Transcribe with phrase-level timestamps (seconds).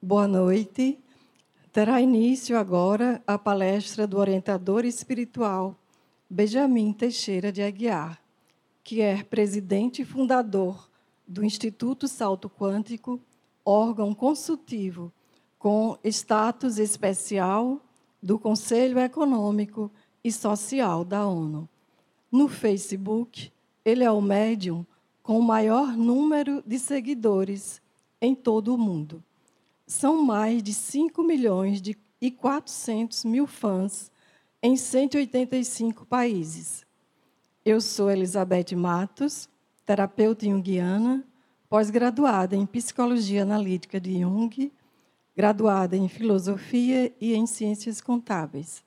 [0.00, 0.96] Boa noite.
[1.72, 5.76] Terá início agora a palestra do orientador espiritual
[6.30, 8.22] Benjamin Teixeira de Aguiar,
[8.84, 10.88] que é presidente e fundador
[11.26, 13.20] do Instituto Salto Quântico,
[13.64, 15.12] órgão consultivo
[15.58, 17.82] com status especial
[18.22, 19.90] do Conselho Econômico
[20.22, 21.68] e Social da ONU.
[22.30, 23.50] No Facebook,
[23.84, 24.86] ele é o médium
[25.24, 27.82] com o maior número de seguidores
[28.20, 29.24] em todo o mundo.
[29.88, 34.12] São mais de 5 milhões de, e 400 mil fãs
[34.62, 36.84] em 185 países.
[37.64, 39.48] Eu sou Elizabeth Matos,
[39.86, 41.24] terapeuta junguiana,
[41.70, 44.70] pós-graduada em Psicologia Analítica de Jung,
[45.34, 48.84] graduada em Filosofia e em Ciências Contábeis.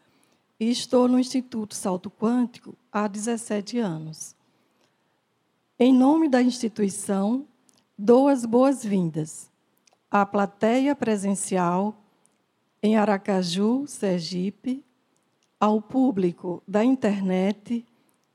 [0.59, 4.35] E estou no Instituto Salto Quântico há 17 anos.
[5.79, 7.47] Em nome da instituição,
[7.97, 9.50] dou as boas-vindas
[10.11, 11.95] à plateia presencial
[12.83, 14.83] em Aracaju, Sergipe,
[15.57, 17.85] ao público da internet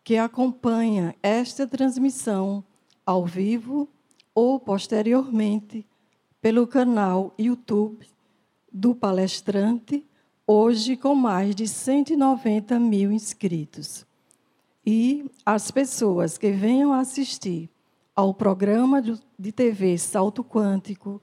[0.03, 2.65] que acompanha esta transmissão
[3.05, 3.89] ao vivo
[4.35, 5.85] ou posteriormente
[6.41, 8.07] pelo canal YouTube
[8.73, 10.07] do palestrante,
[10.47, 14.07] hoje com mais de 190 mil inscritos.
[14.85, 17.69] E as pessoas que venham assistir
[18.15, 21.21] ao programa de TV Salto Quântico,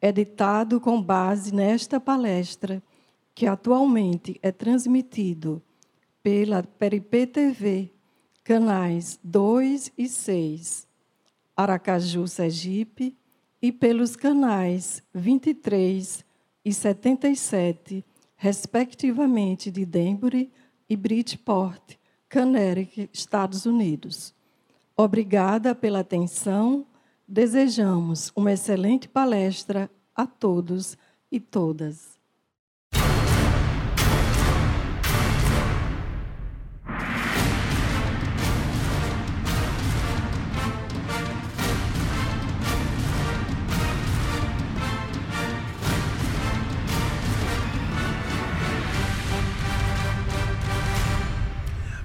[0.00, 2.82] editado com base nesta palestra,
[3.34, 5.62] que atualmente é transmitido
[6.22, 7.92] pela Peripê TV,
[8.42, 10.86] canais 2 e 6,
[11.56, 13.16] Aracaju, Sergipe,
[13.60, 16.24] e pelos canais 23
[16.64, 18.04] e 77,
[18.36, 20.52] respectivamente, de Denbury
[20.88, 21.96] e Bridgeport,
[22.30, 24.34] Connecticut, Estados Unidos.
[24.96, 26.86] Obrigada pela atenção.
[27.28, 30.96] Desejamos uma excelente palestra a todos
[31.28, 32.14] e todas.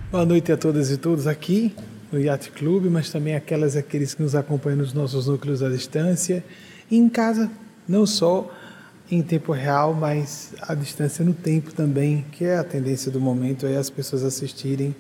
[0.10, 1.76] Boa noite a todas e todos aqui
[2.12, 6.44] no Yacht Clube, mas também aquelas aqueles que nos acompanham nos nossos núcleos à distância
[6.90, 7.50] e em casa,
[7.88, 8.52] não só
[9.10, 13.66] em tempo real, mas à distância no tempo também, que é a tendência do momento,
[13.66, 14.96] é as pessoas assistirem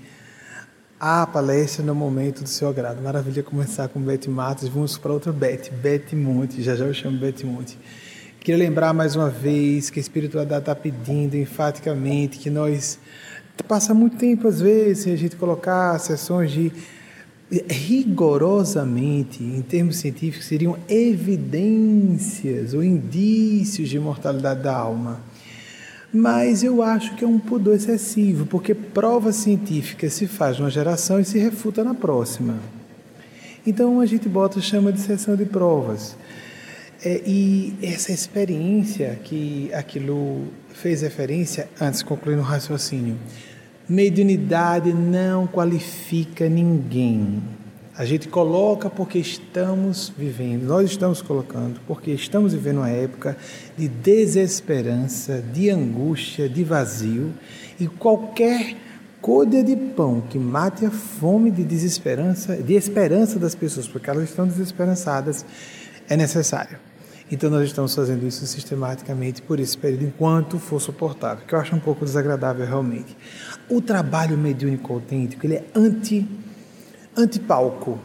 [0.99, 3.01] à palestra no momento do seu agrado.
[3.01, 7.17] Maravilha começar com Beth Matos, vamos para outra Beth, Beth Monte, já já eu chamo
[7.17, 7.77] Beth Monte.
[8.39, 12.99] Queria lembrar mais uma vez que a espiritualidade está pedindo enfaticamente que nós
[13.67, 16.71] passa muito tempo, às vezes, sem a gente colocar sessões de
[17.69, 25.19] rigorosamente, em termos científicos, seriam evidências ou indícios de mortalidade da alma.
[26.13, 31.19] Mas eu acho que é um pudor excessivo, porque prova científica se faz numa geração
[31.19, 32.55] e se refuta na próxima.
[33.65, 36.15] Então a gente bota, chama de sessão de provas.
[37.03, 43.17] É, e essa experiência que aquilo fez referência, antes de concluir no raciocínio,
[43.91, 47.43] Mediunidade não qualifica ninguém.
[47.93, 53.35] A gente coloca porque estamos vivendo, nós estamos colocando porque estamos vivendo uma época
[53.77, 57.33] de desesperança, de angústia, de vazio
[57.77, 58.77] e qualquer
[59.19, 64.29] coisa de pão que mate a fome de desesperança, de esperança das pessoas, porque elas
[64.29, 65.45] estão desesperançadas,
[66.07, 66.79] é necessário.
[67.31, 71.73] Então nós estamos fazendo isso sistematicamente por esse período, enquanto for suportável, que eu acho
[71.73, 73.15] um pouco desagradável realmente.
[73.69, 76.27] O trabalho mediúnico autêntico, ele é anti,
[77.15, 77.99] anti-palco.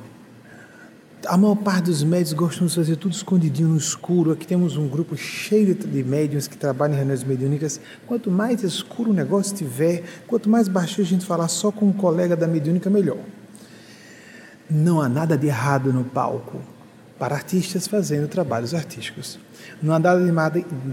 [1.26, 4.30] A maior parte dos médios gostam de fazer tudo escondidinho no escuro.
[4.30, 7.80] Aqui temos um grupo cheio de médiums que trabalham em reuniões mediúnicas.
[8.06, 11.92] Quanto mais escuro o negócio tiver, quanto mais baixo a gente falar só com um
[11.92, 13.18] colega da mediúnica, melhor.
[14.70, 16.60] Não há nada de errado no palco
[17.18, 19.38] para artistas fazendo trabalhos artísticos.
[19.82, 20.20] Não há nada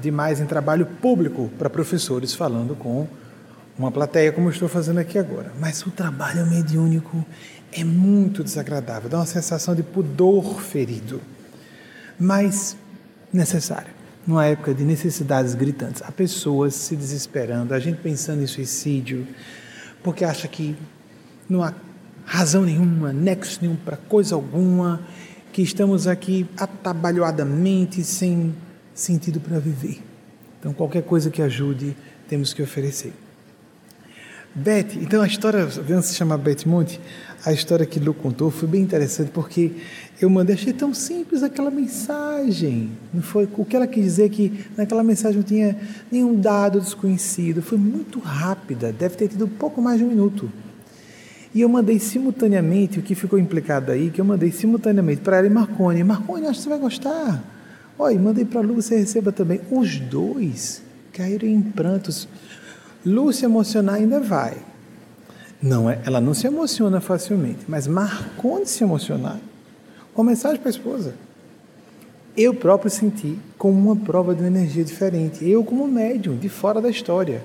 [0.02, 3.08] demais em trabalho público para professores falando com
[3.78, 5.52] uma plateia, como eu estou fazendo aqui agora.
[5.59, 7.25] Mas o trabalho mediúnico
[7.72, 11.22] é muito desagradável, dá uma sensação de pudor ferido,
[12.20, 12.78] mas
[13.31, 13.91] necessário.
[14.25, 19.28] Numa época de necessidades gritantes, há pessoas se desesperando, a gente pensando em suicídio,
[20.02, 20.78] porque acha que
[21.49, 21.73] não há
[22.26, 25.02] razão nenhuma, nexo nenhum para coisa alguma,
[25.52, 28.55] que estamos aqui atabalhoadamente sem
[28.93, 30.02] sentido para viver.
[30.59, 31.96] Então, qualquer coisa que ajude,
[32.28, 33.14] temos que oferecer.
[34.55, 37.02] Beth, então a história, vamos se chamar Beth Monte,
[37.44, 39.72] a história que Lu contou foi bem interessante porque
[40.22, 42.91] eu mandei, achei tão simples aquela mensagem.
[43.11, 45.76] Não foi o que ela quis dizer que naquela mensagem não tinha
[46.11, 50.52] nenhum dado desconhecido, foi muito rápida, deve ter tido pouco mais de um minuto.
[51.55, 55.47] E eu mandei simultaneamente, o que ficou implicado aí, que eu mandei simultaneamente para ela
[55.47, 56.03] e Marconi.
[56.03, 57.44] Marconi, acho que você vai gostar.
[57.97, 59.61] Olha, mandei para Lu, você receba também.
[59.72, 62.28] Os dois caíram em prantos.
[63.05, 64.58] Lu se emocionar ainda vai.
[65.61, 69.40] Não é, ela não se emociona facilmente, mas Marconi se emocionar.
[70.14, 71.16] Com mensagem para a esposa.
[72.35, 75.47] Eu próprio senti como uma prova de uma energia diferente.
[75.47, 77.44] Eu, como médium, de fora da história,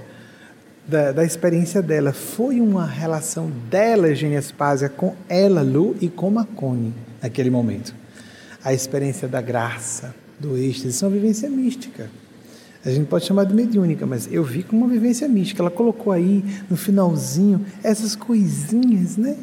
[0.86, 2.12] da, da experiência dela.
[2.12, 7.94] Foi uma relação dela, Eugênia Spásia, com ela, Lu, e com Marconi, naquele momento.
[8.64, 12.10] A experiência da graça, do êxtase, é uma vivência mística.
[12.84, 15.62] A gente pode chamar de mediúnica, mas eu vi como uma vivência mística.
[15.62, 19.36] Ela colocou aí no finalzinho essas coisinhas, né?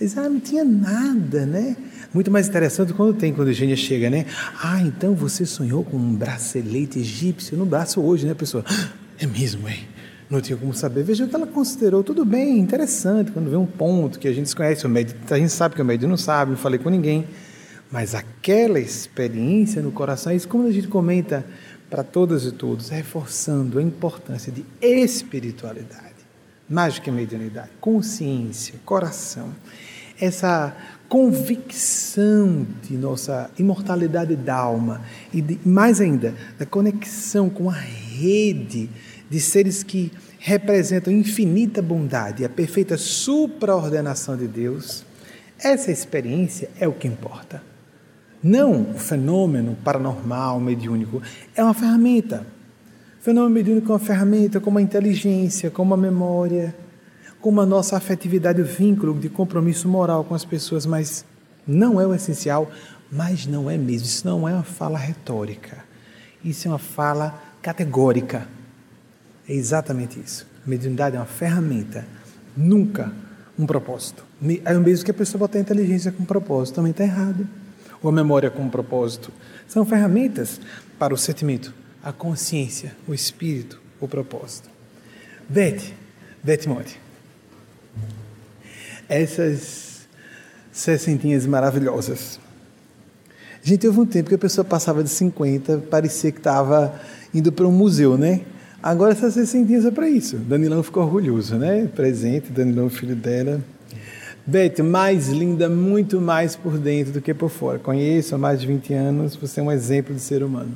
[0.00, 1.76] Diz, ah, não tinha nada, né?
[2.12, 4.24] Muito mais interessante quando tem, quando a Eugênia chega, né?
[4.62, 8.64] Ah, então você sonhou com um bracelete egípcio no braço hoje, né, pessoa?
[9.18, 9.76] É mesmo, é.
[10.30, 11.02] Não tinha como saber.
[11.02, 12.02] Veja o que ela considerou.
[12.02, 15.52] Tudo bem, interessante, quando vê um ponto que a gente desconhece, o médico, a gente
[15.52, 17.26] sabe que o médico não sabe, não falei com ninguém.
[17.90, 21.44] Mas aquela experiência no coração, é isso como a gente comenta
[21.90, 26.14] para todas e todos, reforçando a importância de espiritualidade,
[26.68, 29.52] mais que mediunidade, consciência, coração,
[30.20, 30.76] essa
[31.08, 35.02] convicção de nossa imortalidade da alma
[35.32, 38.88] e de, mais ainda da conexão com a rede
[39.28, 45.04] de seres que representam infinita bondade e a perfeita supraordenação de Deus,
[45.58, 47.69] essa experiência é o que importa.
[48.42, 51.22] Não o fenômeno paranormal, mediúnico.
[51.54, 52.46] É uma ferramenta.
[53.20, 56.74] O fenômeno mediúnico é uma ferramenta como a inteligência, como a memória,
[57.38, 61.24] como a nossa afetividade, o vínculo de compromisso moral com as pessoas, mas
[61.66, 62.70] não é o essencial,
[63.12, 64.06] mas não é mesmo.
[64.06, 65.84] Isso não é uma fala retórica.
[66.42, 68.48] Isso é uma fala categórica.
[69.46, 70.46] É exatamente isso.
[70.66, 72.06] A mediunidade é uma ferramenta,
[72.56, 73.12] nunca
[73.58, 74.24] um propósito.
[74.64, 77.46] É mesmo que a pessoa botar a inteligência com propósito, também está errado
[78.02, 79.32] ou a memória com propósito.
[79.68, 80.60] São ferramentas
[80.98, 84.68] para o sentimento, a consciência, o espírito, o propósito.
[85.48, 86.98] Beth Monte.
[89.08, 90.08] Essas
[90.72, 92.38] sessentinhas maravilhosas.
[93.62, 96.98] Gente teve um tempo que a pessoa passava de 50, parecia que estava
[97.34, 98.40] indo para um museu, né?
[98.82, 100.36] Agora essas sessentinhas é para isso.
[100.36, 101.86] Danilão ficou orgulhoso, né?
[101.94, 103.62] Presente, Danilão, filho dela.
[104.46, 107.78] Beth, mais linda, muito mais por dentro do que por fora.
[107.78, 110.74] Conheço há mais de 20 anos, você é um exemplo de ser humano.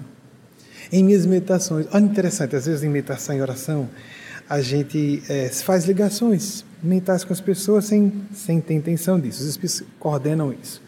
[0.93, 3.89] Em minhas meditações, olha interessante, às vezes em meditação e oração,
[4.49, 9.43] a gente é, faz ligações mentais com as pessoas sem, sem ter intenção disso.
[9.43, 10.83] Os espíritos coordenam isso.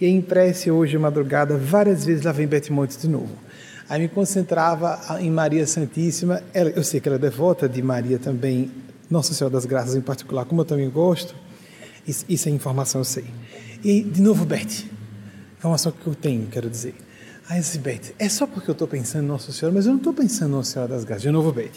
[0.00, 3.28] E em prece hoje, madrugada, várias vezes lá vem Beth Montes de novo.
[3.86, 6.42] Aí me concentrava em Maria Santíssima.
[6.54, 8.70] Ela, eu sei que ela é devota de Maria também,
[9.10, 11.34] Nossa Senhora das Graças em particular, como eu também gosto.
[12.10, 13.24] Isso, isso é informação, eu sei.
[13.84, 14.84] E, de novo, Beth.
[15.56, 16.94] Informação que eu tenho, quero dizer.
[17.48, 19.92] Aí eu disse, Beth, é só porque eu estou pensando em Nossa Senhora, mas eu
[19.92, 21.22] não estou pensando em Nossa Senhora das Graças.
[21.22, 21.70] De novo, Beth.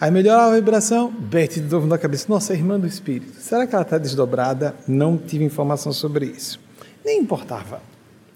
[0.00, 2.24] Aí melhorava a vibração, Beth de novo na cabeça.
[2.30, 3.38] Nossa, é irmã do Espírito.
[3.40, 4.74] Será que ela está desdobrada?
[4.86, 6.58] Não tive informação sobre isso.
[7.04, 7.82] Nem importava.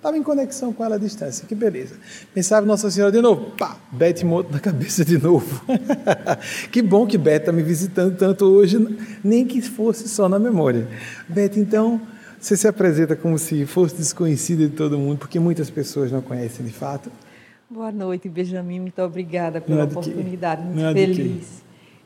[0.02, 1.94] Estava em conexão com ela à distância, que beleza.
[2.34, 5.64] Pensava Nossa Senhora de novo, pá, Beth Moto na cabeça de novo.
[6.72, 8.84] que bom que Beth está me visitando tanto hoje,
[9.22, 10.88] nem que fosse só na memória.
[11.28, 12.00] Beth, então,
[12.36, 16.66] você se apresenta como se fosse desconhecida de todo mundo, porque muitas pessoas não conhecem
[16.66, 17.08] de fato.
[17.70, 21.62] Boa noite, Benjamin, muito obrigada pela oportunidade, muito não feliz.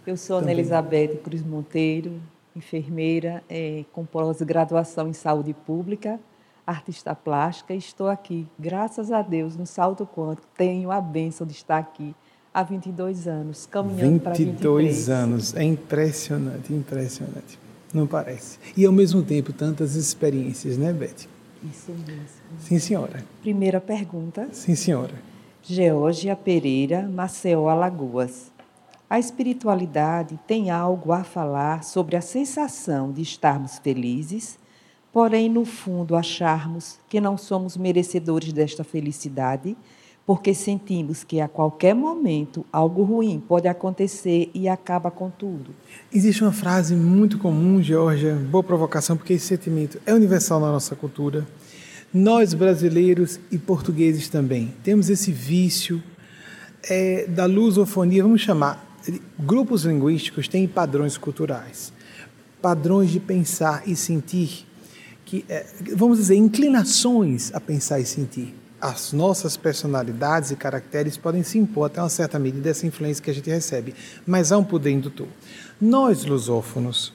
[0.07, 2.21] Eu sou Ana Elizabeth Cruz Monteiro,
[2.55, 6.21] enfermeira é, com pós-graduação em saúde pública
[6.66, 10.49] artista plástica e estou aqui, graças a Deus, no Salto Quântico.
[10.56, 12.14] Tenho a bênção de estar aqui
[12.52, 14.56] há 22 anos, caminhando para 23.
[14.56, 17.58] 22 anos, é impressionante, impressionante.
[17.94, 18.58] Não parece.
[18.76, 21.28] E ao mesmo tempo, tantas experiências, né, Beth?
[21.62, 22.26] Isso mesmo.
[22.58, 23.25] Sim, senhora.
[23.40, 24.49] Primeira pergunta.
[24.52, 25.14] Sim, senhora.
[25.62, 28.50] Geórgia Pereira, Maceió, Alagoas.
[29.08, 34.58] A espiritualidade tem algo a falar sobre a sensação de estarmos felizes
[35.16, 39.75] porém, no fundo, acharmos que não somos merecedores desta felicidade,
[40.26, 45.70] porque sentimos que a qualquer momento algo ruim pode acontecer e acaba com tudo.
[46.12, 50.94] Existe uma frase muito comum, Georgia, boa provocação, porque esse sentimento é universal na nossa
[50.94, 51.46] cultura.
[52.12, 56.02] Nós, brasileiros e portugueses também, temos esse vício
[56.90, 58.87] é, da lusofonia, vamos chamar,
[59.38, 61.90] grupos linguísticos têm padrões culturais,
[62.61, 64.66] padrões de pensar e sentir,
[65.26, 68.54] que é, vamos dizer, inclinações a pensar e sentir.
[68.80, 73.30] As nossas personalidades e caracteres podem se impor até uma certa medida dessa influência que
[73.30, 75.26] a gente recebe, mas há um poder indutor.
[75.80, 77.12] Nós, lusófonos,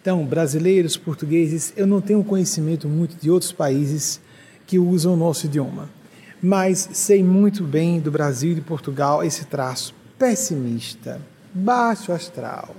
[0.00, 4.20] então, brasileiros, portugueses, eu não tenho conhecimento muito de outros países
[4.66, 5.88] que usam o nosso idioma,
[6.42, 11.20] mas sei muito bem do Brasil e de Portugal esse traço pessimista,
[11.52, 12.74] baixo astral.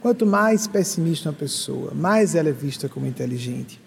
[0.00, 3.80] Quanto mais pessimista uma pessoa, mais ela é vista como inteligente.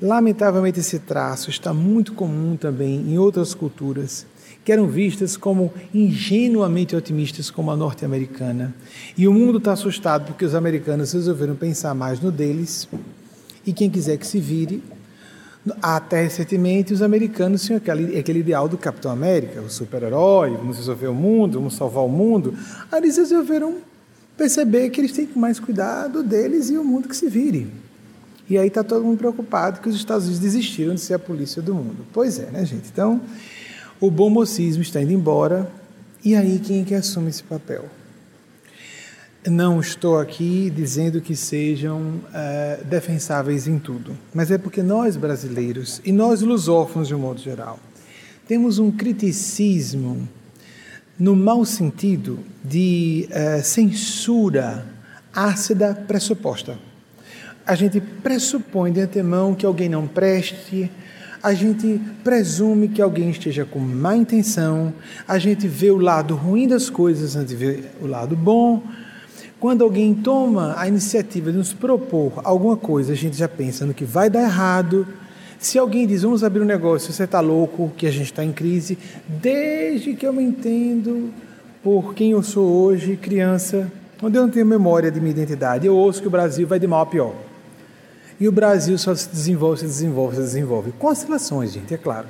[0.00, 4.26] Lamentavelmente, esse traço está muito comum também em outras culturas
[4.64, 8.74] que eram vistas como ingenuamente otimistas, como a norte-americana.
[9.16, 12.88] E o mundo está assustado porque os americanos resolveram pensar mais no deles.
[13.66, 14.82] E quem quiser que se vire,
[15.82, 21.08] até recentemente, os americanos tinham aquele, aquele ideal do Capitão América, o super-herói, vamos resolver
[21.08, 22.54] o mundo, vamos salvar o mundo.
[22.90, 23.78] Aí eles resolveram
[24.36, 27.79] perceber que eles têm que mais cuidado deles e o mundo que se vire.
[28.50, 31.62] E aí está todo mundo preocupado que os Estados Unidos desistiram de ser a polícia
[31.62, 32.04] do mundo.
[32.12, 32.88] Pois é, né, gente?
[32.92, 33.20] Então,
[34.00, 35.70] o bom mocismo está indo embora.
[36.24, 37.84] E aí, quem é que assume esse papel?
[39.46, 46.02] Não estou aqui dizendo que sejam uh, defensáveis em tudo, mas é porque nós brasileiros
[46.04, 47.78] e nós lusófonos de um modo geral
[48.50, 50.28] temos um criticismo
[51.16, 54.84] no mau sentido de uh, censura
[55.32, 56.89] ácida pressuposta.
[57.66, 60.90] A gente pressupõe de antemão que alguém não preste,
[61.42, 64.92] a gente presume que alguém esteja com má intenção,
[65.26, 68.82] a gente vê o lado ruim das coisas antes de ver o lado bom
[69.60, 73.92] quando alguém toma a iniciativa de nos propor alguma coisa, a gente já pensa no
[73.92, 75.06] que vai dar errado.
[75.58, 78.52] Se alguém diz, vamos abrir um negócio, você está louco, que a gente está em
[78.52, 78.96] crise,
[79.28, 81.30] desde que eu me entendo
[81.82, 85.94] por quem eu sou hoje, criança, onde eu não tenho memória de minha identidade, eu
[85.94, 87.49] ouço que o Brasil vai de mal a pior.
[88.40, 90.92] E o Brasil só se desenvolve, se desenvolve, se desenvolve.
[90.92, 92.26] Com oscilações, gente, é claro.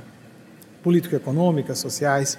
[0.82, 2.36] Político-econômicas, sociais.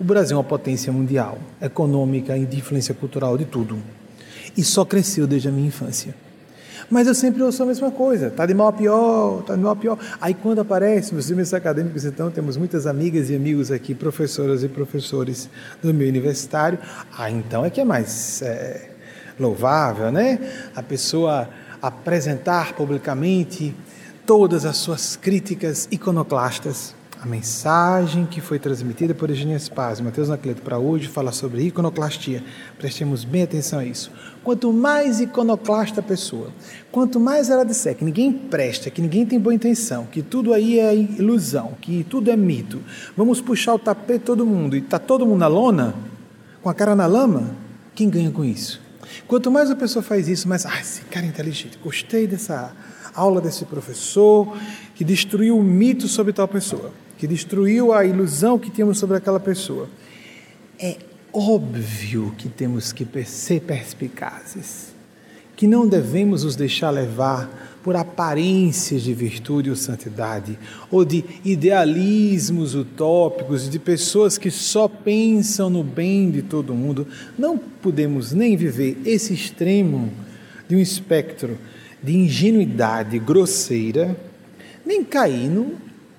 [0.00, 3.78] O Brasil é uma potência mundial, econômica de influência cultural de tudo
[4.56, 6.14] e só cresceu desde a minha infância.
[6.90, 9.72] Mas eu sempre ouço a mesma coisa, tá de mal a pior, tá de mal
[9.72, 9.98] a pior.
[10.20, 14.68] Aí quando aparece nos filmes acadêmicos, então temos muitas amigas e amigos aqui, professoras e
[14.68, 15.48] professores
[15.80, 16.78] do meu universitário,
[17.16, 18.90] ah, então é que é mais é,
[19.38, 20.38] louvável, né?
[20.74, 21.48] A pessoa
[21.82, 23.74] apresentar publicamente
[24.24, 30.60] todas as suas críticas iconoclastas a mensagem que foi transmitida por Eugênia Spaz, Mateus Nacleto,
[30.60, 32.42] para hoje fala sobre iconoclastia.
[32.76, 34.10] Prestemos bem atenção a isso.
[34.42, 36.48] Quanto mais iconoclasta a pessoa,
[36.90, 40.80] quanto mais ela disser que ninguém presta, que ninguém tem boa intenção, que tudo aí
[40.80, 42.82] é ilusão, que tudo é mito,
[43.16, 45.94] vamos puxar o tapete todo mundo e está todo mundo na lona,
[46.60, 47.54] com a cara na lama,
[47.94, 48.81] quem ganha com isso?
[49.26, 52.72] Quanto mais a pessoa faz isso, mais, ah, esse cara é inteligente, gostei dessa
[53.14, 54.56] aula desse professor
[54.94, 56.92] que destruiu o mito sobre tal pessoa
[57.22, 59.88] que destruiu a ilusão que tínhamos sobre aquela pessoa.
[60.76, 60.96] É
[61.32, 64.92] óbvio que temos que ser perspicazes,
[65.54, 70.58] que não devemos nos deixar levar por aparências de virtude ou santidade,
[70.90, 77.06] ou de idealismos utópicos, de pessoas que só pensam no bem de todo mundo.
[77.38, 80.12] Não podemos nem viver esse extremo
[80.68, 81.58] de um espectro
[82.02, 84.16] de ingenuidade grosseira,
[84.84, 85.72] nem cair no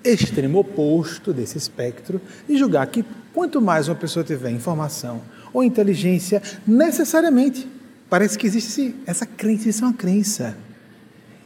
[0.03, 5.21] extremo oposto desse espectro e julgar que quanto mais uma pessoa tiver informação
[5.53, 7.67] ou inteligência, necessariamente
[8.09, 10.57] parece que existe essa crença, isso é uma crença.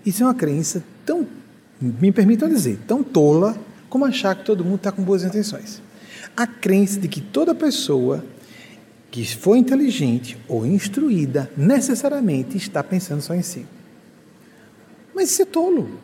[0.08, 1.28] Isso é uma crença tão,
[1.82, 3.58] me permitam dizer, tão tola
[3.90, 5.82] como achar que todo mundo está com boas intenções.
[6.34, 8.24] A crença de que toda pessoa
[9.12, 13.66] que for inteligente ou instruída necessariamente está pensando só em si.
[15.14, 16.00] Mas isso é tolo.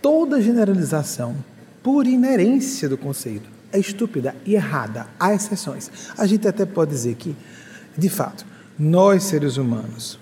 [0.00, 1.34] Toda generalização
[1.82, 5.08] por inerência do conceito, é estúpida e errada.
[5.18, 5.90] Há exceções.
[6.16, 7.34] A gente até pode dizer que,
[7.98, 8.46] de fato,
[8.78, 10.16] nós seres humanos,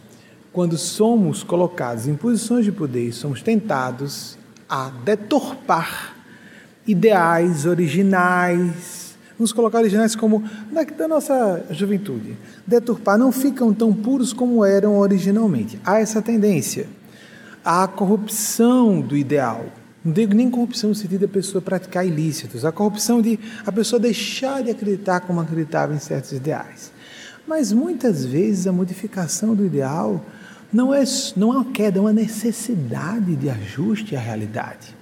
[0.52, 4.36] quando somos colocados em posições de poder, somos tentados
[4.68, 6.16] a deturpar
[6.86, 9.16] ideais originais.
[9.38, 10.42] Vamos colocar originais como
[10.96, 12.36] da nossa juventude.
[12.66, 15.80] Deturpar não ficam tão puros como eram originalmente.
[15.84, 16.88] Há essa tendência.
[17.64, 19.66] Há a corrupção do ideal.
[20.04, 24.00] Não digo nem corrupção no sentido da pessoa praticar ilícitos, a corrupção de a pessoa
[24.00, 26.90] deixar de acreditar como acreditava em certos ideais.
[27.46, 30.24] Mas muitas vezes a modificação do ideal
[30.72, 31.02] não é,
[31.36, 34.94] não é uma queda, é uma necessidade de ajuste à realidade.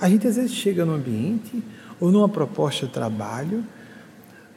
[0.00, 1.62] A gente às vezes chega num ambiente
[1.98, 3.64] ou numa proposta de trabalho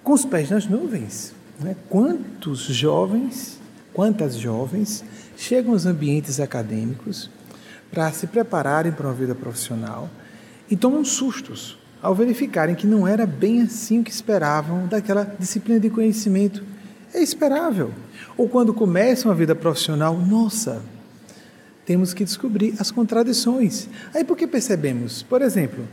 [0.04, 1.34] com os pés nas nuvens.
[1.60, 1.76] Né?
[1.88, 3.60] Quantos jovens,
[3.94, 5.04] quantas jovens
[5.38, 7.30] chegam aos ambientes acadêmicos
[7.92, 10.10] para se prepararem para uma vida profissional
[10.70, 15.90] e tomam sustos ao verificarem que não era bem assim que esperavam daquela disciplina de
[15.90, 16.64] conhecimento.
[17.13, 17.92] É esperável.
[18.38, 20.82] Ou quando começam a vida profissional, nossa,
[21.86, 23.88] temos que descobrir as contradições.
[24.13, 25.24] Aí por que percebemos?
[25.24, 25.88] Por exemplo,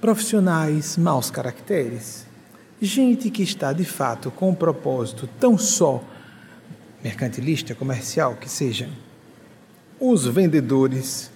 [0.00, 2.26] profissionais maus caracteres,
[2.80, 6.02] gente que está de fato com um propósito tão só
[7.02, 8.88] mercantilista, comercial, que seja,
[9.98, 11.30] os vendedores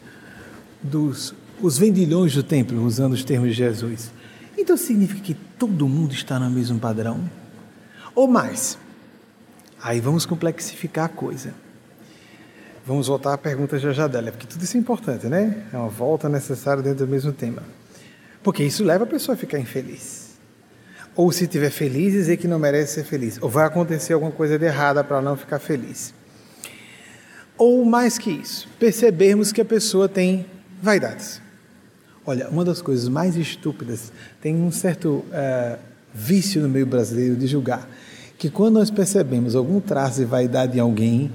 [0.83, 4.13] dos os vendilhões do templo, usando os termos de Jesus.
[4.57, 7.29] Então significa que todo mundo está no mesmo padrão?
[8.15, 8.79] Ou mais?
[9.85, 11.53] Aí vamos complexificar a coisa.
[12.87, 15.67] Vamos voltar à pergunta já já dela, porque tudo isso é importante, né?
[15.71, 17.63] É uma volta necessária dentro do mesmo tema.
[18.43, 20.39] Porque isso leva a pessoa a ficar infeliz.
[21.15, 23.39] Ou se estiver feliz, dizer que não merece ser feliz.
[23.43, 26.15] Ou vai acontecer alguma coisa de errada para não ficar feliz.
[27.59, 30.47] Ou mais que isso, percebermos que a pessoa tem
[30.81, 31.43] vaidades.
[32.25, 34.11] Olha, uma das coisas mais estúpidas,
[34.41, 35.79] tem um certo uh,
[36.15, 37.87] vício no meio brasileiro de julgar,
[38.45, 41.33] que quando nós percebemos algum traço de vaidade em alguém,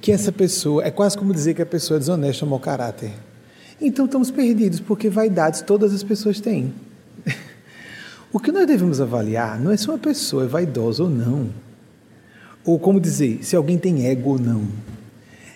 [0.00, 3.12] que essa pessoa, é quase como dizer que a pessoa é desonesta ou mau caráter.
[3.78, 6.72] Então estamos perdidos, porque vaidades todas as pessoas têm.
[8.32, 11.50] o que nós devemos avaliar não é se uma pessoa é vaidosa ou não,
[12.64, 14.66] ou como dizer, se alguém tem ego ou não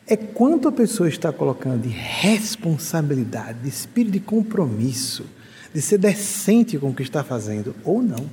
[0.07, 5.25] é quanto a pessoa está colocando de responsabilidade, de espírito de compromisso,
[5.73, 8.29] de ser decente com o que está fazendo ou não.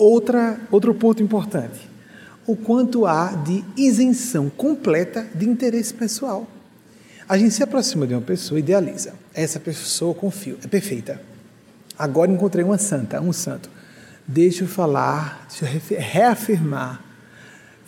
[0.00, 1.88] Outra, outro ponto importante:
[2.46, 6.48] o quanto há de isenção completa de interesse pessoal.
[7.28, 9.12] A gente se aproxima de uma pessoa, idealiza.
[9.32, 11.20] Essa pessoa confio, é perfeita.
[11.96, 13.70] Agora encontrei uma santa, um santo.
[14.26, 17.04] Deixa eu falar, deixa eu reafirmar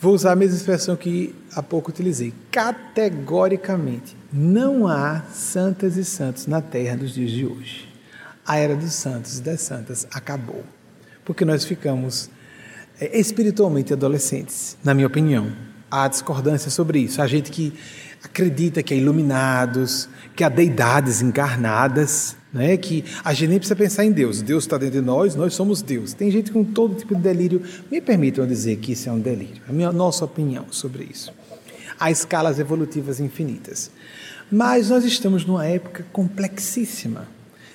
[0.03, 2.33] Vou usar a mesma expressão que há pouco utilizei.
[2.51, 7.87] Categoricamente, não há santas e santos na terra dos dias de hoje.
[8.45, 10.61] A era dos santos e das santas acabou.
[11.25, 12.29] Porque nós ficamos
[12.99, 15.51] é, espiritualmente adolescentes, na minha opinião.
[15.89, 17.21] Há discordância sobre isso.
[17.21, 17.73] Há gente que
[18.23, 22.77] acredita que há iluminados, que há deidades encarnadas né?
[22.77, 24.41] que a gente nem precisa pensar em Deus.
[24.41, 26.13] Deus está dentro de nós, nós somos Deus.
[26.13, 27.63] Tem gente com todo tipo de delírio.
[27.91, 29.61] Me permitam dizer que isso é um delírio.
[29.67, 31.33] A minha nossa opinião sobre isso.
[31.99, 33.89] Há escalas evolutivas infinitas.
[34.51, 37.27] Mas nós estamos numa época complexíssima.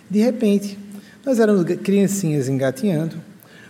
[0.09, 0.79] De repente,
[1.27, 3.17] nós éramos criancinhas engatinhando,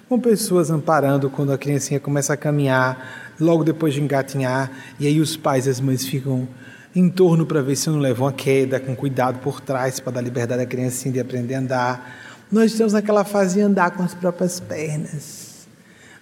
[0.08, 5.20] com pessoas amparando quando a criancinha começa a caminhar, logo depois de engatinhar, e aí
[5.20, 6.48] os pais e as mães ficam
[6.96, 10.20] em torno para ver se não leva uma queda, com cuidado por trás para dar
[10.22, 12.16] liberdade à criancinha de aprender a andar.
[12.50, 15.68] Nós estamos naquela fase de andar com as próprias pernas.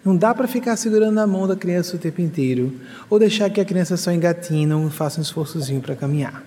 [0.05, 2.75] Não dá para ficar segurando a mão da criança o tempo inteiro,
[3.09, 6.43] ou deixar que a criança só engatinhe, não faça um esforçozinho para caminhar.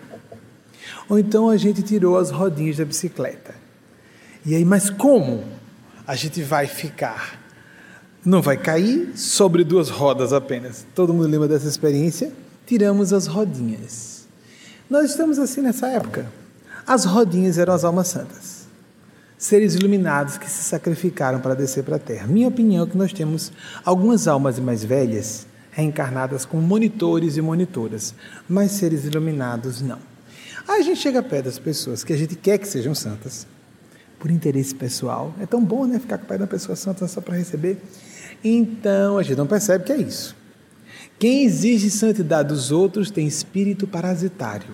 [1.08, 3.56] Ou então a gente tirou as rodinhas da bicicleta.
[4.46, 5.44] E aí, mas como
[6.10, 7.40] a gente vai ficar?
[8.26, 10.84] Não vai cair sobre duas rodas apenas.
[10.96, 12.32] Todo mundo lembra dessa experiência?
[12.66, 14.28] Tiramos as rodinhas.
[14.90, 16.26] Nós estamos assim nessa época.
[16.88, 18.68] As rodinhas eram as almas santas,
[19.38, 22.26] seres iluminados que se sacrificaram para descer para a terra.
[22.26, 23.52] Minha opinião é que nós temos
[23.86, 28.16] algumas almas mais velhas reencarnadas como monitores e monitoras,
[28.50, 30.00] mas seres iluminados não.
[30.68, 33.46] Aí a gente chega perto das pessoas que a gente quer que sejam santas,
[34.20, 35.34] por interesse pessoal.
[35.40, 37.78] É tão bom, né, ficar com o pai da pessoa santa só para receber.
[38.44, 40.36] Então a gente não percebe que é isso.
[41.18, 44.74] Quem exige santidade dos outros tem espírito parasitário.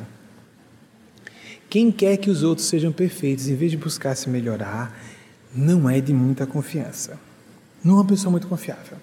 [1.70, 4.96] Quem quer que os outros sejam perfeitos, em vez de buscar se melhorar,
[5.54, 7.20] não é de muita confiança.
[7.84, 8.98] Não é uma pessoa muito confiável.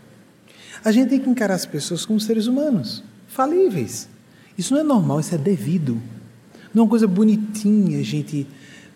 [0.84, 4.08] A gente tem que encarar as pessoas como seres humanos, falíveis.
[4.56, 6.00] Isso não é normal, isso é devido.
[6.72, 8.46] Não é uma coisa bonitinha gente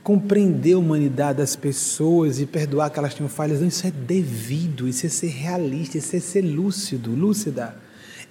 [0.06, 3.60] compreender a humanidade das pessoas e perdoar que elas tenham falhas.
[3.60, 7.74] Não, isso é devido, isso é ser realista, isso é ser lúcido, lúcida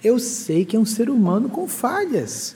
[0.02, 2.54] eu sei que é um ser humano com falhas.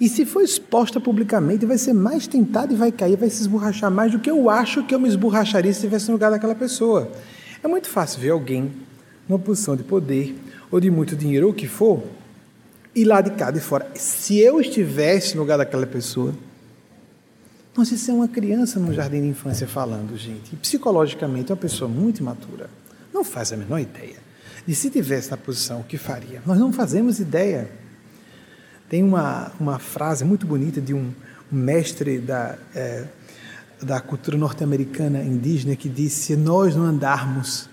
[0.00, 3.90] E se for exposta publicamente, vai ser mais tentado e vai cair, vai se esborrachar
[3.90, 7.10] mais do que eu acho que eu me esborracharia se estivesse no lugar daquela pessoa.
[7.62, 8.72] É muito fácil ver alguém
[9.28, 10.36] numa posição de poder
[10.70, 12.02] ou de muito dinheiro ou o que for,
[12.94, 13.90] e lá de cá de fora.
[13.94, 16.34] Se eu estivesse no lugar daquela pessoa,
[17.76, 20.52] nossa, isso é uma criança no jardim de infância falando, gente.
[20.52, 22.70] E psicologicamente é uma pessoa muito imatura.
[23.12, 24.24] Não faz a menor ideia
[24.66, 26.42] de se tivesse na posição, o que faria?
[26.46, 27.68] Nós não fazemos ideia.
[28.88, 31.12] Tem uma, uma frase muito bonita de um,
[31.52, 33.04] um mestre da, é,
[33.82, 37.68] da cultura norte-americana indígena que disse: se nós não andarmos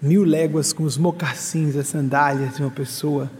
[0.00, 3.30] mil léguas com os mocassins, as sandálias de uma pessoa.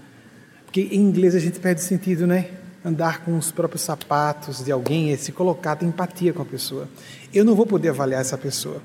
[0.65, 2.51] Porque em inglês a gente perde sentido, né?
[2.87, 6.89] Andar com os próprios sapatos de alguém é se colocar, ter empatia com a pessoa.
[7.35, 8.81] Eu não vou poder avaliar essa pessoa.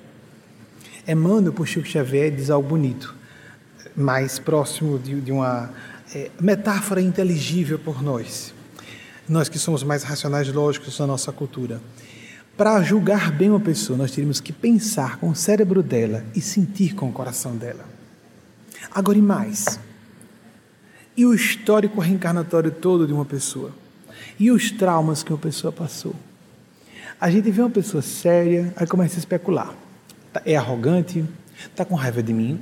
[1.07, 3.13] Emmanuel, por Chico Xavier, diz algo bonito,
[3.95, 5.69] mais próximo de, de uma
[6.15, 8.55] é, metáfora inteligível por nós.
[9.29, 11.79] Nós que somos mais racionais lógicos na nossa cultura.
[12.57, 16.95] Para julgar bem uma pessoa, nós teríamos que pensar com o cérebro dela e sentir
[16.95, 17.85] com o coração dela.
[18.89, 19.79] Agora e mais.
[21.15, 23.79] E o histórico reencarnatório todo de uma pessoa?
[24.39, 26.15] E os traumas que uma pessoa passou?
[27.19, 29.73] A gente vê uma pessoa séria, aí começa a especular.
[30.33, 31.23] Tá, é arrogante,
[31.59, 32.59] está com raiva de mim,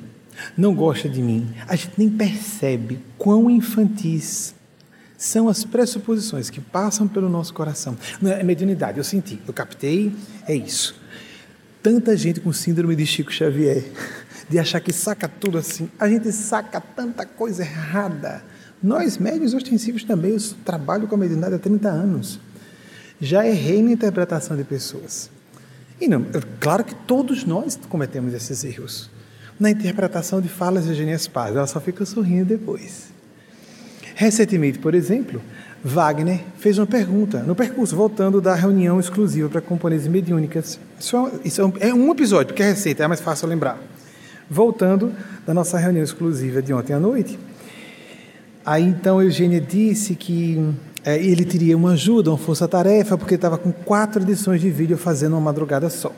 [0.58, 1.54] não gosta de mim.
[1.68, 4.54] A gente nem percebe quão infantis
[5.18, 7.98] são as pressuposições que passam pelo nosso coração.
[8.22, 10.14] Não é mediunidade, eu senti, eu captei,
[10.48, 10.96] é isso.
[11.84, 13.84] Tanta gente com síndrome de Chico Xavier,
[14.50, 15.90] de achar que saca tudo assim.
[16.00, 18.44] A gente saca tanta coisa errada.
[18.82, 22.40] Nós, médios ostensivos também, eu trabalho com a mediunidade há 30 anos.
[23.20, 25.30] Já errei na interpretação de pessoas.
[26.00, 26.26] E não,
[26.60, 29.10] claro que todos nós cometemos esses erros.
[29.60, 33.10] Na interpretação de falas de Eugênia Spaz, ela só fica sorrindo depois.
[34.16, 35.42] Recentemente, por exemplo,
[35.84, 40.80] Wagner fez uma pergunta no percurso, voltando da reunião exclusiva para componentes mediúnicas.
[40.98, 43.78] Isso, é, isso é, um, é um episódio, porque é receita, é mais fácil lembrar.
[44.50, 45.14] Voltando
[45.46, 47.38] da nossa reunião exclusiva de ontem à noite.
[48.66, 53.72] Aí então Eugênia disse que é, ele teria uma ajuda, uma força-tarefa, porque estava com
[53.72, 56.10] quatro edições de vídeo fazendo uma madrugada só.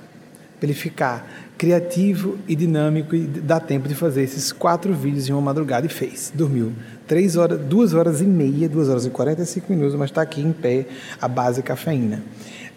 [0.60, 1.27] Para ele ficar
[1.58, 5.89] criativo e dinâmico e dar tempo de fazer esses quatro vídeos em uma madrugada e
[5.89, 6.32] fez.
[6.34, 6.71] Dormiu
[7.08, 10.21] três horas, duas horas e meia, duas horas e quarenta e cinco minutos, mas está
[10.21, 10.86] aqui em pé
[11.21, 12.23] a base cafeína.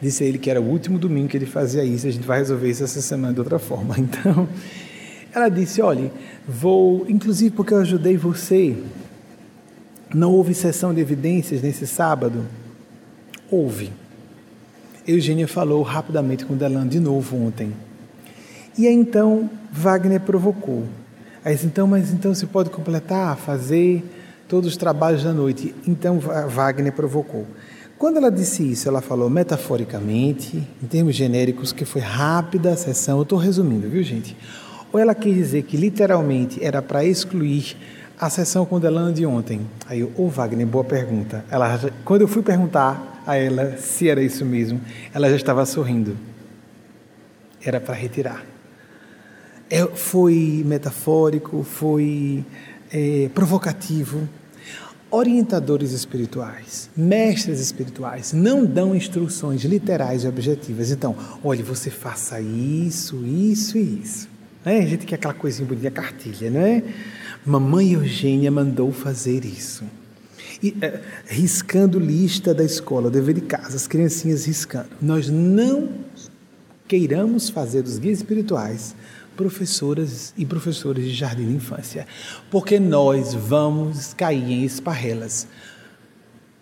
[0.01, 2.69] Disse ele que era o último domingo que ele fazia isso, a gente vai resolver
[2.69, 3.97] isso essa semana de outra forma.
[4.05, 4.49] Então,
[5.35, 6.13] ela disse: olhe,
[6.47, 8.77] vou, inclusive porque eu ajudei você
[10.15, 12.45] não houve sessão de evidências nesse sábado?
[13.51, 13.93] Houve.
[15.07, 17.73] Eugênia falou rapidamente com Delano de novo ontem.
[18.79, 20.85] E aí então Wagner provocou.
[21.45, 24.03] Aí então, mas então se pode completar, fazer
[24.49, 25.75] todos os trabalhos da noite.
[25.87, 27.47] Então Wagner provocou.
[27.99, 33.19] Quando ela disse isso, ela falou metaforicamente, em termos genéricos, que foi rápida a sessão.
[33.19, 34.37] Eu estou resumindo, viu, gente?
[34.93, 37.77] Ou ela quis dizer que literalmente era para excluir
[38.19, 39.61] a sessão com Delano de ontem.
[39.87, 41.45] Aí eu, ô oh, Wagner, boa pergunta.
[41.51, 44.81] Ela, quando eu fui perguntar a ela se era isso mesmo,
[45.13, 46.17] ela já estava sorrindo.
[47.63, 48.45] Era para retirar.
[49.71, 52.45] É, foi metafórico, foi
[52.93, 54.29] é, provocativo.
[55.11, 60.91] Orientadores espirituais, mestres espirituais, não dão instruções literais e objetivas.
[60.91, 64.29] Então, olhe, você faça isso, isso e isso.
[64.65, 66.83] É, a gente quer aquela coisinha bonita, cartilha, não é?
[67.45, 69.85] Mamãe Eugênia mandou fazer isso.
[70.63, 74.89] E, é, riscando lista da escola, dever de casa, as criancinhas riscando.
[75.01, 75.89] Nós não
[76.89, 78.95] queiramos fazer dos guias espirituais
[79.37, 82.07] professoras e professores de jardim de infância,
[82.51, 85.47] porque nós vamos cair em esparrelas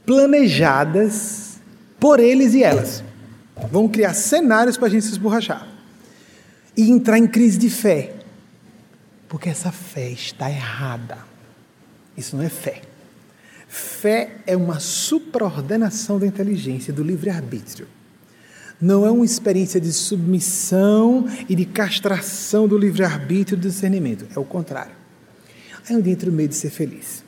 [0.04, 1.60] planejadas
[2.00, 3.04] por eles e elas.
[3.70, 5.68] Vão criar cenários para a gente se esborrachar
[6.76, 8.14] e entrar em crise de fé.
[9.32, 11.16] Porque essa fé está errada.
[12.14, 12.82] Isso não é fé.
[13.66, 17.88] Fé é uma supraordenação da inteligência, do livre-arbítrio.
[18.78, 24.26] Não é uma experiência de submissão e de castração do livre-arbítrio e do discernimento.
[24.36, 24.92] É o contrário.
[25.88, 27.24] É onde entra o medo de ser feliz.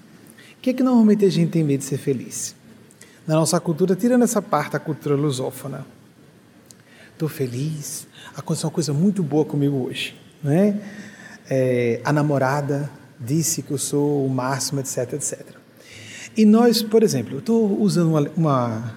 [0.58, 2.54] O que é que normalmente a gente tem medo de ser feliz?
[3.26, 5.86] Na nossa cultura, tirando essa parte, a cultura lusófona.
[7.14, 10.14] Estou feliz, aconteceu uma coisa muito boa comigo hoje.
[10.42, 10.78] Não é?
[11.48, 15.40] É, a namorada disse que eu sou o máximo, etc, etc.
[16.36, 18.94] E nós, por exemplo, estou usando uma, uma,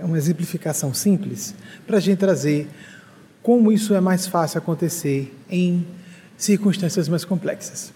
[0.00, 1.54] uma exemplificação simples
[1.86, 2.68] para a gente trazer
[3.42, 5.86] como isso é mais fácil acontecer em
[6.36, 7.92] circunstâncias mais complexas.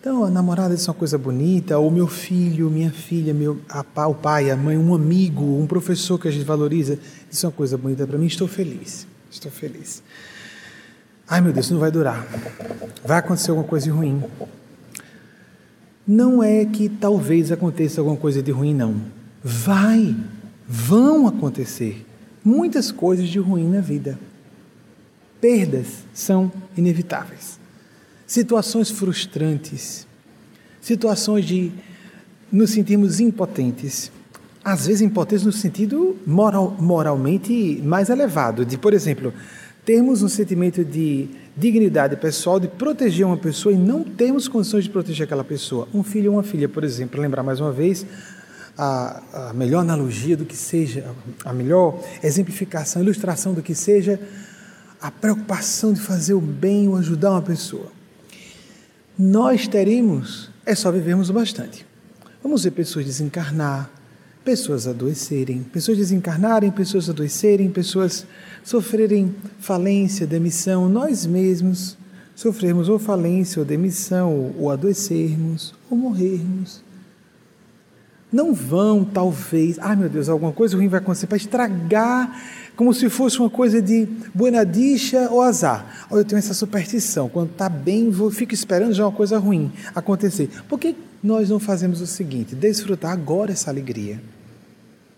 [0.00, 4.14] Então, a namorada disse uma coisa bonita, ou meu filho, minha filha, meu, a, o
[4.14, 6.98] pai, a mãe, um amigo, um professor que a gente valoriza,
[7.30, 10.02] disse uma coisa bonita para mim, estou feliz, estou feliz.
[11.32, 12.26] Ai meu Deus, não vai durar.
[13.02, 14.22] Vai acontecer alguma coisa de ruim.
[16.06, 18.96] Não é que talvez aconteça alguma coisa de ruim, não.
[19.42, 20.14] Vai,
[20.68, 22.04] vão acontecer
[22.44, 24.18] muitas coisas de ruim na vida.
[25.40, 27.58] Perdas são inevitáveis.
[28.26, 30.06] Situações frustrantes,
[30.82, 31.72] situações de
[32.52, 34.12] nos sentirmos impotentes.
[34.62, 39.32] Às vezes impotentes no sentido moral, moralmente mais elevado, de, por exemplo,
[39.84, 44.90] termos um sentimento de dignidade pessoal, de proteger uma pessoa e não termos condições de
[44.90, 45.88] proteger aquela pessoa.
[45.92, 48.06] Um filho ou uma filha, por exemplo, lembrar mais uma vez
[48.76, 51.04] a, a melhor analogia do que seja,
[51.44, 54.20] a melhor exemplificação, ilustração do que seja
[55.00, 57.90] a preocupação de fazer o bem ou ajudar uma pessoa.
[59.18, 61.84] Nós teremos, é só vivermos o bastante.
[62.42, 63.90] Vamos ver pessoas desencarnar,
[64.44, 68.26] pessoas adoecerem, pessoas desencarnarem, pessoas adoecerem, pessoas
[68.64, 71.96] sofrerem falência, demissão, nós mesmos
[72.34, 76.82] sofrermos ou falência ou demissão, ou adoecermos, ou morrermos.
[78.32, 82.40] Não vão, talvez, ai meu Deus, alguma coisa ruim vai acontecer para estragar,
[82.74, 86.06] como se fosse uma coisa de buenadicha ou azar.
[86.10, 89.70] Olha, eu tenho essa superstição, quando está bem, vou, fico esperando já uma coisa ruim
[89.94, 90.48] acontecer.
[90.66, 92.54] Por que nós não fazemos o seguinte?
[92.54, 94.18] Desfrutar agora essa alegria.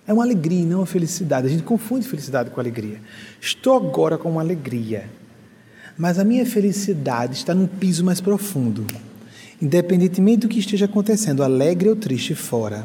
[0.07, 1.47] É uma alegria não uma felicidade.
[1.47, 3.01] A gente confunde felicidade com alegria.
[3.41, 5.09] Estou agora com uma alegria,
[5.97, 8.85] mas a minha felicidade está num piso mais profundo.
[9.63, 12.85] Independentemente do que esteja acontecendo, alegre ou triste fora,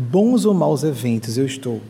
[0.00, 1.80] bons ou maus eventos, eu estou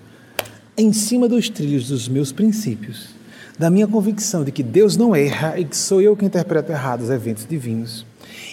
[0.76, 3.10] em cima dos trilhos dos meus princípios,
[3.58, 7.02] da minha convicção de que Deus não erra e que sou eu que interpreto errado
[7.02, 8.04] os eventos divinos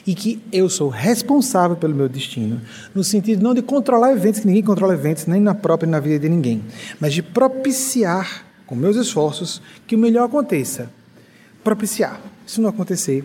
[0.06, 2.62] e que eu sou responsável pelo meu destino,
[2.96, 6.20] no sentido não de controlar eventos, que ninguém controla eventos, nem na própria na vida
[6.20, 6.64] de ninguém,
[7.00, 10.90] mas de propiciar, com meus esforços, que o melhor aconteça.
[11.64, 12.22] Propiciar.
[12.46, 13.24] Se não acontecer,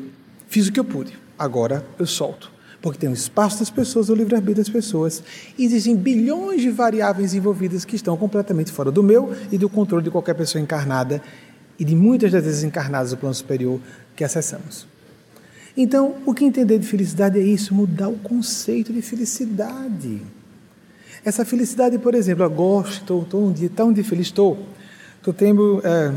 [0.49, 2.51] fiz o que eu pude, agora eu solto.
[2.83, 5.23] Porque tem o espaço das pessoas, o livre-arbítrio das pessoas.
[5.57, 10.11] Existem bilhões de variáveis envolvidas que estão completamente fora do meu e do controle de
[10.11, 11.23] qualquer pessoa encarnada
[11.79, 13.81] e de muitas das vezes encarnadas do plano superior
[14.17, 14.87] que acessamos.
[15.77, 20.21] Então, o que entender de felicidade é isso, mudar o conceito de felicidade.
[21.25, 24.59] Essa felicidade, por exemplo, eu gosto, estou, estou um dia tão de feliz, estou,
[25.17, 26.13] estou tendo, é,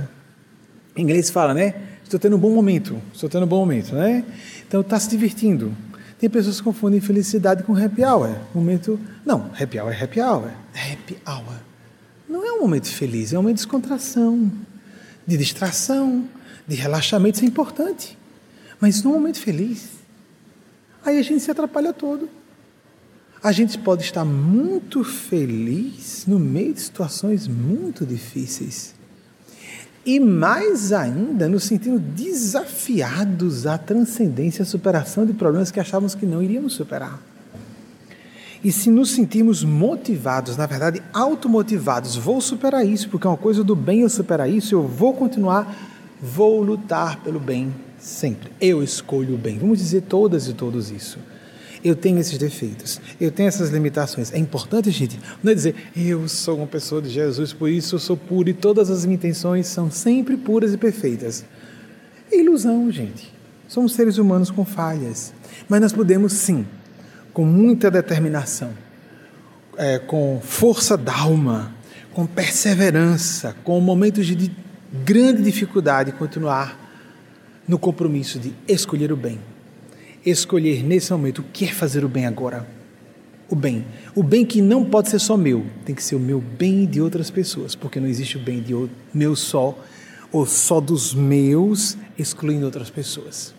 [0.95, 1.75] em inglês fala, né?
[2.03, 4.25] Estou tendo um bom momento, estou tendo um bom momento, né?
[4.67, 5.71] Então, está se divertindo.
[6.19, 8.35] Tem pessoas que confundem felicidade com happy hour.
[8.53, 10.51] Momento, não, happy hour é happy hour.
[10.73, 11.55] Happy hour
[12.27, 14.51] não é um momento feliz, é um momento de descontração,
[15.27, 16.27] de distração,
[16.67, 18.17] de relaxamento, isso é importante
[18.79, 19.89] mas num momento feliz,
[21.03, 22.29] aí a gente se atrapalha todo.
[23.41, 28.95] A gente pode estar muito feliz no meio de situações muito difíceis.
[30.05, 36.25] E mais ainda, nos sentindo desafiados à transcendência, à superação de problemas que achávamos que
[36.25, 37.19] não iríamos superar.
[38.63, 43.63] E se nos sentirmos motivados, na verdade, automotivados, vou superar isso, porque é uma coisa
[43.63, 45.75] do bem eu superar isso, eu vou continuar,
[46.21, 47.71] vou lutar pelo bem,
[48.05, 48.51] Sempre.
[48.61, 49.57] Eu escolho o bem.
[49.57, 51.17] Vamos dizer todas e todos isso.
[51.85, 54.33] Eu tenho esses defeitos, eu tenho essas limitações.
[54.33, 57.99] É importante, gente, não é dizer eu sou uma pessoa de Jesus, por isso eu
[57.99, 61.45] sou puro e todas as minhas intenções são sempre puras e perfeitas.
[62.31, 63.31] É ilusão, gente.
[63.67, 65.31] Somos seres humanos com falhas.
[65.69, 66.65] Mas nós podemos, sim,
[67.31, 68.71] com muita determinação,
[69.77, 71.71] é, com força d'alma,
[72.13, 74.51] com perseverança, com momentos de
[75.03, 76.79] grande dificuldade, continuar
[77.67, 79.39] no compromisso de escolher o bem.
[80.25, 82.67] Escolher nesse momento o que é fazer o bem agora.
[83.49, 83.85] O bem.
[84.15, 86.87] O bem que não pode ser só meu, tem que ser o meu bem e
[86.87, 88.73] de outras pessoas, porque não existe o bem de
[89.13, 89.77] meu só,
[90.31, 93.53] ou só dos meus, excluindo outras pessoas,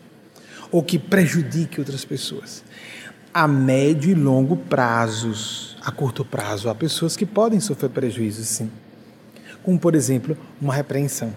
[0.72, 2.64] ou que prejudique outras pessoas.
[3.32, 8.70] A médio e longo prazos, a curto prazo, há pessoas que podem sofrer prejuízos, sim.
[9.62, 11.32] Como, por exemplo, uma repreensão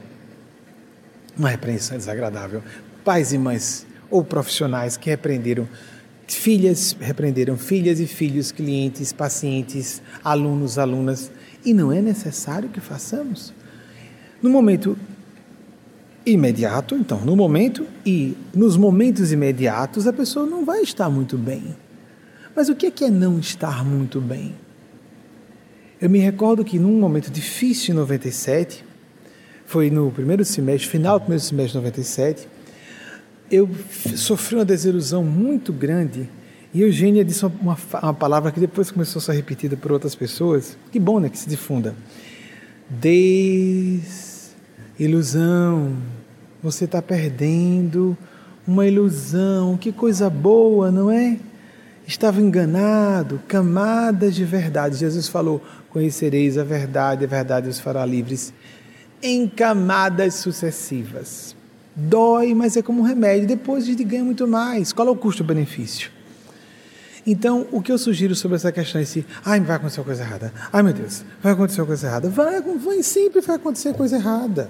[1.40, 2.62] uma repreensão desagradável.
[3.04, 5.68] Pais e mães ou profissionais que repreenderam
[6.28, 11.32] filhas, repreenderam filhas e filhos, clientes, pacientes, alunos, alunas,
[11.66, 13.54] e não é necessário que façamos.
[14.42, 14.98] No momento
[16.26, 21.76] imediato, então, no momento e nos momentos imediatos, a pessoa não vai estar muito bem.
[22.56, 24.56] Mas o que é, é não estar muito bem?
[26.00, 28.86] Eu me recordo que num momento difícil em 97,
[29.66, 32.48] foi no primeiro semestre, final do primeiro semestre de 97,
[33.52, 33.70] eu
[34.16, 36.30] sofri uma desilusão muito grande
[36.74, 40.78] e Eugênia disse uma, uma palavra que depois começou a ser repetida por outras pessoas.
[40.92, 41.96] Que bom, né, que se difunda.
[44.98, 45.98] Desilusão.
[46.62, 48.16] Você está perdendo
[48.68, 49.78] uma ilusão.
[49.78, 51.40] Que coisa boa, não é?
[52.06, 53.42] Estava enganado.
[53.48, 54.98] Camadas de verdade.
[54.98, 58.54] Jesus falou: Conhecereis a verdade, a verdade os fará livres
[59.24, 61.56] em camadas sucessivas.
[62.00, 63.48] Dói, mas é como um remédio.
[63.48, 64.94] Depois a gente ganha muito mais.
[64.94, 66.12] Qual é o custo-benefício?
[67.28, 70.24] Então, o que eu sugiro sobre essa questão é se, ai, vai acontecer uma coisa
[70.24, 70.54] errada.
[70.72, 72.30] Ai, meu Deus, vai acontecer uma coisa errada.
[72.30, 74.70] Vai, vai sempre vai acontecer coisa errada.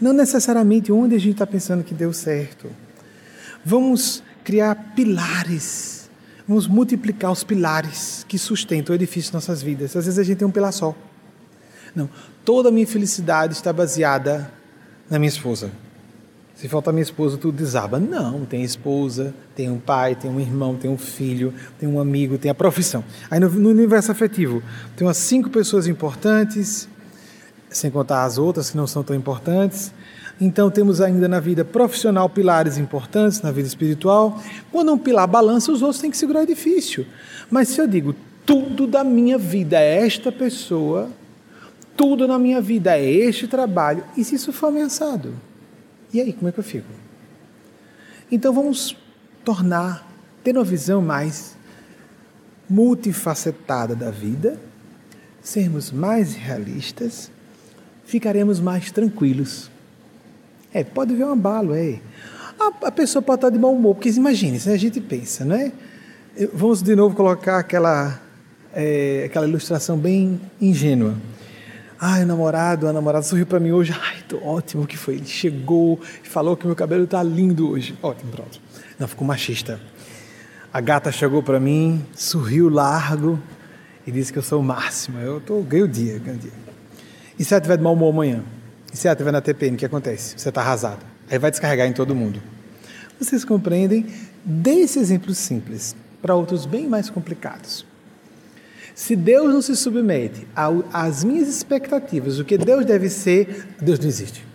[0.00, 2.68] não necessariamente onde a gente está pensando que deu certo.
[3.64, 6.10] Vamos criar pilares,
[6.46, 9.96] vamos multiplicar os pilares que sustentam o edifício de nossas vidas.
[9.96, 10.94] Às vezes a gente tem um pilar só.
[11.94, 12.10] Não,
[12.44, 14.50] toda a minha felicidade está baseada
[15.08, 15.70] na minha esposa.
[16.62, 17.98] Se faltar minha esposa, tudo desaba.
[17.98, 22.38] Não, tem esposa, tem um pai, tem um irmão, tem um filho, tem um amigo,
[22.38, 23.02] tem a profissão.
[23.28, 24.62] Aí no, no universo afetivo,
[24.94, 26.88] tem umas cinco pessoas importantes,
[27.68, 29.92] sem contar as outras que não são tão importantes.
[30.40, 34.40] Então temos ainda na vida profissional pilares importantes, na vida espiritual.
[34.70, 37.04] Quando um pilar balança, os outros têm que segurar o edifício.
[37.50, 38.14] Mas se eu digo,
[38.46, 41.10] tudo da minha vida é esta pessoa,
[41.96, 45.34] tudo na minha vida é este trabalho, e se isso for ameaçado?
[46.12, 46.88] E aí, como é que eu fico?
[48.30, 48.96] Então vamos
[49.44, 50.06] tornar,
[50.44, 51.56] ter uma visão mais
[52.68, 54.58] multifacetada da vida,
[55.42, 57.30] sermos mais realistas,
[58.04, 59.70] ficaremos mais tranquilos.
[60.72, 62.00] É, pode ver um abalo, é.
[62.58, 65.56] A, a pessoa pode estar de mau humor, porque imagine, se a gente pensa, não
[65.56, 65.72] é?
[66.52, 68.20] Vamos de novo colocar aquela,
[68.74, 71.14] é, aquela ilustração bem ingênua.
[72.04, 73.94] Ai, o namorado, a namorada sorriu para mim hoje.
[73.96, 75.14] Ai, tô ótimo, que foi?
[75.14, 77.96] Ele chegou e falou que meu cabelo tá lindo hoje.
[78.02, 78.60] Ótimo, pronto.
[78.98, 79.80] Não, ficou machista.
[80.72, 83.38] A gata chegou para mim, sorriu largo
[84.04, 85.20] e disse que eu sou o máximo.
[85.20, 86.52] Eu tô, ganhei o dia, ganhei o dia.
[87.38, 88.42] E se ela tiver de mau humor amanhã?
[88.92, 90.34] E se ela estiver na TPM, o que acontece?
[90.36, 91.06] Você está arrasado.
[91.30, 92.42] Aí vai descarregar em todo mundo.
[93.16, 94.06] Vocês compreendem?
[94.44, 97.86] Desse exemplo simples para outros bem mais complicados.
[98.94, 100.46] Se Deus não se submete
[100.92, 104.46] às minhas expectativas, o que Deus deve ser, Deus não existe.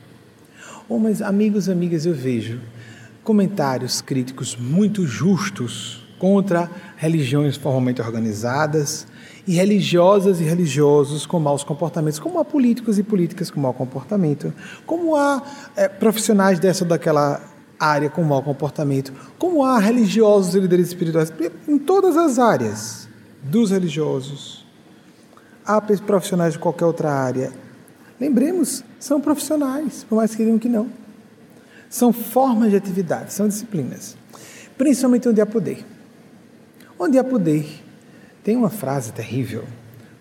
[0.88, 2.60] Oh, mas amigos amigas, eu vejo
[3.24, 9.06] comentários críticos muito justos contra religiões formalmente organizadas
[9.46, 14.54] e religiosas e religiosos com maus comportamentos, como há políticos e políticas com mau comportamento,
[14.86, 15.42] como há
[15.76, 17.42] é, profissionais dessa ou daquela
[17.80, 21.32] área com mau comportamento, como há religiosos e líderes espirituais,
[21.68, 23.07] em todas as áreas
[23.50, 24.66] dos religiosos,
[25.66, 27.52] há profissionais de qualquer outra área.
[28.20, 30.90] Lembremos, são profissionais, por mais que digam que não.
[31.90, 34.18] São formas de atividade, são disciplinas.
[34.78, 35.86] Principalmente onde há poder.
[37.00, 37.84] Onde há poder,
[38.44, 39.66] tem uma frase terrível: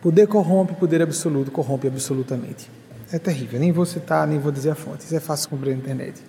[0.01, 2.71] poder corrompe, poder absoluto corrompe absolutamente.
[3.13, 5.79] É terrível, nem vou citar, nem vou dizer a fonte, isso é fácil cumprir na
[5.79, 6.21] internet.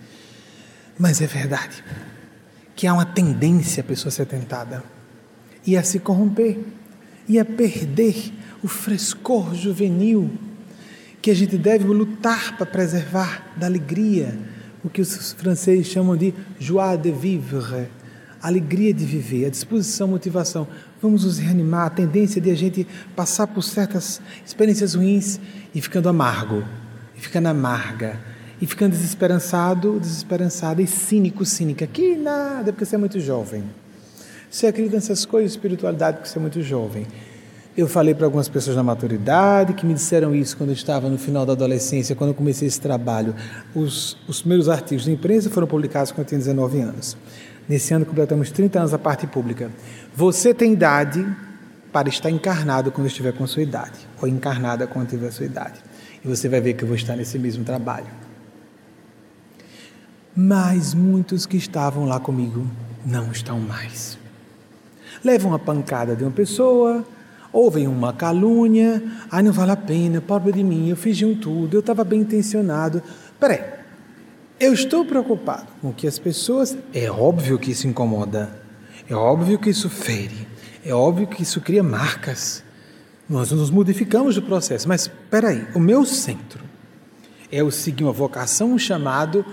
[0.98, 1.84] Mas é verdade
[2.76, 4.84] que há uma tendência a pessoa ser tentada
[5.66, 6.60] e a se corromper
[7.28, 8.32] e a perder
[8.64, 10.32] o frescor juvenil
[11.22, 14.38] que a gente deve lutar para preservar da alegria,
[14.84, 17.90] o que os franceses chamam de joie de vivre,
[18.42, 20.68] alegria de viver, a disposição, a motivação.
[21.02, 25.40] Vamos nos reanimar, a tendência de a gente passar por certas experiências ruins
[25.74, 26.64] e ficando amargo,
[27.18, 28.20] e ficando amarga,
[28.62, 31.86] e ficando desesperançado, desesperançada e cínico, cínica.
[31.86, 33.64] Que nada, porque você é muito jovem.
[34.58, 37.06] Você acredita nessas coisas de espiritualidade porque você é muito jovem.
[37.78, 41.20] Eu falei para algumas pessoas na maturidade que me disseram isso quando eu estava no
[41.20, 43.36] final da adolescência, quando eu comecei esse trabalho.
[43.76, 47.16] Os, os primeiros artigos da imprensa foram publicados quando eu tinha 19 anos.
[47.70, 49.70] Nesse ano completamos 30 anos da parte pública.
[50.16, 51.24] Você tem idade
[51.94, 55.80] para estar encarnado quando estiver com sua idade, ou encarnada quando tiver sua idade.
[56.26, 58.08] E você vai ver que eu vou estar nesse mesmo trabalho.
[60.36, 62.66] Mas muitos que estavam lá comigo
[63.06, 64.17] não estão mais
[65.24, 67.06] levam uma pancada de uma pessoa,
[67.52, 69.02] ouvem uma calúnia,
[69.32, 72.22] ai não vale a pena, pobre de mim, eu fiz um tudo, eu estava bem
[72.22, 73.02] intencionado.
[73.40, 73.62] Peraí,
[74.60, 78.50] eu estou preocupado com que as pessoas, é óbvio que isso incomoda,
[79.10, 80.48] é óbvio que isso fere,
[80.84, 82.64] é óbvio que isso cria marcas.
[83.30, 86.64] Nós nos modificamos do processo, mas peraí, o meu centro
[87.52, 89.46] é o seguir uma vocação, um chamado,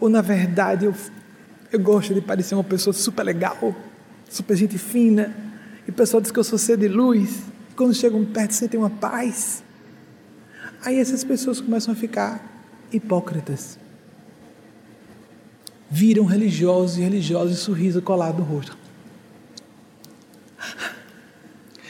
[0.00, 0.94] ou na verdade eu,
[1.72, 3.74] eu gosto de parecer uma pessoa super legal,
[4.28, 5.34] super gente fina,
[5.86, 8.78] e o pessoal diz que eu sou ser de luz, e quando chegam perto sentem
[8.78, 9.62] uma paz.
[10.84, 12.44] Aí essas pessoas começam a ficar
[12.92, 13.78] hipócritas.
[15.90, 18.76] Viram religiosos e religiosos e sorriso colado no rosto.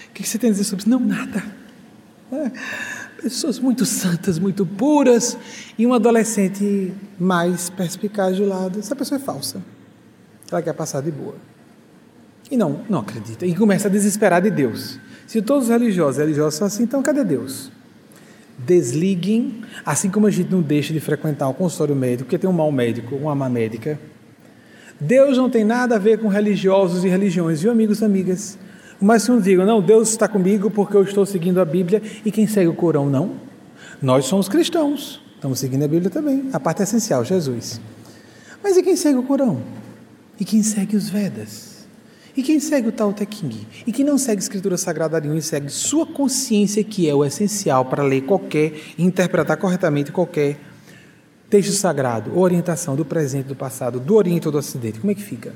[0.09, 0.89] O que você tem a dizer sobre isso?
[0.91, 1.45] Não, nada.
[2.33, 2.51] É,
[3.23, 5.37] pessoas muito santas, muito puras,
[5.79, 8.79] e um adolescente mais perspicaz de lado.
[8.79, 9.63] Essa pessoa é falsa.
[10.51, 11.37] Ela quer passar de boa.
[12.51, 13.45] E não, não acredita.
[13.45, 14.99] E começa a desesperar de Deus.
[15.27, 17.71] Se todos os religiosos religiosos são assim, então cadê Deus?
[18.59, 22.53] Desliguem, assim como a gente não deixa de frequentar um consultório médico, porque tem um
[22.53, 23.99] mau médico, uma má médica.
[25.01, 28.59] Deus não tem nada a ver com religiosos e religiões, viu, amigos e amigas?
[29.01, 32.31] Mas se não digam, não, Deus está comigo porque eu estou seguindo a Bíblia e
[32.31, 33.33] quem segue o Corão não?
[34.01, 35.21] Nós somos cristãos.
[35.35, 37.79] Estamos seguindo a Bíblia também, a parte essencial, Jesus.
[38.63, 39.61] Mas e quem segue o Corão?
[40.41, 41.76] E quem segue os Vedas?
[42.37, 43.27] E quem segue o Tao Te?
[43.87, 47.87] E quem não segue Escritura Sagrada nenhuma e segue sua consciência, que é o essencial
[47.87, 50.61] para ler qualquer e interpretar corretamente qualquer
[51.49, 55.23] texto sagrado, orientação do presente, do passado, do Oriente ou do Ocidente, como é que
[55.23, 55.55] fica?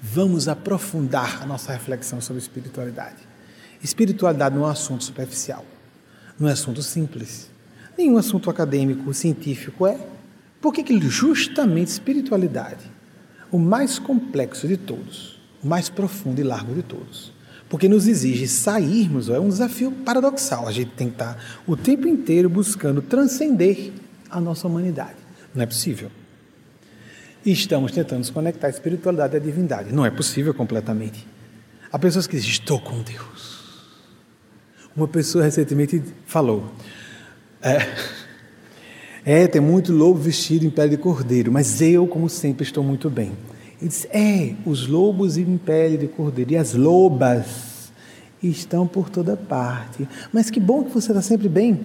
[0.00, 3.16] Vamos aprofundar a nossa reflexão sobre espiritualidade.
[3.82, 5.64] Espiritualidade não é um assunto superficial,
[6.38, 7.50] não é um assunto simples.
[7.98, 9.98] Nenhum assunto acadêmico, científico é.
[10.60, 12.95] Por que justamente espiritualidade?
[13.50, 17.32] O mais complexo de todos, o mais profundo e largo de todos.
[17.68, 20.68] Porque nos exige sairmos, é um desafio paradoxal.
[20.68, 21.36] A gente tem que estar
[21.66, 23.92] o tempo inteiro buscando transcender
[24.30, 25.16] a nossa humanidade.
[25.54, 26.10] Não é possível.
[27.44, 29.92] E estamos tentando nos conectar à espiritualidade e à divindade.
[29.92, 31.26] Não é possível completamente.
[31.90, 33.56] Há pessoas que dizem, estou com Deus.
[34.96, 36.72] Uma pessoa recentemente falou,
[37.62, 37.78] é,
[39.28, 43.10] é, tem muito lobo vestido em pele de cordeiro, mas eu, como sempre, estou muito
[43.10, 43.32] bem.
[43.80, 47.92] Ele diz: É, os lobos em pele de cordeiro e as lobas
[48.40, 50.08] estão por toda parte.
[50.32, 51.84] Mas que bom que você está sempre bem.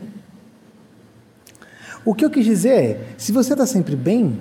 [2.06, 4.38] O que eu quis dizer é: se você está sempre bem,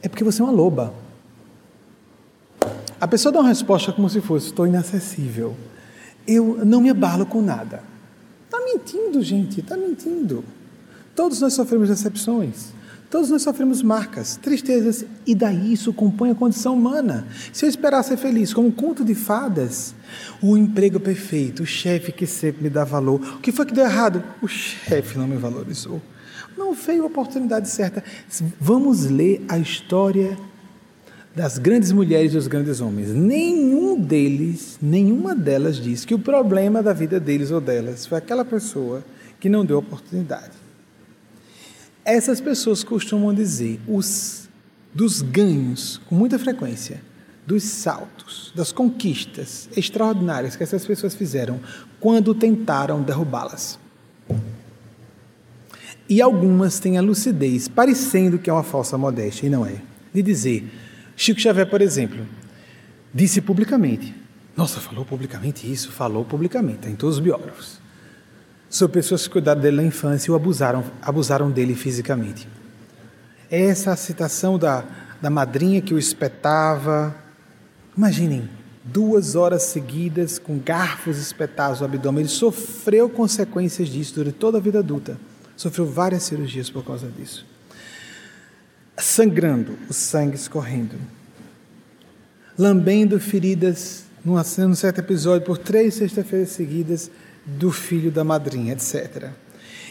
[0.00, 0.94] é porque você é uma loba.
[3.00, 5.56] A pessoa dá uma resposta como se fosse: Estou inacessível.
[6.24, 7.82] Eu não me abalo com nada.
[8.44, 10.44] Está mentindo, gente, está mentindo.
[11.14, 12.72] Todos nós sofremos decepções.
[13.14, 17.24] Todos nós sofremos marcas, tristezas, e daí isso compõe a condição humana.
[17.52, 19.94] Se eu esperar ser feliz como um conto de fadas,
[20.42, 23.20] o emprego perfeito, o chefe que sempre me dá valor.
[23.36, 24.20] O que foi que deu errado?
[24.42, 26.02] O chefe não me valorizou.
[26.58, 28.02] Não veio a oportunidade certa.
[28.60, 30.36] Vamos ler a história
[31.36, 33.10] das grandes mulheres e dos grandes homens.
[33.10, 38.44] Nenhum deles, nenhuma delas diz que o problema da vida deles ou delas foi aquela
[38.44, 39.04] pessoa
[39.38, 40.63] que não deu oportunidade.
[42.04, 44.48] Essas pessoas costumam dizer os
[44.92, 47.02] dos ganhos, com muita frequência,
[47.46, 51.58] dos saltos, das conquistas extraordinárias que essas pessoas fizeram
[51.98, 53.78] quando tentaram derrubá-las.
[56.08, 59.80] E algumas têm a lucidez, parecendo que é uma falsa modéstia, e não é,
[60.12, 60.70] de dizer,
[61.16, 62.26] Chico Xavier, por exemplo,
[63.12, 64.14] disse publicamente,
[64.54, 67.83] nossa, falou publicamente isso, falou publicamente, está em todos os biógrafos
[68.74, 72.48] sobre pessoas que cuidaram dele na infância e o abusaram, abusaram dele fisicamente.
[73.48, 74.82] Essa a citação da,
[75.22, 77.14] da madrinha que o espetava.
[77.96, 78.50] Imaginem,
[78.82, 82.22] duas horas seguidas com garfos espetados no abdômen.
[82.22, 85.16] Ele sofreu consequências disso durante toda a vida adulta.
[85.56, 87.46] Sofreu várias cirurgias por causa disso.
[88.96, 90.96] Sangrando, o sangue escorrendo.
[92.58, 94.42] Lambendo feridas, num
[94.74, 97.08] certo episódio, por três sextas-feiras seguidas,
[97.44, 99.30] do filho da madrinha, etc.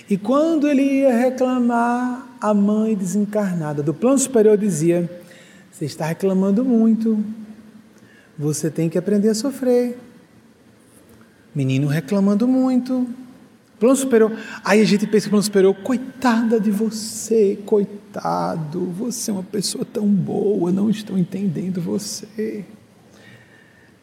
[0.10, 5.10] E quando ele ia reclamar, a mãe desencarnada do plano superior dizia:
[5.72, 7.24] Você está reclamando muito,
[8.38, 9.97] você tem que aprender a sofrer.
[11.56, 13.08] Menino reclamando muito.
[13.80, 14.32] Plano superior.
[14.64, 20.08] Aí a gente pensa, plano superior, coitada de você, coitado, você é uma pessoa tão
[20.08, 22.66] boa, não estão entendendo você.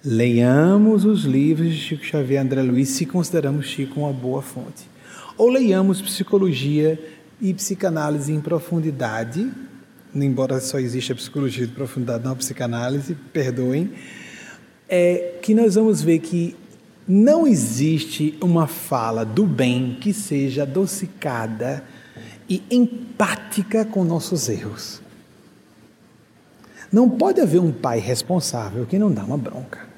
[0.03, 4.89] Leiamos os livros de Chico Xavier André Luiz se consideramos Chico uma boa fonte.
[5.37, 6.99] Ou leiamos psicologia
[7.39, 9.53] e psicanálise em profundidade,
[10.15, 13.93] embora só exista psicologia de profundidade, não a psicanálise, perdoem,
[14.89, 16.57] é que nós vamos ver que
[17.07, 21.85] não existe uma fala do bem que seja adocicada
[22.49, 25.03] e empática com nossos erros.
[26.91, 29.90] Não pode haver um pai responsável que não dá uma bronca.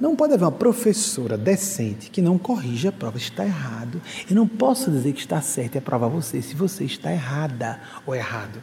[0.00, 3.18] Não pode haver uma professora decente que não corrija a prova.
[3.18, 4.00] Está errado.
[4.28, 8.14] Eu não posso dizer que está certo e aprovar você se você está errada ou
[8.14, 8.62] errado.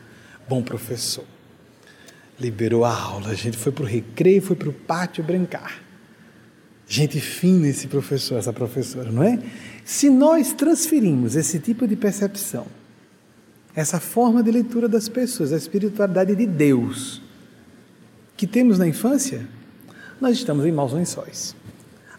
[0.50, 1.24] Bom professor.
[2.40, 3.30] Liberou a aula.
[3.30, 5.84] A gente foi para o recreio, foi para o pátio brincar.
[6.88, 9.38] Gente fina esse professor, essa professora, não é?
[9.86, 12.66] Se nós transferimos esse tipo de percepção,
[13.76, 17.22] essa forma de leitura das pessoas, a espiritualidade de Deus,
[18.36, 19.48] que temos na infância,
[20.20, 21.55] nós estamos em maus lençóis.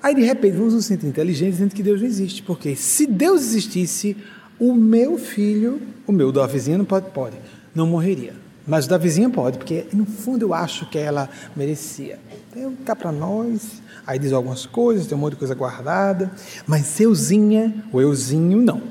[0.02, 3.42] Aí de repente vamos nos sentir inteligentes dizendo que Deus não existe, porque se Deus
[3.42, 4.16] existisse,
[4.58, 7.36] o meu filho, o meu da vizinha não pode, pode,
[7.74, 8.34] não morreria.
[8.66, 12.18] Mas o da vizinha pode, porque no fundo eu acho que ela merecia.
[12.50, 16.30] Então cá para nós, aí diz algumas coisas, tem um monte de coisa guardada,
[16.66, 18.82] mas euzinha, o euzinho não.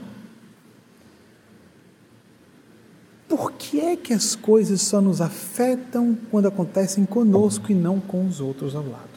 [3.37, 8.25] Por que é que as coisas só nos afetam quando acontecem conosco e não com
[8.25, 9.11] os outros ao lado,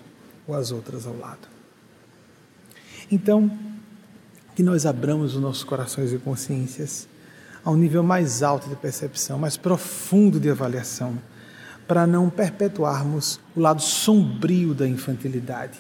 [0.47, 1.49] ou as outras ao lado?
[3.11, 3.51] Então,
[4.55, 7.09] que nós abramos os nossos corações e consciências
[7.65, 11.19] a um nível mais alto de percepção, mais profundo de avaliação,
[11.89, 15.79] para não perpetuarmos o lado sombrio da infantilidade.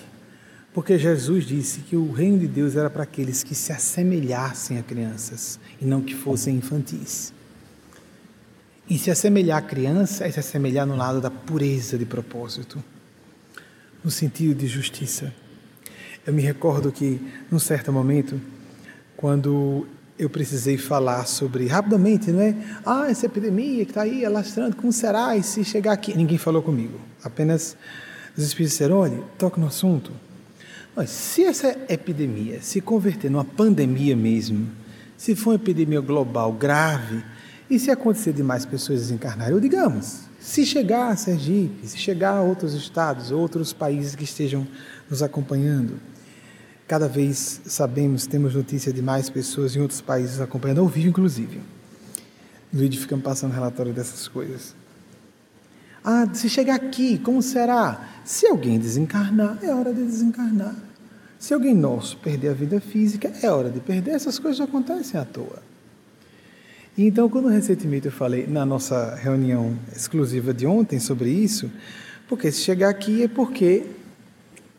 [0.73, 4.83] Porque Jesus disse que o reino de Deus era para aqueles que se assemelhassem a
[4.83, 7.35] crianças e não que fossem infantis.
[8.91, 12.83] E se assemelhar à criança é se assemelhar no lado da pureza de propósito,
[14.03, 15.33] no sentido de justiça.
[16.27, 18.41] Eu me recordo que, num certo momento,
[19.17, 19.87] quando
[20.19, 22.57] eu precisei falar sobre, rapidamente, não é?
[22.85, 25.37] Ah, essa epidemia que está aí alastrando, como será?
[25.37, 26.17] E se chegar aqui?
[26.17, 27.01] Ninguém falou comigo.
[27.23, 27.77] Apenas
[28.37, 30.11] os Espíritos disseram: olha, toca no assunto.
[30.97, 34.69] Mas se essa epidemia se converter numa pandemia mesmo,
[35.17, 37.23] se for uma epidemia global grave,
[37.71, 42.33] e se acontecer de mais pessoas desencarnarem, ou digamos, se chegar a Sergipe, se chegar
[42.33, 44.67] a outros estados, outros países que estejam
[45.09, 46.01] nos acompanhando,
[46.91, 51.61] Cada vez sabemos, temos notícia de mais pessoas em outros países acompanhando ao vivo, inclusive.
[52.73, 54.75] No vídeo ficamos passando relatório dessas coisas.
[56.03, 58.09] Ah, se chegar aqui, como será?
[58.25, 60.75] Se alguém desencarnar, é hora de desencarnar.
[61.39, 64.11] Se alguém nosso perder a vida física, é hora de perder.
[64.11, 65.63] Essas coisas acontecem à toa.
[67.01, 71.71] E então, quando recentemente eu falei na nossa reunião exclusiva de ontem sobre isso,
[72.29, 73.87] porque se chegar aqui é porque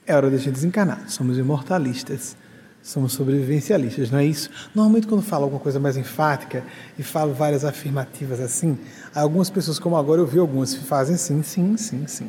[0.05, 1.09] é hora de a gente desencarnar.
[1.09, 2.37] Somos imortalistas,
[2.83, 4.51] somos sobrevivencialistas, não é isso?
[4.75, 6.63] Normalmente, quando falo alguma coisa mais enfática
[6.95, 8.77] e falo várias afirmativas assim,
[9.15, 12.27] algumas pessoas, como agora eu vi algumas, fazem sim, sim, sim, sim.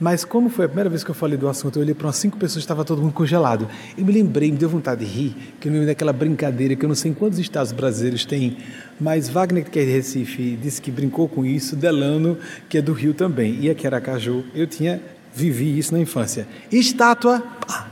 [0.00, 2.16] Mas como foi a primeira vez que eu falei do assunto, eu olhei para umas
[2.16, 3.68] cinco pessoas, estava todo mundo congelado.
[3.98, 6.82] E me lembrei, me deu vontade de rir, que eu me lembro daquela brincadeira que
[6.82, 8.56] eu não sei em quantos estados brasileiros tem,
[8.98, 12.94] mas Wagner, que é de Recife, disse que brincou com isso, Delano, que é do
[12.94, 16.46] Rio também, e aqui Aracaju, eu tinha Vivi isso na infância.
[16.72, 17.40] Estátua.
[17.66, 17.88] Pá.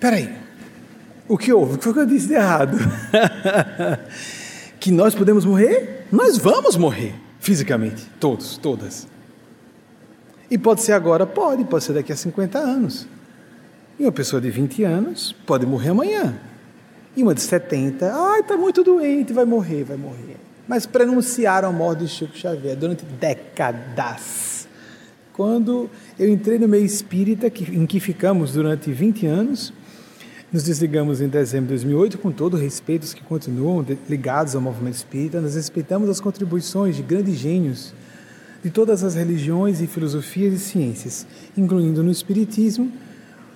[0.00, 0.32] Peraí.
[1.28, 1.74] O que houve?
[1.74, 2.76] O que foi que eu disse de errado?
[4.80, 6.06] que nós podemos morrer?
[6.10, 8.06] Nós vamos morrer, fisicamente.
[8.20, 9.08] Todos, todas.
[10.48, 11.26] E pode ser agora?
[11.26, 13.08] Pode, pode ser daqui a 50 anos.
[13.98, 16.38] E uma pessoa de 20 anos pode morrer amanhã.
[17.16, 20.36] E uma de 70, ai, está muito doente, vai morrer, vai morrer
[20.70, 24.68] mas prenunciaram a morte de Chico Xavier durante décadas.
[25.32, 29.72] Quando eu entrei no meio espírita, em que ficamos durante 20 anos,
[30.52, 34.60] nos desligamos em dezembro de 2008, com todo o respeito aos que continuam ligados ao
[34.60, 37.94] movimento espírita, nós respeitamos as contribuições de grandes gênios
[38.62, 41.26] de todas as religiões e filosofias e ciências,
[41.56, 42.92] incluindo no espiritismo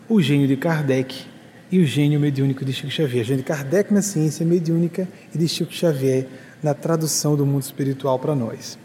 [0.08, 1.26] o gênio de Kardec
[1.70, 3.22] e o gênio mediúnico de Chico Xavier.
[3.22, 6.26] O gênio de Kardec na ciência mediúnica e de Chico Xavier
[6.62, 8.78] na tradução do mundo espiritual para nós.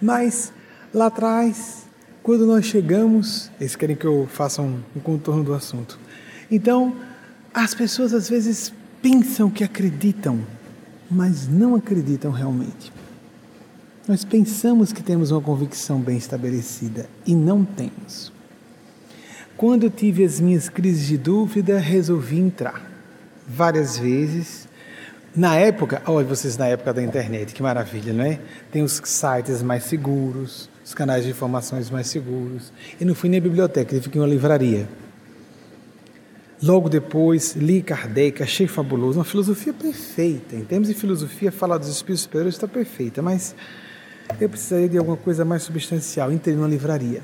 [0.00, 0.52] Mas
[0.94, 1.86] lá atrás,
[2.22, 5.98] quando nós chegamos, eles querem que eu faça um, um contorno do assunto.
[6.50, 6.94] Então,
[7.54, 10.40] as pessoas às vezes pensam que acreditam,
[11.10, 12.92] mas não acreditam realmente.
[14.08, 18.32] Nós pensamos que temos uma convicção bem estabelecida e não temos.
[19.56, 22.90] Quando tive as minhas crises de dúvida, resolvi entrar.
[23.46, 24.66] Várias vezes
[25.34, 28.38] na época, olha vocês na época da internet, que maravilha, não é?
[28.70, 32.70] Tem os sites mais seguros, os canais de informações mais seguros.
[33.00, 34.86] Eu não fui nem à biblioteca, eu fiquei em uma livraria.
[36.62, 40.54] Logo depois, li Kardec, achei fabuloso, uma filosofia perfeita.
[40.54, 43.54] Em termos de filosofia, falar dos espíritos superiores está perfeita, mas
[44.40, 46.30] eu precisaria de alguma coisa mais substancial.
[46.32, 47.22] Entrei numa livraria.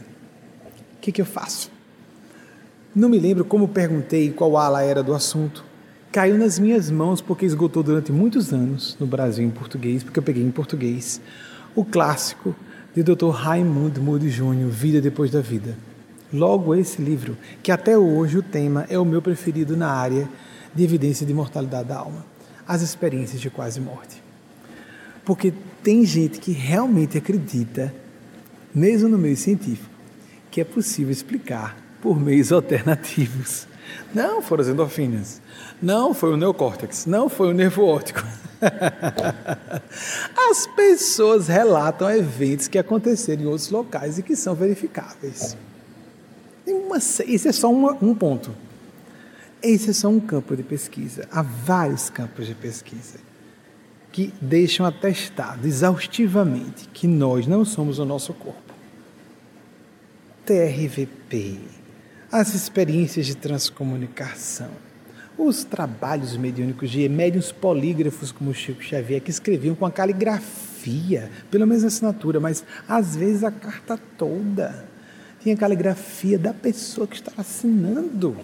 [0.96, 1.70] O que, que eu faço?
[2.94, 5.68] Não me lembro como perguntei qual ala era do assunto
[6.10, 10.22] caiu nas minhas mãos porque esgotou durante muitos anos no Brasil em português, porque eu
[10.22, 11.20] peguei em português
[11.74, 12.56] o clássico
[12.94, 13.28] de Dr.
[13.28, 15.76] Raimundo Moody Jr., Vida Depois da Vida.
[16.32, 20.28] Logo esse livro, que até hoje o tema é o meu preferido na área
[20.74, 22.24] de evidência de mortalidade da alma,
[22.66, 24.22] as experiências de quase morte.
[25.24, 25.52] Porque
[25.82, 27.94] tem gente que realmente acredita,
[28.74, 29.90] mesmo no meio científico,
[30.50, 33.66] que é possível explicar por meios alternativos.
[34.12, 35.40] Não foram as endorfinas,
[35.80, 38.22] não foi o neocórtex, não foi o nervo óptico.
[40.50, 45.56] As pessoas relatam eventos que aconteceram em outros locais e que são verificáveis.
[46.72, 48.54] Uma, esse é só uma, um ponto.
[49.62, 51.26] Esse é só um campo de pesquisa.
[51.32, 53.18] Há vários campos de pesquisa
[54.12, 58.74] que deixam atestado exaustivamente que nós não somos o nosso corpo.
[60.44, 61.58] TRVP,
[62.30, 64.70] as experiências de transcomunicação,
[65.36, 71.66] os trabalhos mediúnicos de médiuns polígrafos como Chico Xavier, que escreviam com a caligrafia, pelo
[71.66, 74.87] menos a assinatura, mas às vezes a carta toda
[75.40, 78.36] tinha caligrafia da pessoa que estava assinando.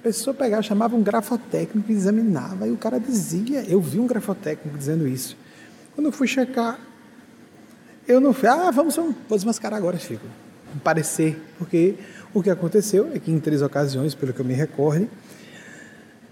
[0.00, 4.76] A pessoa pegava, chamava um grafotécnico, examinava, e o cara dizia, eu vi um grafotécnico
[4.76, 5.36] dizendo isso.
[5.94, 6.78] Quando eu fui checar,
[8.08, 10.26] eu não fui, ah, vamos, vamos, vou desmascarar agora, Chico.
[10.82, 11.96] Parecer, porque
[12.32, 15.08] o que aconteceu é que em três ocasiões, pelo que eu me recorde,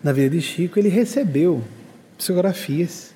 [0.02, 1.62] na vida de Chico, ele recebeu
[2.16, 3.12] psicografias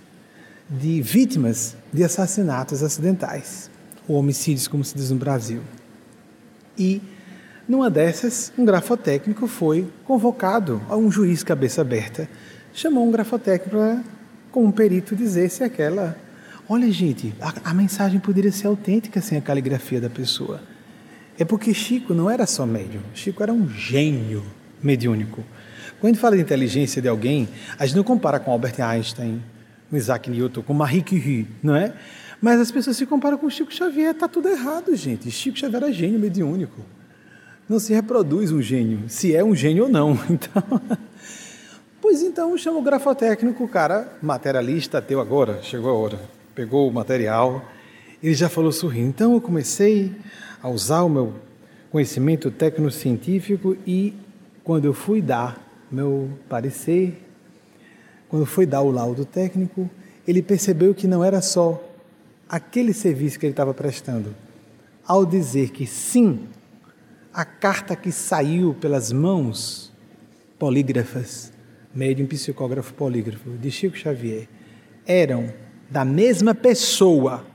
[0.69, 3.71] de vítimas de assassinatos acidentais,
[4.09, 5.61] ou homicídios, como se diz no Brasil.
[6.79, 7.01] E
[7.69, 12.29] numa dessas, um grafotécnico foi convocado a um juiz cabeça aberta.
[12.75, 14.03] Chamou um grafotécnico para,
[14.51, 16.17] com um perito, dizer se aquela.
[16.69, 20.61] Olha, gente, a, a mensagem poderia ser autêntica sem a caligrafia da pessoa.
[21.39, 24.45] É porque Chico não era só médium, Chico era um gênio
[24.83, 25.45] mediúnico.
[26.01, 27.49] Quando fala de inteligência de alguém,
[27.79, 29.43] a gente não compara com Albert Einstein,
[29.89, 31.93] com Isaac Newton, com Marie Curie, não é?
[32.43, 35.31] Mas as pessoas se comparam com Chico Xavier, está tudo errado, gente.
[35.31, 36.83] Chico Xavier era gênio mediúnico
[37.73, 40.19] não se reproduz um gênio, se é um gênio ou não.
[40.29, 40.63] Então,
[42.01, 46.21] pois então chama o grafotécnico, o cara materialista, ateu agora, chegou a hora,
[46.55, 47.65] pegou o material,
[48.23, 49.09] ele já falou sorrindo.
[49.09, 50.13] Então eu comecei
[50.63, 51.33] a usar o meu
[51.91, 54.15] conhecimento tecnocientífico e
[54.65, 55.59] quando eu fui dar
[55.91, 57.23] meu parecer,
[58.29, 59.89] quando eu fui dar o laudo técnico,
[60.27, 61.83] ele percebeu que não era só
[62.53, 64.37] aquele serviço que ele estava prestando.
[65.07, 66.41] Ao dizer que sim,
[67.33, 69.91] a carta que saiu pelas mãos
[70.59, 71.51] polígrafas,
[71.95, 74.47] médium psicógrafo polígrafo, de Chico Xavier,
[75.07, 75.51] eram
[75.91, 77.47] da mesma pessoa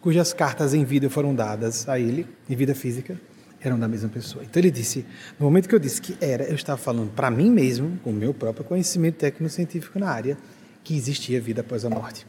[0.00, 3.20] cujas cartas em vida foram dadas a ele, em vida física,
[3.60, 4.44] eram da mesma pessoa.
[4.44, 5.04] Então ele disse,
[5.40, 8.12] no momento que eu disse que era, eu estava falando para mim mesmo, com o
[8.12, 10.38] meu próprio conhecimento técnico-científico na área,
[10.84, 12.24] que existia vida após a morte.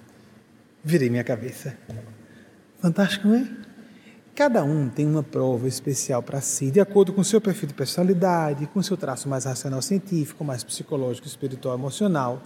[0.88, 1.76] Virei minha cabeça.
[2.80, 3.48] Fantástico, não é?
[4.36, 8.68] Cada um tem uma prova especial para si, de acordo com seu perfil de personalidade,
[8.68, 12.44] com seu traço mais racional científico, mais psicológico, espiritual, emocional.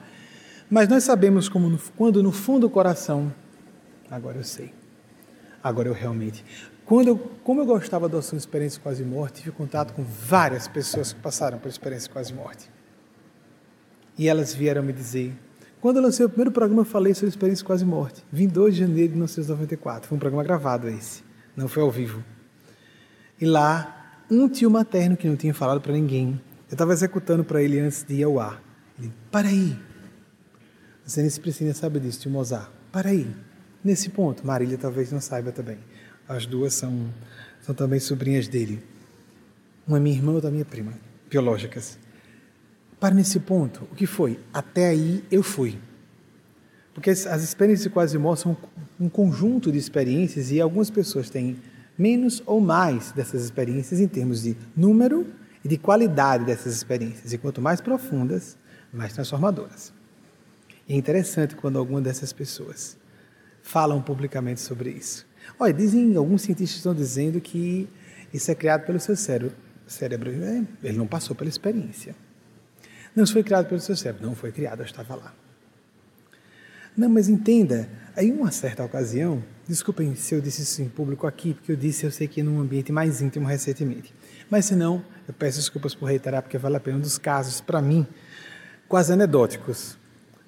[0.70, 3.34] Mas nós sabemos como quando no fundo do coração,
[4.10, 4.72] agora eu sei,
[5.62, 6.46] agora eu realmente.
[6.86, 11.12] Quando eu, como eu gostava da sua experiência quase morte, tive contato com várias pessoas
[11.12, 12.72] que passaram por experiência quase morte.
[14.18, 15.36] E elas vieram me dizer.
[15.82, 18.24] Quando eu lancei o primeiro programa, falei sobre experiência quase morte.
[18.32, 20.10] 22 de janeiro de 1994.
[20.10, 22.24] Foi um programa gravado esse não foi ao vivo.
[23.40, 27.62] E lá, um tio materno que não tinha falado para ninguém, eu estava executando para
[27.62, 28.62] ele antes de ir ao ar.
[28.98, 29.78] Ele, para aí.
[31.06, 32.70] Você nem se precisa sabe disso, tio Mozart.
[32.92, 33.28] Para aí.
[33.84, 35.78] Nesse ponto, Marília talvez não saiba também.
[36.28, 37.08] As duas são,
[37.62, 38.84] são também sobrinhas dele.
[39.88, 40.94] Uma é minha irmã, outra é minha prima,
[41.30, 41.98] biológicas.
[43.00, 44.40] Para nesse ponto, o que foi?
[44.54, 45.80] Até aí eu fui.
[46.94, 48.58] Porque as experiências quase mostram
[49.00, 51.58] um conjunto de experiências e algumas pessoas têm
[51.98, 55.26] menos ou mais dessas experiências em termos de número
[55.64, 57.32] e de qualidade dessas experiências.
[57.32, 58.58] E quanto mais profundas,
[58.92, 59.94] mais transformadoras.
[60.88, 62.98] E é interessante quando alguma dessas pessoas
[63.62, 65.26] falam publicamente sobre isso.
[65.58, 67.88] Olha, dizem, alguns cientistas estão dizendo que
[68.34, 69.56] isso é criado pelo seu cérebro.
[69.88, 70.32] Cérebro,
[70.84, 72.14] ele não passou pela experiência.
[73.16, 75.34] Não foi criado pelo seu cérebro, não foi criado, eu estava lá.
[76.96, 81.54] Não, mas entenda, em uma certa ocasião, desculpem se eu disse isso em público aqui,
[81.54, 84.14] porque eu disse, eu sei que num ambiente mais íntimo recentemente.
[84.50, 87.62] Mas se não, eu peço desculpas por reiterar, porque vale a pena um dos casos,
[87.62, 88.06] para mim,
[88.88, 89.98] quase anedóticos,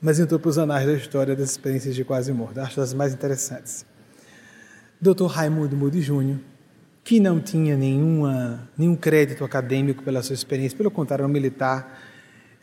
[0.02, 2.60] mas entrou para os anais da história das experiências de quase morto.
[2.60, 3.86] Acho das mais interessantes.
[5.00, 5.28] Dr.
[5.28, 6.40] Raimundo Moody Júnior,
[7.04, 12.11] que não tinha nenhuma, nenhum crédito acadêmico pela sua experiência, pelo contrário, era um militar.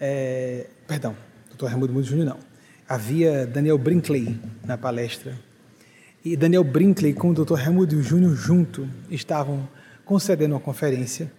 [0.00, 1.16] É, perdão,
[1.54, 1.66] Dr.
[1.66, 2.48] Raimundo Moody Júnior não
[2.88, 5.38] havia Daniel Brinkley na palestra.
[6.24, 7.60] E Daniel Brinkley com o Dr.
[7.60, 9.68] Helmut Júnior junto estavam
[10.04, 11.30] concedendo uma conferência.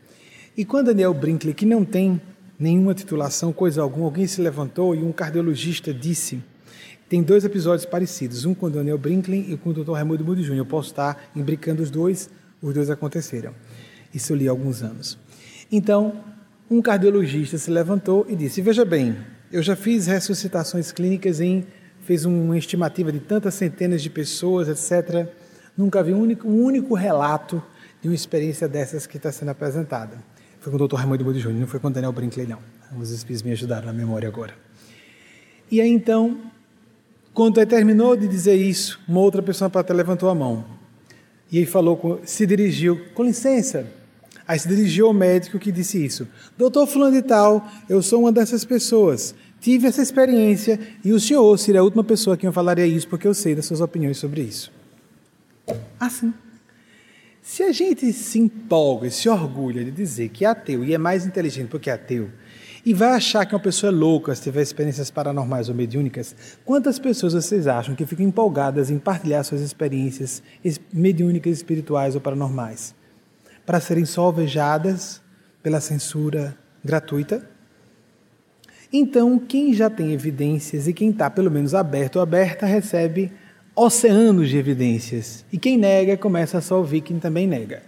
[0.55, 2.21] E quando Daniel Brinkley, que não tem
[2.57, 6.41] nenhuma titulação, coisa alguma, alguém se levantou e um cardiologista disse:
[7.09, 9.93] tem dois episódios parecidos, um com o Daniel Brinkley e com o Dr.
[9.93, 10.65] Raimundo Moody Júnior.
[10.65, 12.29] Eu posso estar imbricando os dois,
[12.61, 13.53] os dois aconteceram.
[14.13, 15.17] Isso eu li há alguns anos.
[15.71, 16.23] Então,
[16.69, 19.17] um cardiologista se levantou e disse: Veja bem,
[19.51, 21.65] eu já fiz ressuscitações clínicas em,
[22.01, 25.27] fiz uma estimativa de tantas centenas de pessoas, etc.
[25.75, 27.61] Nunca vi um único, um único relato
[28.01, 30.17] de uma experiência dessas que está sendo apresentada.
[30.59, 30.95] Foi com o Dr.
[30.95, 32.59] Raimundo Budi Júnior, não foi com o Daniel Brinkley, não.
[32.99, 34.53] Os espíritos me ajudaram na memória agora.
[35.71, 36.39] E aí então,
[37.33, 40.65] quando ele terminou de dizer isso, uma outra pessoa para plateia levantou a mão.
[41.51, 43.87] E falou, se dirigiu, com licença,
[44.49, 46.27] Aí se dirigiu ao médico que disse isso.
[46.57, 49.35] Doutor fulano de tal, eu sou uma dessas pessoas.
[49.61, 53.27] Tive essa experiência e o senhor seria a última pessoa que eu falaria isso porque
[53.27, 54.71] eu sei das suas opiniões sobre isso.
[55.99, 56.33] Assim.
[57.43, 60.97] Se a gente se empolga e se orgulha de dizer que é ateu e é
[60.97, 62.31] mais inteligente porque é ateu,
[62.83, 66.35] e vai achar que uma pessoa é louca se tiver experiências paranormais ou mediúnicas,
[66.65, 70.41] quantas pessoas vocês acham que ficam empolgadas em partilhar suas experiências
[70.91, 72.97] mediúnicas, espirituais ou paranormais?
[73.69, 75.21] Para serem só alvejadas
[75.61, 77.47] pela censura gratuita?
[78.91, 83.31] Então, quem já tem evidências e quem está pelo menos aberto ou aberta recebe
[83.75, 85.45] oceanos de evidências.
[85.53, 87.83] E quem nega começa a só ouvir quem também nega.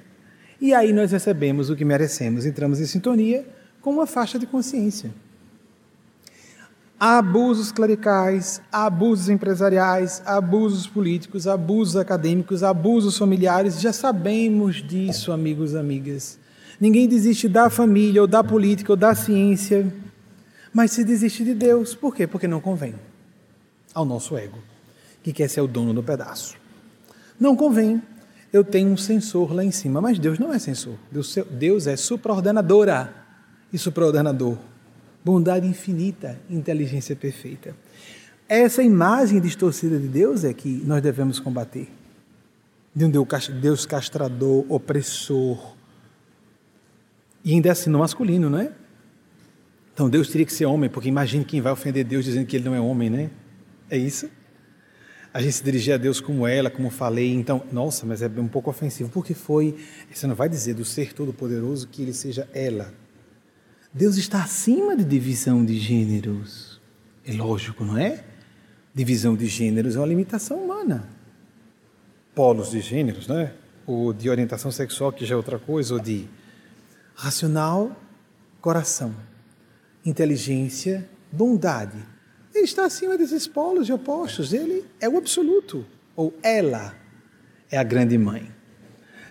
[0.61, 3.43] E aí nós recebemos o que merecemos, entramos em sintonia
[3.81, 5.09] com uma faixa de consciência.
[7.03, 13.81] Abusos clericais, abusos empresariais, abusos políticos, abusos acadêmicos, abusos familiares.
[13.81, 16.37] Já sabemos disso, amigos e amigas.
[16.79, 19.91] Ninguém desiste da família, ou da política, ou da ciência.
[20.71, 22.27] Mas se desiste de Deus, por quê?
[22.27, 22.93] Porque não convém
[23.95, 24.59] ao nosso ego,
[25.23, 26.55] que quer ser o dono do pedaço.
[27.39, 27.99] Não convém
[28.53, 30.93] eu tenho um sensor lá em cima, mas Deus não é sensor.
[31.11, 33.11] Deus, Deus é supraordenadora
[33.73, 34.55] e supraordenador.
[35.23, 37.75] Bondade infinita, inteligência perfeita.
[38.47, 41.87] Essa imagem distorcida de Deus é que nós devemos combater.
[42.93, 43.11] De um
[43.61, 45.75] Deus castrador, opressor.
[47.43, 48.71] E ainda assim no masculino, não é?
[49.93, 52.65] Então Deus teria que ser homem, porque imagine quem vai ofender Deus dizendo que ele
[52.65, 53.29] não é homem, né?
[53.89, 54.29] É isso?
[55.33, 57.33] a gente se dirigir a Deus como ela, como falei.
[57.33, 59.75] Então, nossa, mas é um pouco ofensivo, porque foi.
[60.11, 62.93] Você não vai dizer do ser todo-poderoso que ele seja ela.
[63.93, 66.79] Deus está acima de divisão de gêneros.
[67.25, 68.23] É lógico, não é?
[68.93, 71.09] Divisão de gêneros é uma limitação humana.
[72.33, 73.53] Polos de gêneros, não é?
[73.85, 76.27] Ou de orientação sexual, que já é outra coisa, ou de
[77.13, 77.95] racional,
[78.61, 79.13] coração,
[80.05, 82.11] inteligência, bondade
[82.53, 84.53] ele está acima desses polos e opostos.
[84.53, 85.85] Ele é o absoluto,
[86.15, 86.95] ou ela
[87.69, 88.51] é a grande mãe.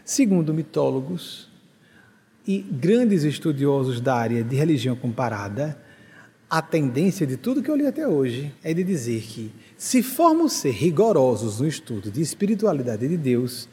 [0.05, 1.50] Segundo mitólogos
[2.51, 5.81] e grandes estudiosos da área de religião comparada,
[6.51, 10.55] a tendência de tudo que eu li até hoje é de dizer que, se formos
[10.55, 13.69] ser rigorosos no estudo de espiritualidade de Deus,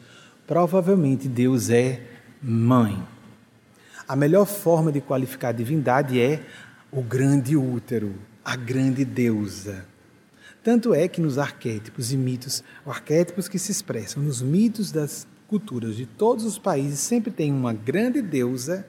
[0.46, 2.00] provavelmente Deus é
[2.40, 3.02] mãe.
[4.06, 6.40] A melhor forma de qualificar a divindade é
[6.92, 8.14] o grande útero,
[8.44, 9.84] a grande deusa.
[10.62, 15.96] Tanto é que nos arquétipos e mitos, arquétipos que se expressam nos mitos das culturas
[15.96, 18.86] de todos os países, sempre tem uma grande deusa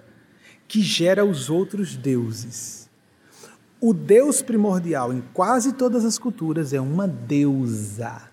[0.68, 2.88] que gera os outros deuses.
[3.82, 8.30] O deus primordial em quase todas as culturas é uma deusa,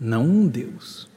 [0.00, 1.08] não um deus.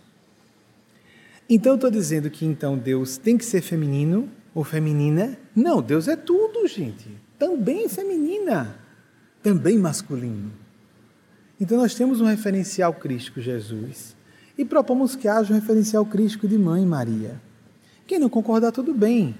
[1.49, 5.37] Então estou dizendo que então Deus tem que ser feminino ou feminina?
[5.55, 7.09] Não, Deus é tudo, gente.
[7.39, 8.81] Também feminina
[9.41, 10.51] também masculino.
[11.59, 14.15] Então nós temos um referencial crístico Jesus
[14.57, 17.39] e propomos que haja um referencial crístico de Mãe Maria.
[18.05, 19.35] Quem não concordar, tudo bem,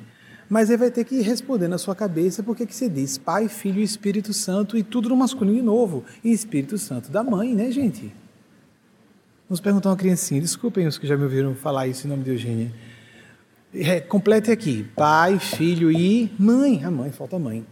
[0.49, 3.80] mas ele vai ter que responder na sua cabeça porque que se diz Pai, Filho
[3.80, 7.72] e Espírito Santo e tudo no masculino de novo, e Espírito Santo da mãe, né,
[7.72, 8.14] gente?
[9.47, 12.32] Vamos perguntar uma criancinha, desculpem os que já me ouviram falar isso em nome de
[12.32, 12.72] Eugênia.
[13.74, 16.84] É, complete aqui: Pai, Filho e Mãe.
[16.84, 17.66] A mãe, falta mãe.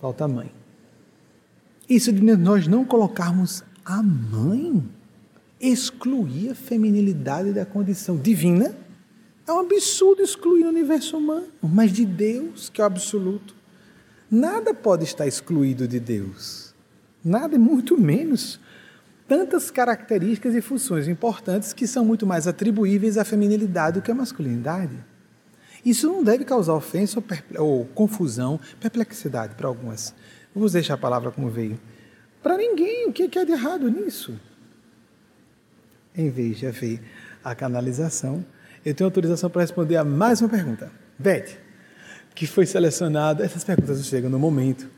[0.00, 0.50] Falta mãe.
[1.88, 4.82] Isso de nós não colocarmos a mãe,
[5.60, 8.74] excluir a feminilidade da condição divina,
[9.46, 13.54] é um absurdo excluir o universo humano, mas de Deus, que é o absoluto.
[14.30, 16.72] Nada pode estar excluído de Deus.
[17.22, 18.60] Nada, muito menos.
[19.28, 24.14] Tantas características e funções importantes que são muito mais atribuíveis à feminilidade do que à
[24.14, 24.96] masculinidade.
[25.84, 27.22] Isso não deve causar ofensa
[27.56, 30.14] ou, ou confusão, perplexidade para algumas.
[30.54, 31.78] Vamos deixar a palavra como veio.
[32.42, 34.38] Para ninguém, o que é de errado nisso?
[36.16, 37.00] Em vez de haver
[37.42, 38.44] a canalização,
[38.84, 40.90] eu tenho autorização para responder a mais uma pergunta.
[41.18, 41.56] Beth,
[42.34, 44.88] que foi selecionada, essas perguntas chegam no momento,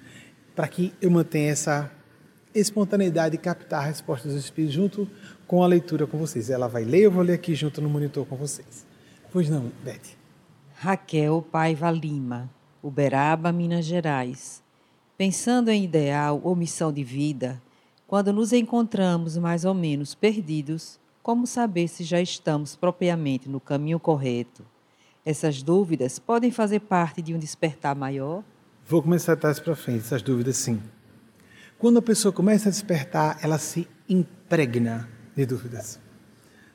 [0.54, 1.90] para que eu mantenha essa
[2.54, 5.08] espontaneidade e captar a resposta dos Espíritos junto
[5.46, 6.50] com a leitura com vocês.
[6.50, 8.86] Ela vai ler, eu vou ler aqui junto no monitor com vocês.
[9.32, 10.16] Pois não, Beth.
[10.74, 12.50] Raquel Paiva Lima,
[12.82, 14.62] Uberaba, Minas Gerais.
[15.16, 17.60] Pensando em ideal ou missão de vida,
[18.06, 24.00] quando nos encontramos mais ou menos perdidos, como saber se já estamos propriamente no caminho
[24.00, 24.64] correto?
[25.24, 28.42] Essas dúvidas podem fazer parte de um despertar maior?
[28.86, 30.82] Vou começar a trás para frente, essas dúvidas sim.
[31.78, 36.00] Quando a pessoa começa a despertar, ela se impregna de dúvidas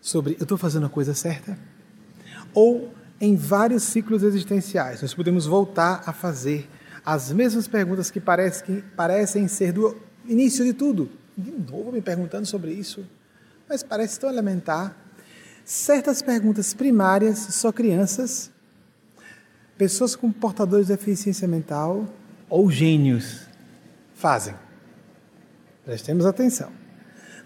[0.08, 1.58] sobre eu estou fazendo a coisa certa?
[2.54, 6.70] Ou em vários ciclos existenciais, nós podemos voltar a fazer
[7.06, 11.10] as mesmas perguntas que, parece, que parecem ser do início de tudo.
[11.38, 13.06] De novo me perguntando sobre isso,
[13.70, 14.96] mas parece tão elementar.
[15.64, 18.52] Certas perguntas primárias, só crianças,
[19.78, 22.06] pessoas com portadores de deficiência mental,
[22.50, 23.48] ou gênios
[24.16, 24.56] fazem.
[25.84, 26.72] Prestemos atenção.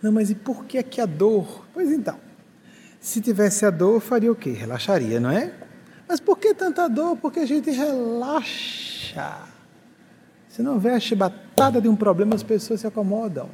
[0.01, 1.65] Não, mas e por que aqui a dor?
[1.73, 2.19] Pois então,
[2.99, 4.51] se tivesse a dor, faria o quê?
[4.51, 5.53] Relaxaria, não é?
[6.07, 7.17] Mas por que tanta dor?
[7.17, 9.39] Porque a gente relaxa.
[10.49, 13.49] Se não houver a chibatada de um problema, as pessoas se acomodam.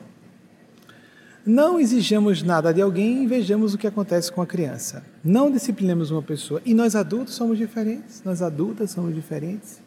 [1.47, 5.01] Não exijamos nada de alguém e vejamos o que acontece com a criança.
[5.23, 6.61] Não disciplinemos uma pessoa.
[6.65, 9.79] E nós adultos somos diferentes, nós adultas somos diferentes.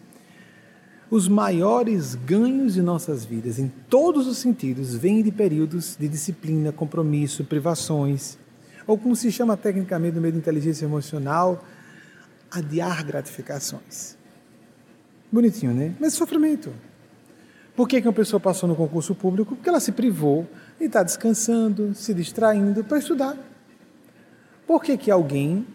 [1.10, 6.72] Os maiores ganhos de nossas vidas, em todos os sentidos, vêm de períodos de disciplina,
[6.72, 8.38] compromisso, privações,
[8.86, 11.62] ou como se chama tecnicamente no meio de inteligência emocional,
[12.50, 14.16] adiar gratificações.
[15.30, 15.94] Bonitinho, né?
[16.00, 16.72] Mas sofrimento.
[17.76, 19.54] Por que, que uma pessoa passou no concurso público?
[19.54, 20.48] Porque ela se privou
[20.80, 23.36] e está descansando, se distraindo para estudar.
[24.66, 25.66] Por que, que alguém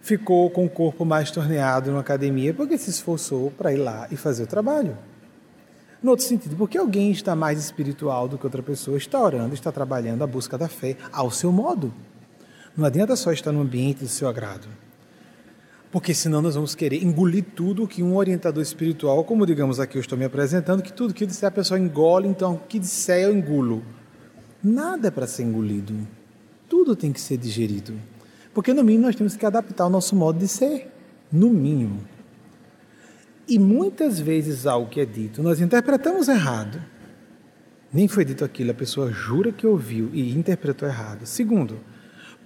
[0.00, 2.52] ficou com o corpo mais torneado na academia?
[2.52, 4.96] Porque se esforçou para ir lá e fazer o trabalho.
[6.02, 9.70] No outro sentido, porque alguém está mais espiritual do que outra pessoa, está orando, está
[9.70, 11.92] trabalhando a busca da fé ao seu modo.
[12.76, 14.66] Não adianta só estar no ambiente do seu agrado.
[15.92, 20.00] Porque senão nós vamos querer engolir tudo que um orientador espiritual, como digamos aqui eu
[20.00, 23.36] estou me apresentando, que tudo que disser a pessoa engole, então o que disser eu
[23.36, 23.82] engulo.
[24.62, 25.94] Nada é para ser engolido.
[26.68, 27.94] Tudo tem que ser digerido.
[28.52, 30.92] Porque no mínimo nós temos que adaptar o nosso modo de ser.
[31.32, 32.00] No mínimo.
[33.48, 36.80] E muitas vezes algo que é dito, nós interpretamos errado.
[37.92, 41.26] Nem foi dito aquilo, a pessoa jura que ouviu e interpretou errado.
[41.26, 41.80] Segundo,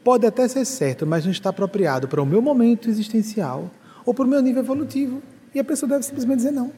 [0.02, 3.70] pode até ser certo, mas não está apropriado para o meu momento existencial
[4.06, 5.22] ou para o meu nível evolutivo.
[5.54, 6.72] E a pessoa deve simplesmente dizer não.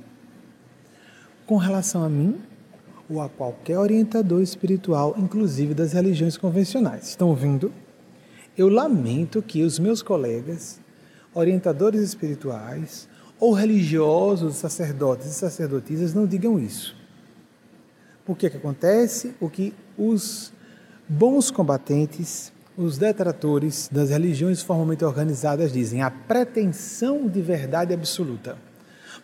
[1.47, 2.41] Com relação a mim
[3.09, 7.09] ou a qualquer orientador espiritual, inclusive das religiões convencionais.
[7.09, 7.73] Estão ouvindo?
[8.57, 10.81] Eu lamento que os meus colegas,
[11.35, 16.97] orientadores espirituais ou religiosos, sacerdotes e sacerdotisas não digam isso.
[18.25, 19.35] Por que, que acontece?
[19.41, 20.53] O que os
[21.09, 28.59] bons combatentes os detratores das religiões formalmente organizadas dizem a pretensão de verdade absoluta.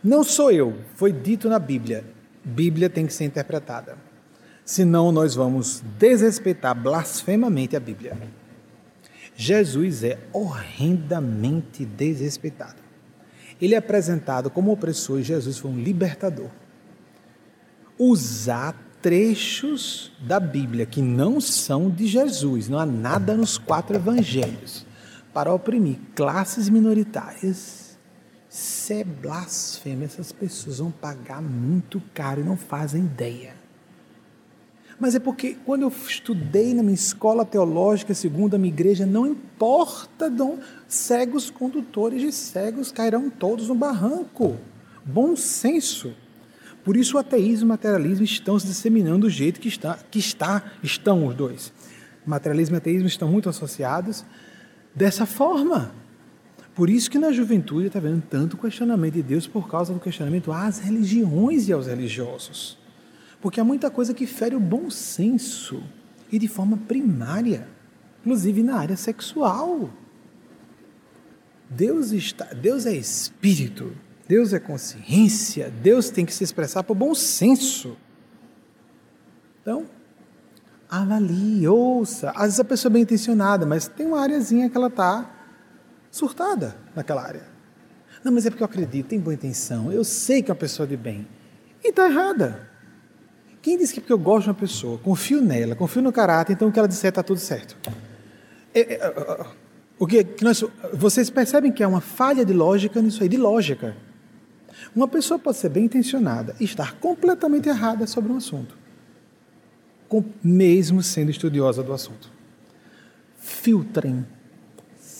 [0.03, 2.05] Não sou eu, foi dito na Bíblia.
[2.45, 3.97] Bíblia tem que ser interpretada.
[4.64, 8.16] Senão nós vamos desrespeitar blasfemamente a Bíblia.
[9.34, 12.82] Jesus é horrendamente desrespeitado.
[13.61, 16.51] Ele é apresentado como opressor e Jesus foi um libertador.
[17.99, 24.86] Usar trechos da Bíblia que não são de Jesus, não há nada nos quatro evangelhos
[25.32, 27.82] para oprimir classes minoritárias.
[28.53, 33.55] Isso é blasfêmia, essas pessoas vão pagar muito caro e não fazem ideia.
[35.00, 39.26] Mas é porque quando eu estudei na minha escola teológica, segundo a minha igreja, não
[39.26, 44.59] importa, dom, cegos condutores de cegos cairão todos no barranco.
[45.03, 46.14] Bom senso.
[46.84, 50.18] Por isso o ateísmo e o materialismo estão se disseminando do jeito que está, que
[50.18, 51.72] está, estão os dois.
[52.26, 54.26] Materialismo e ateísmo estão muito associados
[54.94, 56.01] dessa forma.
[56.75, 60.51] Por isso que na juventude está vendo tanto questionamento de Deus por causa do questionamento
[60.53, 62.79] às religiões e aos religiosos.
[63.41, 65.83] Porque há muita coisa que fere o bom senso
[66.31, 67.68] e de forma primária,
[68.20, 69.91] inclusive na área sexual.
[71.68, 73.93] Deus está, Deus é espírito.
[74.33, 77.97] Deus é consciência, Deus tem que se expressar por bom senso.
[79.61, 79.85] Então,
[80.89, 82.31] avalie, ouça.
[82.31, 85.31] Às vezes a pessoa é bem intencionada, mas tem uma areazinha que ela está
[86.13, 87.43] surtada naquela área.
[88.23, 90.87] Não, mas é porque eu acredito, tem boa intenção, eu sei que é uma pessoa
[90.87, 91.27] de bem.
[91.83, 92.69] E está errada.
[93.61, 96.69] Quem disse que porque eu gosto de uma pessoa, confio nela, confio no caráter, então
[96.69, 97.77] o que ela disser está tudo certo?
[98.75, 99.47] É, é,
[99.99, 103.37] o que, que nós, vocês percebem que há uma falha de lógica nisso aí, de
[103.37, 103.97] lógica.
[104.95, 108.77] Uma pessoa pode ser bem intencionada e estar completamente errada sobre um assunto,
[110.43, 112.31] mesmo sendo estudiosa do assunto.
[113.39, 114.27] Filtrem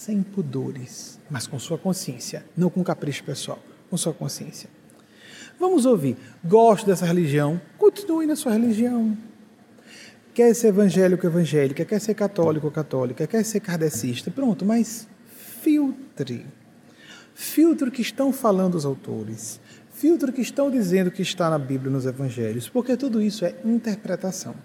[0.03, 4.69] sem pudores, mas com sua consciência, não com capricho pessoal, com sua consciência.
[5.61, 6.17] Vamos ouvir.
[6.45, 9.17] Gosto dessa religião, continue na sua religião.
[10.35, 15.07] Quer ser evangélico, evangélica, quer ser católico, católica, quer ser kardecista, pronto, mas
[15.61, 16.47] filtre.
[17.33, 19.61] Filtre o que estão falando os autores.
[19.93, 23.55] Filtre o que estão dizendo que está na Bíblia nos Evangelhos, porque tudo isso é
[23.65, 24.57] interpretação.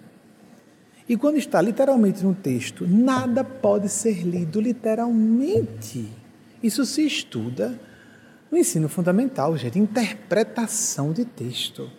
[1.08, 6.06] E quando está literalmente no texto, nada pode ser lido literalmente.
[6.62, 7.80] Isso se estuda
[8.50, 11.90] no ensino fundamental, gente, interpretação de texto.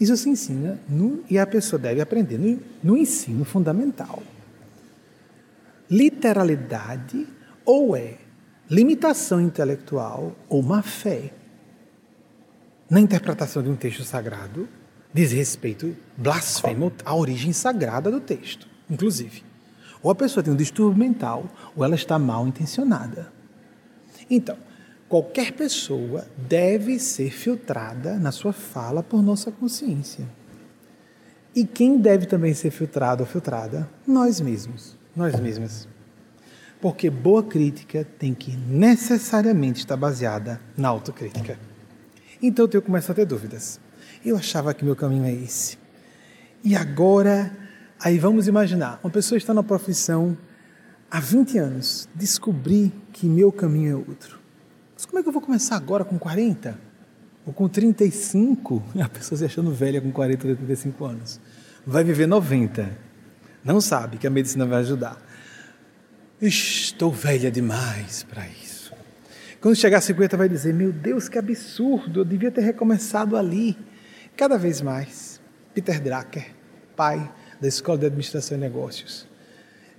[0.00, 4.22] Isso se ensina no, e a pessoa deve aprender no, no ensino fundamental.
[5.88, 7.26] Literalidade
[7.64, 8.18] ou é
[8.68, 11.32] limitação intelectual ou má fé.
[12.90, 14.68] na interpretação de um texto sagrado,
[15.12, 19.42] diz respeito, blasfemo à origem sagrada do texto, inclusive.
[20.02, 21.44] Ou a pessoa tem um distúrbio mental,
[21.74, 23.32] ou ela está mal intencionada.
[24.30, 24.56] Então,
[25.08, 30.26] qualquer pessoa deve ser filtrada na sua fala por nossa consciência.
[31.54, 33.88] E quem deve também ser filtrado ou filtrada?
[34.06, 35.88] Nós mesmos, nós mesmas.
[36.80, 41.58] Porque boa crítica tem que necessariamente estar baseada na autocrítica.
[42.42, 43.80] Então eu começo a ter dúvidas.
[44.26, 45.78] Eu achava que meu caminho é esse.
[46.64, 47.56] E agora,
[48.00, 50.36] aí vamos imaginar, uma pessoa está na profissão
[51.08, 54.40] há 20 anos, descobri que meu caminho é outro.
[54.96, 56.76] Mas como é que eu vou começar agora com 40?
[57.46, 58.82] Ou com 35?
[59.00, 61.40] A pessoa se achando velha com 40 ou 35 anos.
[61.86, 62.98] Vai viver 90.
[63.64, 65.24] Não sabe que a medicina vai ajudar.
[66.42, 68.92] Estou velha demais para isso.
[69.60, 73.78] Quando chegar a 50, vai dizer: Meu Deus, que absurdo, eu devia ter recomeçado ali.
[74.36, 75.40] Cada vez mais.
[75.72, 76.54] Peter Drucker,
[76.94, 79.26] pai da Escola de Administração e Negócios,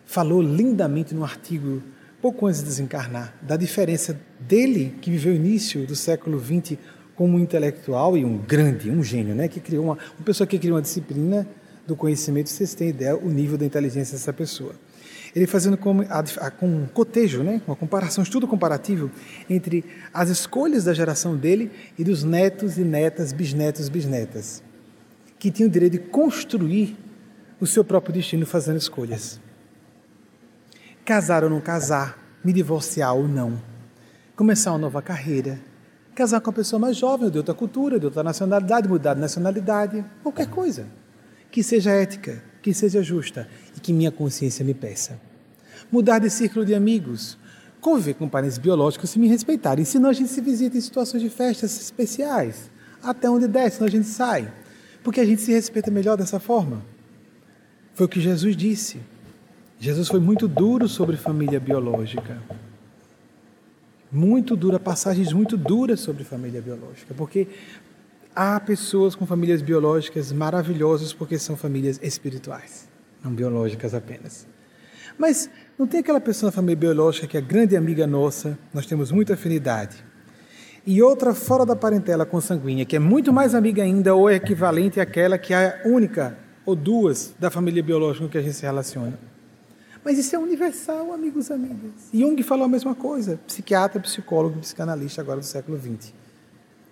[0.05, 1.81] falou lindamente no artigo,
[2.21, 6.77] pouco antes de desencarnar, da diferença dele, que viveu o início do século XX
[7.15, 9.47] como um intelectual e um grande, um gênio, né?
[9.47, 11.47] que criou uma, uma pessoa que criou uma disciplina
[11.87, 14.73] do conhecimento, vocês têm ideia o nível da inteligência dessa pessoa
[15.35, 19.11] ele fazendo com, a, com um cotejo, né, uma comparação, um estudo comparativo
[19.49, 24.63] entre as escolhas da geração dele e dos netos e netas, bisnetos, bisnetas,
[25.39, 26.97] que tinham o direito de construir
[27.59, 29.39] o seu próprio destino fazendo escolhas.
[31.03, 33.61] Casar ou não casar, me divorciar ou não,
[34.35, 35.59] começar uma nova carreira,
[36.13, 40.03] casar com uma pessoa mais jovem, de outra cultura, de outra nacionalidade, mudar de nacionalidade,
[40.23, 40.87] qualquer coisa.
[41.49, 43.47] Que seja ética, que seja justa
[43.87, 45.17] que minha consciência me peça
[45.91, 47.37] mudar de círculo de amigos,
[47.79, 49.85] conviver com parentes biológicos se me respeitarem.
[49.85, 52.69] Senão a gente se visita em situações de festas especiais,
[53.01, 54.51] até onde der, senão a gente sai.
[55.03, 56.83] Porque a gente se respeita melhor dessa forma.
[57.93, 58.99] Foi o que Jesus disse.
[59.79, 62.41] Jesus foi muito duro sobre família biológica.
[64.11, 67.47] Muito dura, passagens muito duras sobre família biológica, porque
[68.33, 72.86] há pessoas com famílias biológicas maravilhosas porque são famílias espirituais,
[73.27, 74.47] não biológicas apenas.
[75.17, 79.11] Mas não tem aquela pessoa na família biológica que é grande amiga nossa, nós temos
[79.11, 80.03] muita afinidade.
[80.85, 85.01] E outra fora da parentela consanguínea, que é muito mais amiga ainda ou é equivalente
[85.01, 89.19] àquela que é única ou duas da família biológica com que a gente se relaciona.
[90.03, 92.09] Mas isso é universal, amigos e amigas.
[92.13, 96.13] Jung falou a mesma coisa, psiquiatra, psicólogo, psicanalista agora do século XX.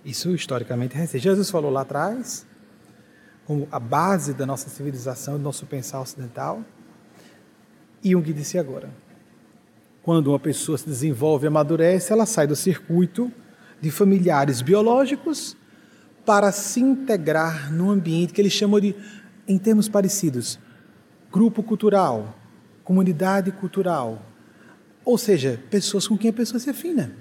[0.03, 1.23] Isso historicamente recente.
[1.23, 2.45] Jesus falou lá atrás,
[3.45, 6.63] como a base da nossa civilização, do nosso pensar ocidental,
[8.03, 8.89] Jung disse agora.
[10.03, 13.31] Quando uma pessoa se desenvolve e amadurece, ela sai do circuito
[13.81, 15.57] de familiares biológicos
[16.25, 18.95] para se integrar num ambiente que ele chamou de,
[19.47, 20.59] em termos parecidos,
[21.31, 22.35] grupo cultural,
[22.83, 24.21] comunidade cultural,
[25.03, 27.15] ou seja, pessoas com quem a pessoa se afina.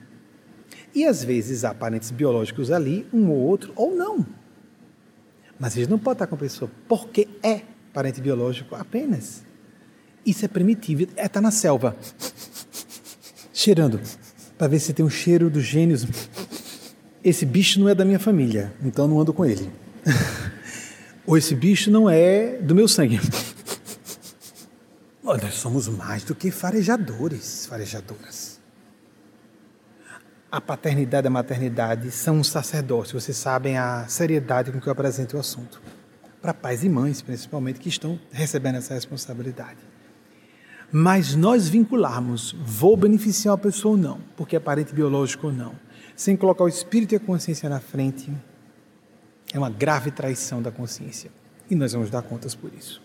[0.95, 4.25] E às vezes há parentes biológicos ali, um ou outro, ou não.
[5.59, 9.43] Mas eles não podem estar com a pessoa porque é parente biológico apenas.
[10.27, 11.97] Isso é primitivo, é estar tá na selva,
[13.53, 14.01] cheirando,
[14.57, 16.07] para ver se tem um cheiro dos gênios.
[17.23, 19.71] Esse bicho não é da minha família, então não ando com ele.
[21.27, 23.21] Ou esse bicho não é do meu sangue.
[25.23, 28.54] Nós somos mais do que farejadores, farejadoras.
[30.55, 34.93] A paternidade e a maternidade são um sacerdócio, vocês sabem a seriedade com que eu
[34.93, 35.83] apresento o assunto.
[36.41, 39.81] Para pais e mães, principalmente, que estão recebendo essa responsabilidade.
[40.93, 45.75] Mas nós vincularmos, vou beneficiar a pessoa ou não, porque é parente biológico ou não,
[46.15, 48.33] sem colocar o espírito e a consciência na frente,
[49.53, 51.33] é uma grave traição da consciência.
[51.69, 53.03] E nós vamos dar contas por isso.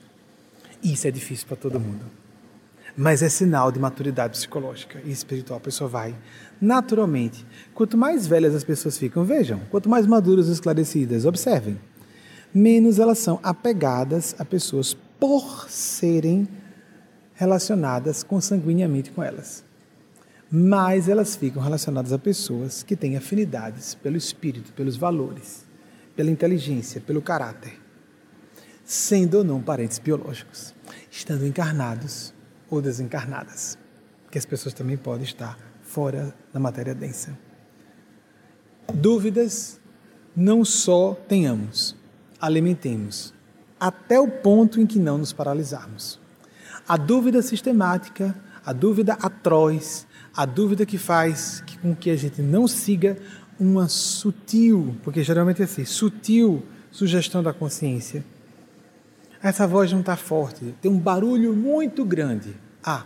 [0.84, 2.06] E isso é difícil para todo mundo.
[2.96, 5.58] Mas é sinal de maturidade psicológica e espiritual.
[5.58, 6.16] A pessoa vai
[6.62, 7.46] naturalmente.
[7.74, 11.80] Quanto mais velhas as pessoas ficam, vejam, quanto mais maduras e esclarecidas, observem,
[12.54, 16.48] menos elas são apegadas a pessoas por serem
[17.34, 19.64] relacionadas consanguineamente com elas.
[20.52, 25.66] Mas elas ficam relacionadas a pessoas que têm afinidades pelo espírito, pelos valores,
[26.16, 27.80] pela inteligência, pelo caráter,
[28.84, 30.74] sendo ou não parentes biológicos,
[31.10, 32.34] estando encarnados
[32.70, 33.78] ou desencarnadas,
[34.32, 37.38] que as pessoas também podem estar fora da matéria densa.
[38.94, 39.80] Dúvidas
[40.36, 41.96] não só tenhamos,
[42.40, 43.34] alimentemos,
[43.80, 46.20] até o ponto em que não nos paralisarmos.
[46.88, 52.68] A dúvida sistemática, a dúvida atroz, A dúvida que faz com que a gente não
[52.68, 53.18] siga
[53.60, 58.24] uma sutil, porque geralmente é assim, sutil sugestão da consciência.
[59.42, 62.56] Essa voz não está forte, tem um barulho muito grande.
[62.84, 63.06] Ah,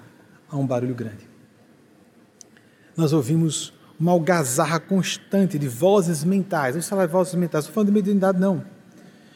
[0.49, 1.27] há um barulho grande.
[2.97, 6.75] Nós ouvimos uma algazarra constante de vozes mentais.
[6.75, 8.65] Não se fala de vozes mentais, estou falando de mediunidade, não.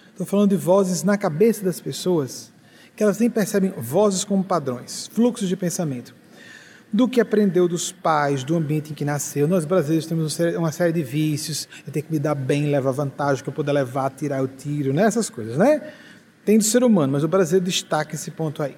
[0.10, 2.52] Estou falando de vozes na cabeça das pessoas,
[2.96, 6.16] que elas nem percebem vozes como padrões, fluxos de pensamento
[6.92, 9.48] do que aprendeu dos pais, do ambiente em que nasceu.
[9.48, 13.44] Nós brasileiros temos uma série de vícios, eu tenho que me dar bem, levar vantagem,
[13.44, 15.04] que eu puder levar, tirar o tiro, né?
[15.04, 15.82] essas coisas, né?
[16.48, 18.74] Tem do ser humano, mas o brasileiro destaca esse ponto aí.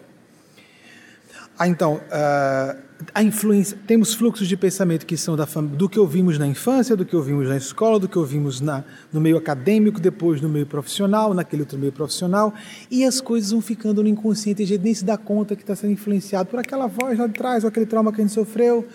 [1.55, 2.81] Ah, então, uh,
[3.13, 7.05] a influência, temos fluxos de pensamento que são da do que ouvimos na infância, do
[7.05, 11.31] que ouvimos na escola, do que ouvimos na, no meio acadêmico, depois no meio profissional,
[11.35, 12.51] naquele outro meio profissional,
[12.89, 15.75] e as coisas vão ficando no inconsciente, a gente nem se dá conta que está
[15.75, 18.87] sendo influenciado por aquela voz lá de trás, ou aquele trauma que a gente sofreu.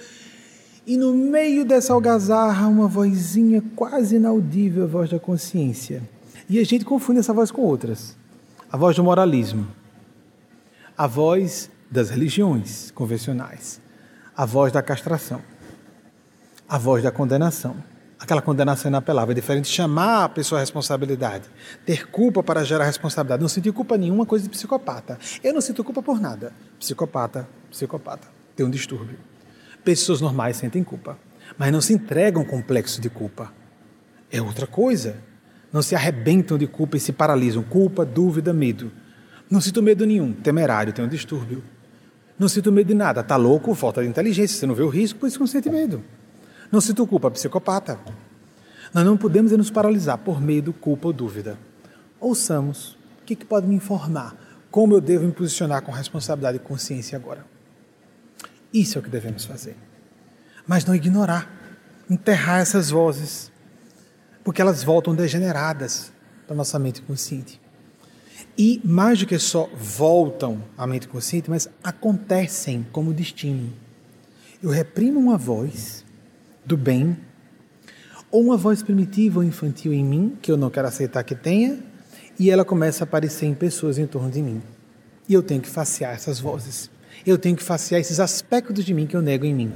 [0.84, 6.02] E no meio dessa algazarra, uma vozinha quase inaudível, a voz da consciência.
[6.50, 8.16] E a gente confunde essa voz com outras.
[8.74, 9.68] A voz do moralismo.
[10.98, 13.80] A voz das religiões convencionais,
[14.36, 15.40] a voz da castração,
[16.68, 17.76] a voz da condenação.
[18.18, 19.30] Aquela condenação inapelável.
[19.30, 21.44] É diferente de chamar a pessoa à responsabilidade,
[21.86, 23.42] ter culpa para gerar responsabilidade.
[23.42, 25.20] Não sentir culpa nenhuma, coisa de psicopata.
[25.40, 26.52] Eu não sinto culpa por nada.
[26.76, 28.26] Psicopata, psicopata.
[28.56, 29.20] Tem um distúrbio.
[29.84, 31.16] Pessoas normais sentem culpa,
[31.56, 33.52] mas não se entregam complexo de culpa.
[34.32, 35.22] É outra coisa.
[35.74, 37.60] Não se arrebentam de culpa e se paralisam.
[37.64, 38.92] Culpa, dúvida, medo.
[39.50, 40.32] Não sinto medo nenhum.
[40.32, 41.64] Temerário, tem um distúrbio.
[42.38, 43.22] Não sinto medo de nada.
[43.22, 44.56] Está louco, falta de inteligência.
[44.56, 46.00] Você não vê o risco, por isso não sente medo.
[46.70, 47.98] Não sinto culpa, psicopata.
[48.94, 51.58] Nós não podemos nos paralisar por medo, culpa ou dúvida.
[52.20, 52.96] Ouçamos.
[53.20, 54.36] O que, que pode me informar?
[54.70, 57.44] Como eu devo me posicionar com responsabilidade e consciência agora?
[58.72, 59.76] Isso é o que devemos fazer.
[60.68, 61.50] Mas não ignorar,
[62.08, 63.50] enterrar essas vozes,
[64.44, 66.12] porque elas voltam degeneradas
[66.46, 67.60] para nossa mente consciente.
[68.56, 73.72] E mais do que só voltam à mente consciente, mas acontecem como destino.
[74.62, 76.04] Eu reprimo uma voz
[76.64, 77.16] do bem,
[78.30, 81.78] ou uma voz primitiva ou infantil em mim, que eu não quero aceitar que tenha,
[82.38, 84.62] e ela começa a aparecer em pessoas em torno de mim.
[85.28, 86.90] E eu tenho que facear essas vozes.
[87.26, 89.72] Eu tenho que facear esses aspectos de mim que eu nego em mim.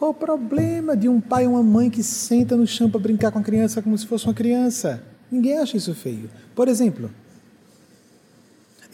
[0.00, 3.30] Qual o problema de um pai ou uma mãe que senta no chão para brincar
[3.30, 5.02] com a criança como se fosse uma criança?
[5.30, 6.30] Ninguém acha isso feio.
[6.54, 7.10] Por exemplo,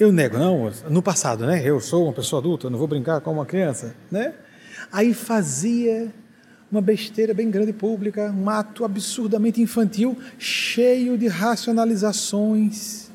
[0.01, 1.63] eu nego, não, no passado, né?
[1.65, 4.35] Eu sou uma pessoa adulta, eu não vou brincar com uma criança, né?
[4.91, 6.13] Aí fazia
[6.73, 13.13] uma besteira bem grande pública, um ato absurdamente infantil, cheio de racionalizações,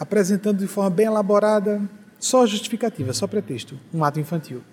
[0.00, 1.80] apresentando de forma bem elaborada,
[2.18, 4.64] só justificativa, só pretexto, um ato infantil.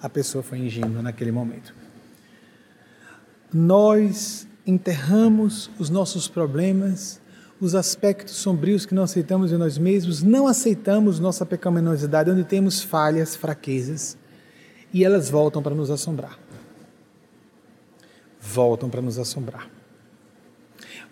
[0.00, 1.87] A pessoa foi ingênua naquele momento.
[3.52, 7.20] Nós enterramos os nossos problemas,
[7.60, 12.82] os aspectos sombrios que não aceitamos em nós mesmos, não aceitamos nossa pecaminosidade, onde temos
[12.82, 14.16] falhas, fraquezas,
[14.92, 16.38] e elas voltam para nos assombrar.
[18.40, 19.68] Voltam para nos assombrar.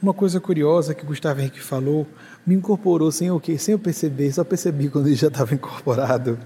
[0.01, 2.07] Uma coisa curiosa que Gustavo Henrique falou
[2.47, 3.57] me incorporou sem o quê?
[3.57, 6.39] Sem eu perceber, só percebi quando ele já estava incorporado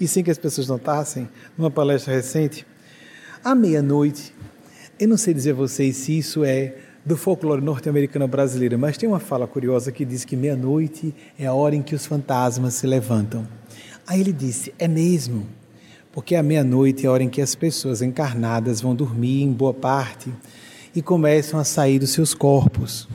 [0.00, 2.66] e sem que as pessoas notassem, numa palestra recente,
[3.44, 4.34] à meia-noite,
[4.98, 6.74] eu não sei dizer a vocês se isso é
[7.04, 11.54] do folclore norte-americano brasileiro, mas tem uma fala curiosa que diz que meia-noite é a
[11.54, 13.46] hora em que os fantasmas se levantam.
[14.06, 15.46] Aí ele disse: é mesmo,
[16.12, 19.72] porque a meia-noite é a hora em que as pessoas encarnadas vão dormir em boa
[19.72, 20.32] parte
[20.94, 23.08] e começam a sair dos seus corpos.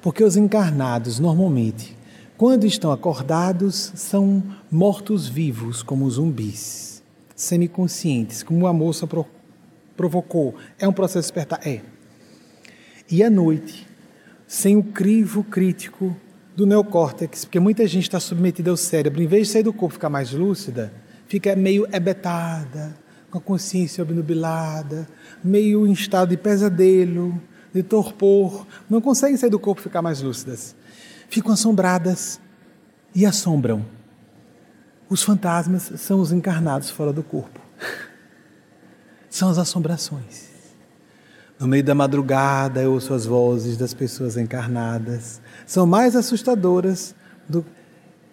[0.00, 1.96] Porque os encarnados, normalmente,
[2.38, 7.02] quando estão acordados, são mortos-vivos, como zumbis,
[7.36, 9.06] semiconscientes, como a moça
[9.98, 10.54] provocou.
[10.78, 11.60] É um processo de despertar?
[11.66, 11.82] É.
[13.10, 13.86] E à noite,
[14.46, 16.16] sem o crivo crítico
[16.56, 19.94] do neocórtex, porque muita gente está submetida ao cérebro, em vez de sair do corpo
[19.94, 20.92] ficar mais lúcida,
[21.26, 22.96] fica meio ebetada,
[23.30, 25.06] com a consciência obnubilada,
[25.42, 27.40] meio em estado de pesadelo,
[27.74, 30.74] de torpor, não conseguem sair do corpo ficar mais lúcidas.
[31.28, 32.40] Ficam assombradas
[33.14, 33.84] e assombram.
[35.10, 37.60] Os fantasmas são os encarnados fora do corpo
[39.30, 40.48] são as assombrações.
[41.58, 45.40] No meio da madrugada eu ouço as vozes das pessoas encarnadas.
[45.66, 47.14] São mais assustadoras
[47.48, 47.64] do.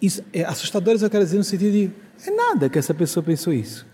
[0.00, 1.90] Isso, é, assustadoras eu quero dizer no sentido de.
[2.24, 3.86] É nada que essa pessoa pensou isso.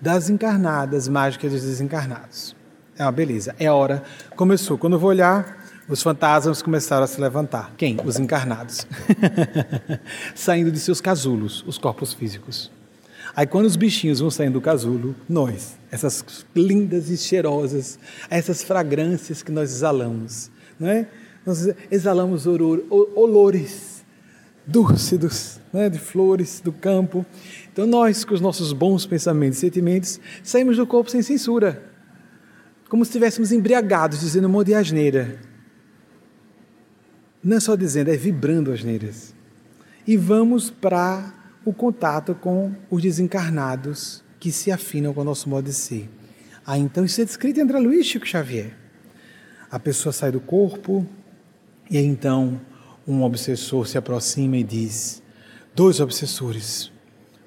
[0.00, 1.08] Das encarnadas
[1.38, 2.56] que dos desencarnados.
[2.98, 3.54] É uma beleza.
[3.58, 4.02] É a hora.
[4.34, 4.78] Começou.
[4.78, 7.72] Quando eu vou olhar, os fantasmas começaram a se levantar.
[7.76, 7.98] Quem?
[8.04, 8.86] Os encarnados.
[10.34, 12.70] Saindo de seus casulos, os corpos físicos.
[13.36, 16.24] Aí quando os bichinhos vão saindo do casulo, nós, essas
[16.56, 17.98] lindas e cheirosas,
[18.30, 20.50] essas fragrâncias que nós exalamos,
[20.80, 21.06] não é?
[21.44, 24.02] Nós exalamos olores
[24.66, 27.26] dúlcidos, né, de flores do campo.
[27.70, 31.92] Então nós, com os nossos bons pensamentos e sentimentos, saímos do corpo sem censura,
[32.88, 35.38] como se estivéssemos embriagados, dizendo um monte de asneira.
[37.44, 39.34] Não é só dizendo, é vibrando asneiras.
[40.06, 41.35] E vamos para
[41.66, 46.08] o contato com os desencarnados que se afinam com o nosso modo de ser.
[46.64, 48.72] Ah, então isso é descrito em André Luiz Chico Xavier.
[49.68, 51.04] A pessoa sai do corpo
[51.90, 52.60] e então
[53.06, 55.20] um obsessor se aproxima e diz:
[55.74, 56.92] Dois obsessores,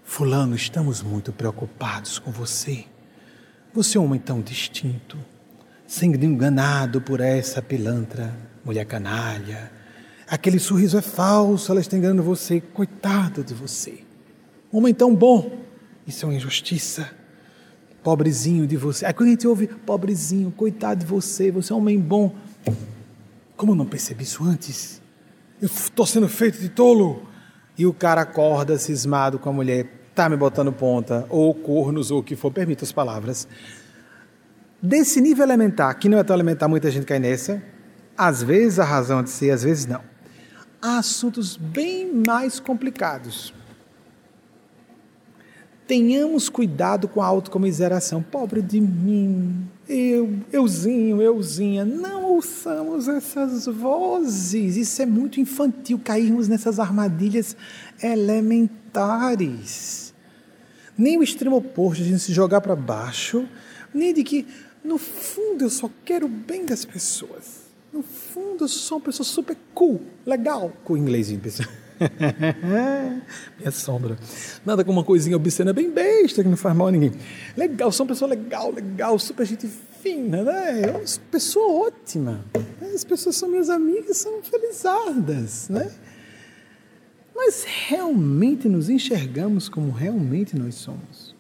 [0.04, 2.84] Fulano, estamos muito preocupados com você.
[3.74, 5.18] Você é um homem tão distinto,
[5.88, 9.72] sendo enganado por essa pilantra, mulher canalha.
[10.28, 12.60] Aquele sorriso é falso, ela está enganando você.
[12.60, 14.09] Coitado de você.
[14.72, 15.52] Homem tão bom,
[16.06, 17.10] isso é uma injustiça.
[18.04, 19.06] Pobrezinho de você.
[19.06, 22.36] Aí quando a gente ouve, pobrezinho, coitado de você, você é um homem bom.
[23.58, 25.02] Como eu não percebi isso antes?
[25.62, 27.28] Eu estou sendo feito de tolo.
[27.78, 32.20] E o cara acorda cismado com a mulher, tá me botando ponta, ou cornos, ou
[32.20, 33.48] o que for, permita as palavras.
[34.82, 37.64] Desse nível elementar, que não é tão elementar, muita gente cai nessa,
[38.18, 40.02] às vezes a razão de ser, às vezes não.
[40.82, 43.54] Há assuntos bem mais complicados
[45.90, 48.22] Tenhamos cuidado com a autocomiseração.
[48.22, 51.84] Pobre de mim, eu, euzinho, euzinha.
[51.84, 54.78] Não ouçamos essas vozes.
[54.78, 57.58] Isso é muito infantil, cairmos nessas armadilhas
[58.04, 58.94] elementares.
[60.96, 63.50] Nem o extremo oposto, gente se jogar para baixo,
[63.92, 64.46] nem de que,
[64.84, 67.64] no fundo, eu só quero o bem das pessoas.
[67.92, 71.68] No fundo, eu sou uma pessoa super cool, legal, com inglês, pessoal.
[73.58, 74.18] Minha sombra.
[74.66, 77.12] Nada como uma coisinha obscena bem besta que não faz mal a ninguém.
[77.56, 79.68] Legal, sou uma pessoa legal, legal, super gente
[80.02, 80.82] fina, né?
[80.82, 81.02] É uma
[81.32, 82.44] pessoa ótima.
[82.94, 85.92] As pessoas são minhas amigas, são felizardas, né?
[87.36, 91.36] Mas realmente nos enxergamos como realmente nós somos.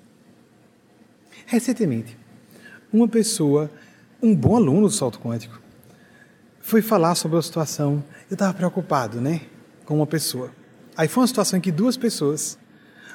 [1.45, 2.17] Recentemente,
[2.91, 3.71] uma pessoa,
[4.21, 5.59] um bom aluno do salto quântico,
[6.61, 8.03] foi falar sobre a situação.
[8.29, 9.41] Eu estava preocupado, né?
[9.89, 10.51] Com uma pessoa.
[10.95, 12.59] Aí foi uma situação em que duas pessoas,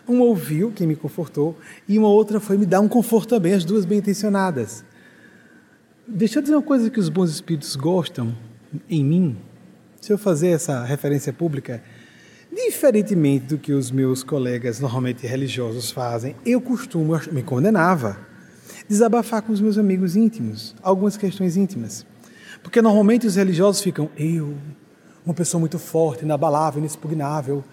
[0.09, 1.57] uma ouviu, quem me confortou,
[1.89, 4.85] e uma outra foi me dar um conforto também, as duas bem intencionadas.
[6.07, 8.37] Deixa eu dizer uma coisa que os bons espíritos gostam
[8.91, 9.37] em mim,
[10.01, 11.81] se eu fazer essa referência pública,
[12.53, 18.19] diferentemente do que os meus colegas normalmente religiosos fazem, eu costumo, me condenava,
[18.89, 22.05] desabafar com os meus amigos íntimos, algumas questões íntimas.
[22.65, 24.57] Porque normalmente os religiosos ficam, eu,
[25.25, 27.65] uma pessoa muito forte, inabalável, inexpugnável,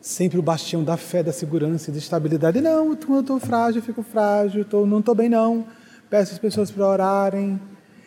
[0.00, 2.60] sempre o bastião da fé, da segurança e da estabilidade.
[2.60, 5.66] Não, eu estou frágil, fico frágil, tô, não estou bem não.
[6.10, 7.60] Peço as pessoas para orarem.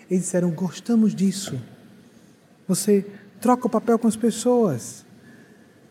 [0.09, 1.59] Eles disseram, gostamos disso.
[2.67, 3.05] Você
[3.39, 5.05] troca o papel com as pessoas.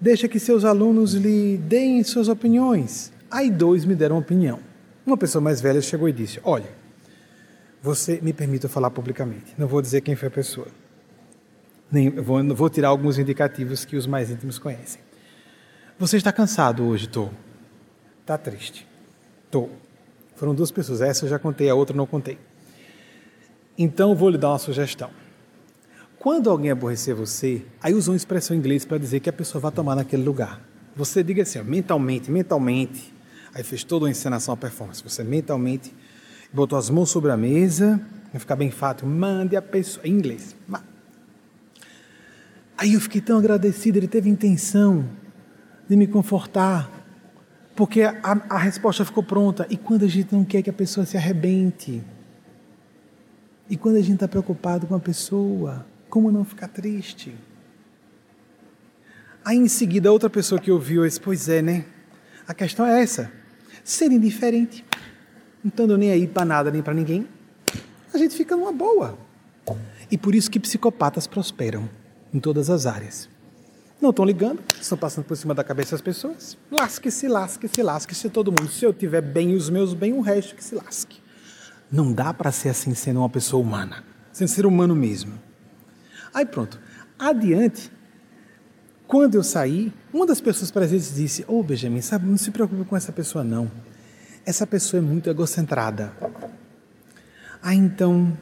[0.00, 3.12] Deixa que seus alunos lhe deem suas opiniões.
[3.30, 4.58] Aí dois me deram opinião.
[5.04, 6.70] Uma pessoa mais velha chegou e disse, olha,
[7.82, 9.54] você me permita falar publicamente.
[9.58, 10.68] Não vou dizer quem foi a pessoa.
[11.90, 15.00] Nem, vou, vou tirar alguns indicativos que os mais íntimos conhecem.
[15.98, 17.28] Você está cansado hoje, Tô?
[18.20, 18.86] Está triste?
[19.50, 19.68] Tô.
[20.36, 22.38] Foram duas pessoas, essa eu já contei, a outra não contei.
[23.76, 25.10] Então vou lhe dar uma sugestão.
[26.18, 29.60] Quando alguém aborrecer você, aí usa uma expressão em inglês para dizer que a pessoa
[29.60, 30.60] vai tomar naquele lugar.
[30.94, 33.12] Você diga assim, ó, mentalmente, mentalmente.
[33.54, 35.02] Aí fez toda uma encenação, a performance.
[35.02, 35.92] Você mentalmente
[36.52, 38.00] botou as mãos sobre a mesa,
[38.30, 39.06] vai ficar bem fácil.
[39.06, 40.54] Mande a pessoa, em inglês.
[42.80, 45.06] Aí eu fiquei tão agradecido, ele teve intenção
[45.86, 46.90] de me confortar,
[47.76, 48.16] porque a,
[48.48, 49.66] a resposta ficou pronta.
[49.68, 52.02] E quando a gente não quer que a pessoa se arrebente?
[53.68, 57.36] E quando a gente está preocupado com a pessoa, como não ficar triste?
[59.44, 61.84] Aí em seguida, outra pessoa que ouviu disse: Pois é, né?
[62.48, 63.30] A questão é essa:
[63.84, 64.86] ser indiferente,
[65.62, 67.28] não estando nem aí para nada nem para ninguém,
[68.14, 69.18] a gente fica numa boa.
[70.10, 71.99] E por isso que psicopatas prosperam
[72.32, 73.28] em todas as áreas.
[74.00, 76.56] Não estão ligando, estão passando por cima da cabeça das pessoas.
[76.70, 78.70] Lasque-se, lasque-se, lasque-se todo mundo.
[78.70, 81.20] Se eu tiver bem os meus bem, o resto que se lasque.
[81.92, 84.02] Não dá para ser assim sendo uma pessoa humana,
[84.32, 85.38] sendo ser humano mesmo.
[86.32, 86.80] Aí pronto.
[87.18, 87.92] Adiante,
[89.06, 92.84] quando eu saí, uma das pessoas presentes disse: Ô oh, Benjamin, sabe, não se preocupe
[92.84, 93.70] com essa pessoa, não.
[94.46, 96.12] Essa pessoa é muito egocentrada.
[97.62, 98.32] Ah, então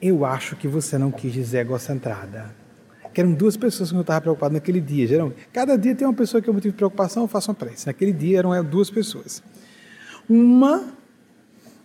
[0.00, 2.54] eu acho que você não quis dizer egocentrada.
[3.12, 5.06] que eram duas pessoas que eu estava preocupado naquele dia.
[5.06, 7.86] Geralmente, cada dia tem uma pessoa que é motivo de preocupação, eu faço uma prece.
[7.86, 9.42] Naquele dia eram duas pessoas.
[10.28, 10.84] Uma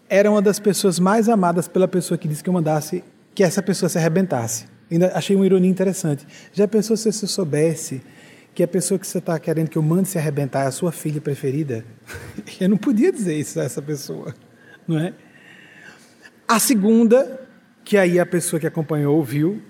[0.09, 3.03] era uma das pessoas mais amadas pela pessoa que disse que eu mandasse
[3.33, 4.65] que essa pessoa se arrebentasse.
[4.91, 6.27] Ainda achei uma ironia interessante.
[6.51, 8.01] Já pensou se você soubesse
[8.53, 10.91] que a pessoa que você está querendo que eu mande se arrebentar é a sua
[10.91, 11.83] filha preferida?
[12.61, 14.35] Eu não podia dizer isso a essa pessoa,
[14.87, 15.13] não é?
[16.47, 17.42] A segunda,
[17.83, 19.61] que aí a pessoa que acompanhou ouviu,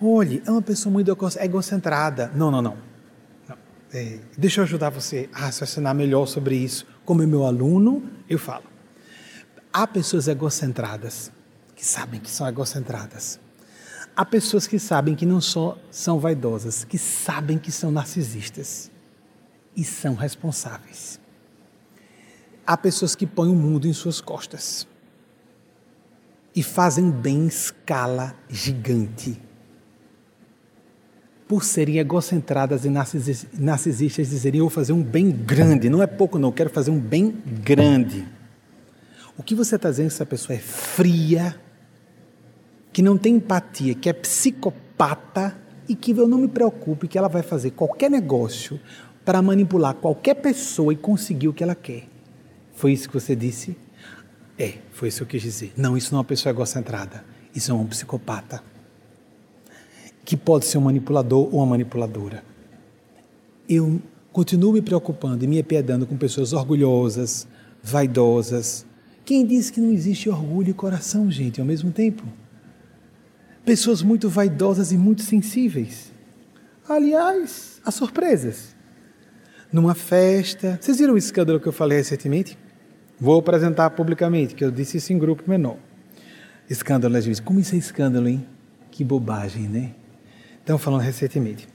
[0.00, 2.30] olhe, é uma pessoa muito egocentrada.
[2.34, 2.76] Não, não, não.
[3.48, 3.56] não.
[3.92, 6.86] É, deixa eu ajudar você a raciocinar melhor sobre isso.
[7.04, 8.64] Como é meu aluno, eu falo.
[9.72, 11.30] Há pessoas egocentradas
[11.74, 13.40] que sabem que são egocentradas.
[14.14, 18.90] Há pessoas que sabem que não só são vaidosas, que sabem que são narcisistas
[19.74, 21.18] e são responsáveis.
[22.66, 24.86] Há pessoas que põem o mundo em suas costas
[26.54, 29.40] e fazem bem em escala gigante.
[31.48, 35.90] Por serem egocentradas e narcisistas, dizerem: Eu vou fazer um bem grande.
[35.90, 38.26] Não é pouco, não, eu quero fazer um bem grande.
[39.36, 41.58] O que você está dizendo essa pessoa é fria,
[42.92, 45.56] que não tem empatia, que é psicopata
[45.88, 48.78] e que eu não me preocupe que ela vai fazer qualquer negócio
[49.24, 52.04] para manipular qualquer pessoa e conseguir o que ela quer.
[52.74, 53.76] Foi isso que você disse?
[54.62, 55.72] É, foi isso que eu quis dizer.
[55.76, 57.24] Não, isso não é uma pessoa egocentrada.
[57.52, 58.62] Isso é um psicopata.
[60.24, 62.44] Que pode ser um manipulador ou uma manipuladora.
[63.68, 64.00] Eu
[64.32, 67.48] continuo me preocupando e me apiedando com pessoas orgulhosas,
[67.82, 68.86] vaidosas.
[69.24, 72.22] Quem disse que não existe orgulho e coração, gente, ao mesmo tempo?
[73.64, 76.12] pessoas muito vaidosas e muito sensíveis.
[76.88, 78.74] Aliás, há surpresas.
[79.72, 80.78] Numa festa.
[80.80, 82.58] Vocês viram o escândalo que eu falei recentemente?
[83.22, 85.76] Vou apresentar publicamente, que eu disse isso em grupo menor.
[86.68, 87.38] Escândalo, às vezes.
[87.38, 88.44] Como isso é escândalo, hein?
[88.90, 89.92] Que bobagem, né?
[90.58, 91.68] Estão falando recentemente.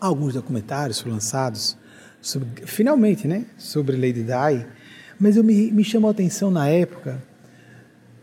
[0.00, 1.78] Alguns documentários foram lançados,
[2.20, 3.44] sobre, finalmente, né?
[3.56, 4.66] Sobre Lady Di.
[5.20, 7.22] Mas eu me, me chamou a atenção na época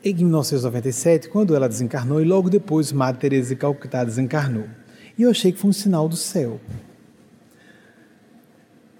[0.03, 4.65] em 1997, quando ela desencarnou, e logo depois Madre Teresa de Calcutá desencarnou.
[5.17, 6.59] E eu achei que foi um sinal do céu.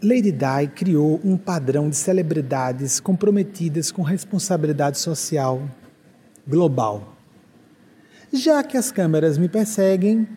[0.04, 5.62] Lady Di criou um padrão de celebridades comprometidas com responsabilidade social
[6.48, 7.16] global.
[8.32, 10.28] Já que as câmeras me perseguem,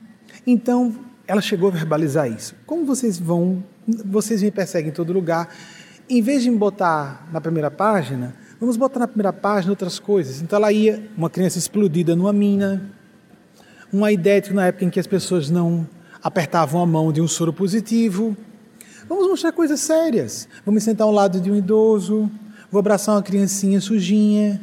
[0.47, 0.95] então
[1.27, 2.55] ela chegou a verbalizar isso.
[2.65, 3.65] Como vocês vão,
[4.05, 5.55] vocês me perseguem em todo lugar,
[6.09, 10.41] em vez de me botar na primeira página, Vamos botar na primeira página outras coisas.
[10.41, 12.91] Então ela ia, uma criança explodida numa mina,
[13.93, 15.87] um aidético na época em que as pessoas não
[16.23, 18.35] apertavam a mão de um soro positivo.
[19.09, 20.49] Vamos mostrar coisas sérias.
[20.65, 22.31] Vamos sentar ao lado de um idoso,
[22.71, 24.61] vou abraçar uma criancinha sujinha,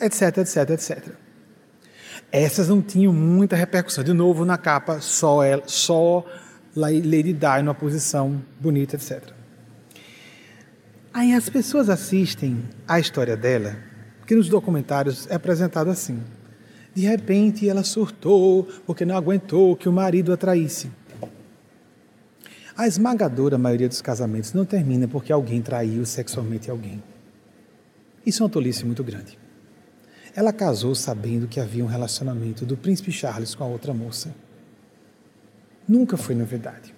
[0.00, 1.08] etc, etc, etc.
[2.30, 4.02] Essas não tinham muita repercussão.
[4.02, 6.24] De novo, na capa, só, ela, só
[6.74, 9.32] Lady Di numa posição bonita, etc.
[11.12, 13.76] Aí as pessoas assistem a história dela,
[14.26, 16.22] que nos documentários é apresentado assim.
[16.94, 20.90] De repente ela surtou porque não aguentou que o marido a traísse.
[22.82, 27.00] A esmagadora maioria dos casamentos não termina porque alguém traiu sexualmente alguém.
[28.26, 29.38] Isso é uma tolice muito grande.
[30.34, 34.34] Ela casou sabendo que havia um relacionamento do príncipe Charles com a outra moça.
[35.86, 36.92] Nunca foi novidade.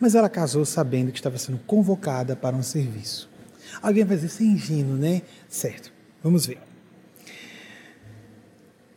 [0.00, 3.28] Mas ela casou sabendo que estava sendo convocada para um serviço.
[3.82, 5.20] Alguém vai dizer, você é ingênuo, né?
[5.46, 5.92] Certo,
[6.22, 6.58] vamos ver.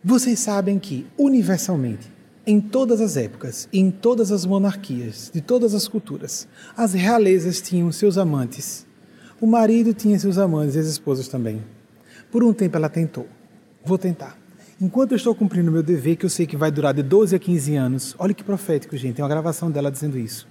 [0.02, 2.10] Vocês sabem que, universalmente,
[2.50, 7.92] em todas as épocas, em todas as monarquias, de todas as culturas, as realezas tinham
[7.92, 8.88] seus amantes.
[9.40, 11.64] O marido tinha seus amantes e as esposas também.
[12.32, 13.28] Por um tempo ela tentou.
[13.86, 14.36] Vou tentar.
[14.82, 17.40] Enquanto eu estou cumprindo meu dever, que eu sei que vai durar de 12 a
[17.40, 20.48] 15 anos, olha que profético, gente, tem uma gravação dela dizendo isso.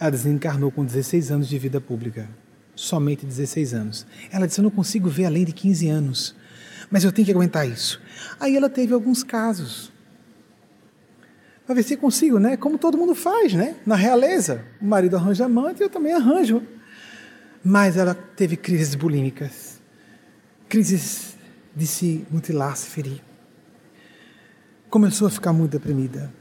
[0.00, 2.28] Ela desencarnou com 16 anos de vida pública.
[2.74, 4.06] Somente 16 anos.
[4.32, 6.34] Ela disse: Eu não consigo ver além de 15 anos,
[6.90, 8.02] mas eu tenho que aguentar isso.
[8.40, 9.94] Aí ela teve alguns casos.
[11.66, 12.56] Para ver se consigo, né?
[12.56, 13.74] Como todo mundo faz, né?
[13.84, 14.64] Na realeza.
[14.80, 16.62] O marido arranja amante, eu também arranjo.
[17.62, 19.80] Mas ela teve crises bulímicas,
[20.68, 21.36] crises
[21.74, 23.20] de se mutilar, se ferir.
[24.88, 26.32] Começou a ficar muito deprimida.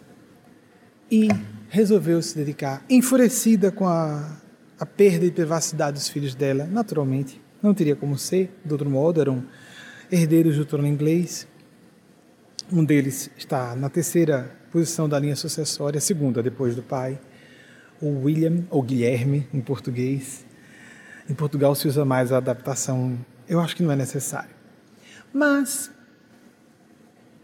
[1.11, 1.27] E
[1.69, 4.37] resolveu se dedicar, enfurecida com a,
[4.79, 7.41] a perda de privacidade dos filhos dela, naturalmente.
[7.61, 9.43] Não teria como ser, de outro modo, eram
[10.11, 11.47] herdeiros do trono inglês.
[12.71, 17.19] Um deles está na terceira posição da linha sucessória, segunda depois do pai,
[18.01, 20.45] o William, ou Guilherme, em português.
[21.29, 23.17] Em Portugal se usa mais a adaptação,
[23.47, 24.53] eu acho que não é necessário.
[25.33, 25.91] Mas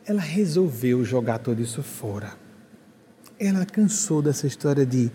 [0.05, 2.41] ela resolveu jogar tudo isso fora
[3.41, 5.11] ela cansou dessa história de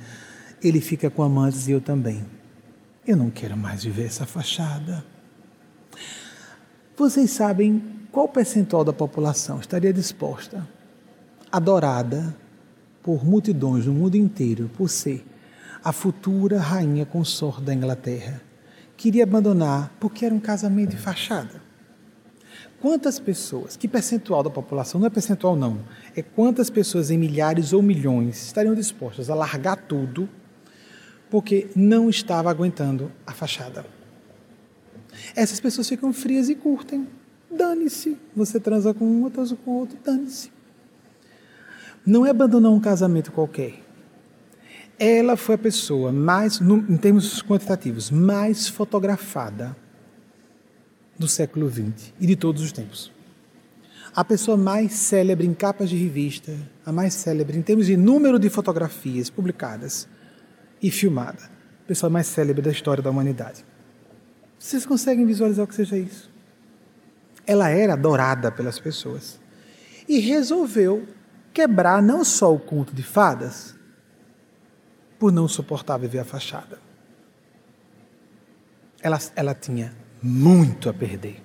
[0.60, 2.26] ele fica com amantes e eu também.
[3.06, 5.04] Eu não quero mais viver essa fachada.
[6.96, 7.80] Vocês sabem
[8.16, 10.66] qual percentual da população estaria disposta,
[11.52, 12.34] adorada
[13.02, 15.22] por multidões no mundo inteiro, por ser
[15.84, 18.40] a futura rainha consorte da Inglaterra,
[18.96, 21.60] queria abandonar porque era um casamento de fachada?
[22.80, 25.80] Quantas pessoas, que percentual da população, não é percentual não,
[26.16, 30.26] é quantas pessoas em milhares ou milhões estariam dispostas a largar tudo
[31.28, 33.84] porque não estava aguentando a fachada.
[35.34, 37.06] Essas pessoas ficam frias e curtem.
[37.50, 38.16] Dane-se.
[38.34, 40.50] Você transa com um, transa com outro, dane-se.
[42.04, 43.74] Não é abandonar um casamento qualquer.
[44.98, 49.76] Ela foi a pessoa mais, em termos quantitativos, mais fotografada
[51.18, 53.12] do século XX e de todos os tempos.
[54.14, 58.38] A pessoa mais célebre em capas de revista, a mais célebre em termos de número
[58.38, 60.08] de fotografias publicadas,
[60.82, 61.42] e filmada.
[61.84, 63.64] A pessoa mais célebre da história da humanidade.
[64.58, 66.30] Vocês conseguem visualizar o que seja isso?
[67.46, 69.38] Ela era adorada pelas pessoas
[70.08, 71.06] e resolveu
[71.52, 73.74] quebrar não só o conto de fadas,
[75.18, 76.78] por não suportar viver a fachada.
[79.00, 81.42] Ela, ela tinha muito a perder.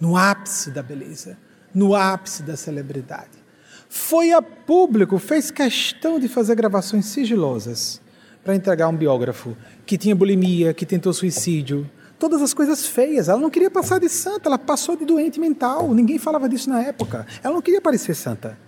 [0.00, 1.38] No ápice da beleza,
[1.74, 3.44] no ápice da celebridade.
[3.88, 8.00] Foi a público, fez questão de fazer gravações sigilosas
[8.42, 9.56] para entregar um biógrafo
[9.86, 11.88] que tinha bulimia, que tentou suicídio,
[12.18, 13.28] todas as coisas feias.
[13.28, 15.92] Ela não queria passar de santa, ela passou de doente mental.
[15.94, 17.26] Ninguém falava disso na época.
[17.42, 18.58] Ela não queria parecer santa.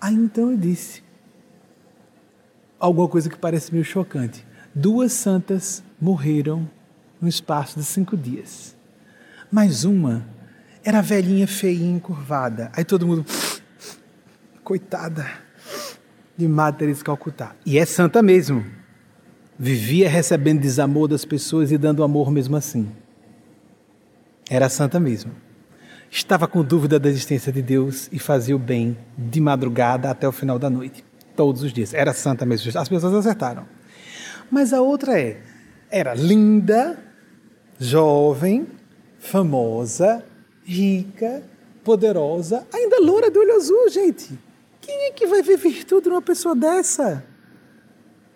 [0.00, 1.02] Aí então eu disse
[2.78, 4.46] alguma coisa que parece meio chocante.
[4.74, 6.68] Duas santas morreram
[7.20, 8.74] no espaço de cinco dias.
[9.52, 10.26] Mas uma
[10.82, 12.70] era velhinha, feinha, encurvada.
[12.74, 13.26] Aí todo mundo,
[14.64, 15.26] coitada
[16.36, 17.54] de Madre de Calcutá.
[17.66, 18.64] E é santa mesmo.
[19.62, 22.90] Vivia recebendo desamor das pessoas e dando amor mesmo assim.
[24.48, 25.32] Era santa mesmo.
[26.10, 30.32] Estava com dúvida da existência de Deus e fazia o bem de madrugada até o
[30.32, 31.04] final da noite.
[31.36, 31.92] Todos os dias.
[31.92, 32.72] Era santa mesmo.
[32.74, 33.66] As pessoas acertaram.
[34.50, 35.42] Mas a outra é:
[35.90, 36.98] era linda,
[37.78, 38.66] jovem,
[39.18, 40.24] famosa,
[40.64, 41.42] rica,
[41.84, 44.38] poderosa, ainda loura de olho azul, gente.
[44.80, 47.22] Quem é que vai ver virtude numa pessoa dessa?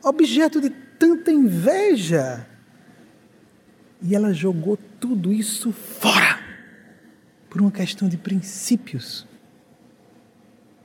[0.02, 2.46] Objeto de tanta inveja.
[4.00, 6.38] E ela jogou tudo isso fora
[7.50, 9.26] por uma questão de princípios,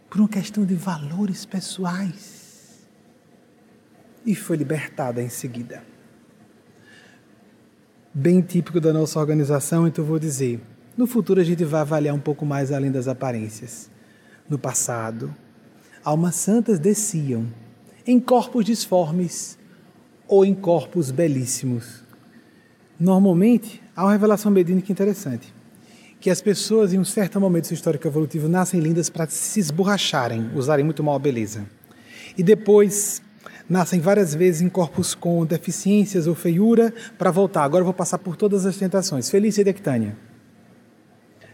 [0.09, 2.85] por uma questão de valores pessoais.
[4.25, 5.81] E foi libertada em seguida.
[8.13, 10.59] Bem típico da nossa organização, então vou dizer:
[10.97, 13.89] no futuro a gente vai avaliar um pouco mais além das aparências.
[14.49, 15.33] No passado,
[16.03, 17.47] almas santas desciam
[18.05, 19.58] em corpos disformes
[20.29, 22.03] ou em corpos belíssimos.
[22.97, 25.53] Normalmente, há uma revelação medínica interessante,
[26.21, 29.59] que as pessoas em um certo momento do seu histórico evolutivo nascem lindas para se
[29.59, 31.65] esborracharem, usarem muito mal a beleza.
[32.37, 33.21] E depois
[33.67, 37.63] nascem várias vezes em corpos com deficiências ou feiura para voltar.
[37.63, 39.29] Agora vou passar por todas as tentações.
[39.29, 40.15] Felícia Dectânia.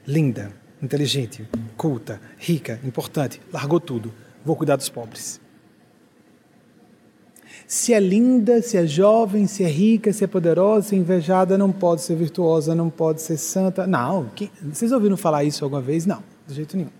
[0.06, 4.14] Linda, inteligente, culta, rica, importante, largou tudo
[4.45, 5.41] vou cuidar dos pobres.
[7.67, 11.57] Se é linda, se é jovem, se é rica, se é poderosa, se é invejada,
[11.57, 13.87] não pode ser virtuosa, não pode ser santa.
[13.87, 14.29] Não.
[14.61, 16.05] vocês ouviram falar isso alguma vez?
[16.05, 16.91] Não, de jeito nenhum.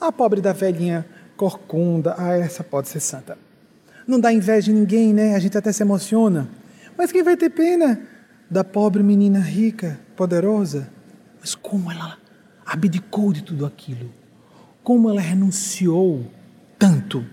[0.00, 1.04] A pobre da velhinha
[1.36, 3.36] corcunda, ah, essa pode ser santa.
[4.06, 5.34] Não dá inveja de ninguém, né?
[5.34, 6.48] A gente até se emociona.
[6.96, 8.00] Mas quem vai ter pena
[8.48, 10.88] da pobre menina rica, poderosa?
[11.40, 12.18] Mas como ela
[12.64, 14.10] abdicou de tudo aquilo?
[14.84, 16.24] Como ela renunciou
[16.78, 17.24] tanto,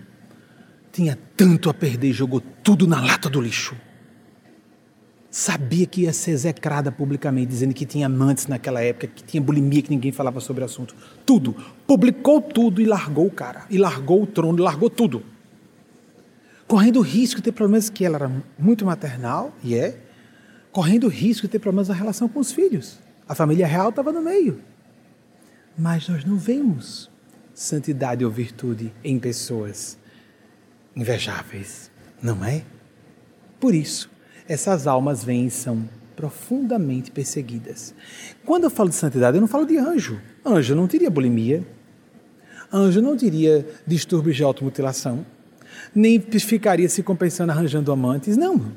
[0.94, 3.74] tinha tanto a perder e jogou tudo na lata do lixo.
[5.28, 9.82] Sabia que ia ser execrada publicamente, dizendo que tinha amantes naquela época, que tinha bulimia,
[9.82, 10.94] que ninguém falava sobre o assunto.
[11.26, 11.56] Tudo.
[11.84, 13.66] Publicou tudo e largou o cara.
[13.68, 15.24] E largou o trono, largou tudo.
[16.68, 19.98] Correndo o risco de ter problemas, que ela era muito maternal, e é.
[20.70, 23.00] Correndo o risco de ter problemas na relação com os filhos.
[23.28, 24.60] A família real estava no meio.
[25.76, 27.10] Mas nós não vemos
[27.52, 29.98] santidade ou virtude em pessoas
[30.96, 31.90] invejáveis,
[32.22, 32.62] não é?
[33.58, 34.10] Por isso,
[34.48, 37.94] essas almas vêm e são profundamente perseguidas.
[38.44, 40.20] Quando eu falo de santidade, eu não falo de anjo.
[40.44, 41.66] Anjo não teria bulimia,
[42.72, 45.26] anjo não teria distúrbios de automutilação,
[45.94, 48.36] nem ficaria se compensando arranjando amantes.
[48.36, 48.72] Não.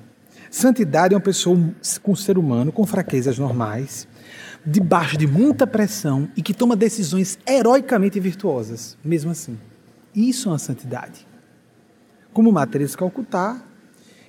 [0.50, 1.58] Santidade é uma pessoa
[2.02, 4.08] com um ser humano com fraquezas normais,
[4.66, 9.58] debaixo de muita pressão e que toma decisões heroicamente virtuosas, mesmo assim.
[10.16, 11.27] Isso é uma santidade.
[12.38, 13.60] Como Matriz Calcutá,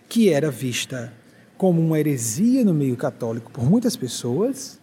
[0.09, 1.12] que era vista
[1.59, 4.80] como uma heresia no meio católico por muitas pessoas,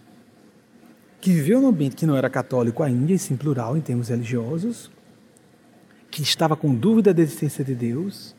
[1.19, 4.91] que viveu num ambiente que não era católico ainda, e sim plural em termos religiosos,
[6.11, 8.35] que estava com dúvida da existência de Deus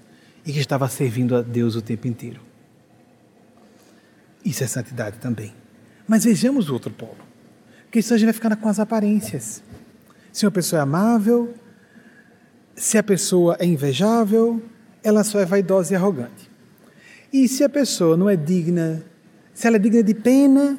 [0.46, 2.40] e que estava servindo a Deus o tempo inteiro.
[4.44, 5.52] Isso é santidade também.
[6.06, 7.18] Mas vejamos o outro polo.
[7.86, 9.64] Porque isso a gente vai ficar com as aparências.
[10.32, 11.52] Se uma pessoa é amável,
[12.76, 14.62] se a pessoa é invejável,
[15.06, 16.50] ela só é vaidosa e arrogante.
[17.32, 19.04] E se a pessoa não é digna,
[19.54, 20.76] se ela é digna de pena,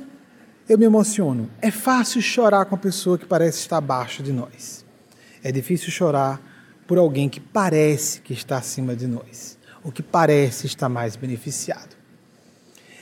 [0.68, 1.50] eu me emociono.
[1.62, 4.86] É fácil chorar com a pessoa que parece estar abaixo de nós.
[5.42, 6.42] É difícil chorar
[6.86, 11.96] por alguém que parece que está acima de nós, ou que parece estar mais beneficiado.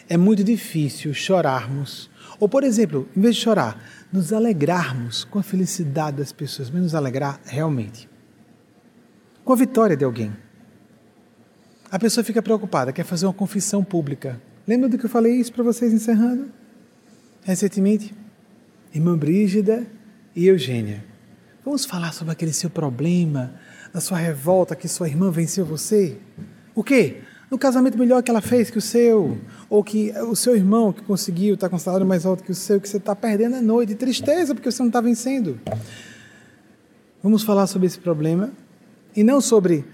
[0.08, 2.08] É muito difícil chorarmos,
[2.40, 3.84] ou por exemplo, em vez de chorar,
[4.14, 8.08] nos alegrarmos com a felicidade das pessoas, mas nos alegrar realmente
[9.44, 10.45] com a vitória de alguém.
[11.96, 14.38] A pessoa fica preocupada, quer fazer uma confissão pública.
[14.68, 16.52] Lembra do que eu falei isso para vocês encerrando?
[17.42, 18.14] recentemente,
[18.94, 19.88] irmã Brígida
[20.36, 21.06] e Eugênia.
[21.64, 23.54] Vamos falar sobre aquele seu problema,
[23.94, 26.18] da sua revolta que sua irmã venceu você?
[26.76, 27.22] O quê?
[27.50, 29.38] No casamento melhor que ela fez que o seu,
[29.70, 32.82] ou que o seu irmão que conseguiu estar com salário mais alto que o seu,
[32.82, 35.62] que você está perdendo a noite, tristeza porque você não está vencendo.
[37.24, 38.52] Vamos falar sobre esse problema
[39.16, 39.86] e não sobre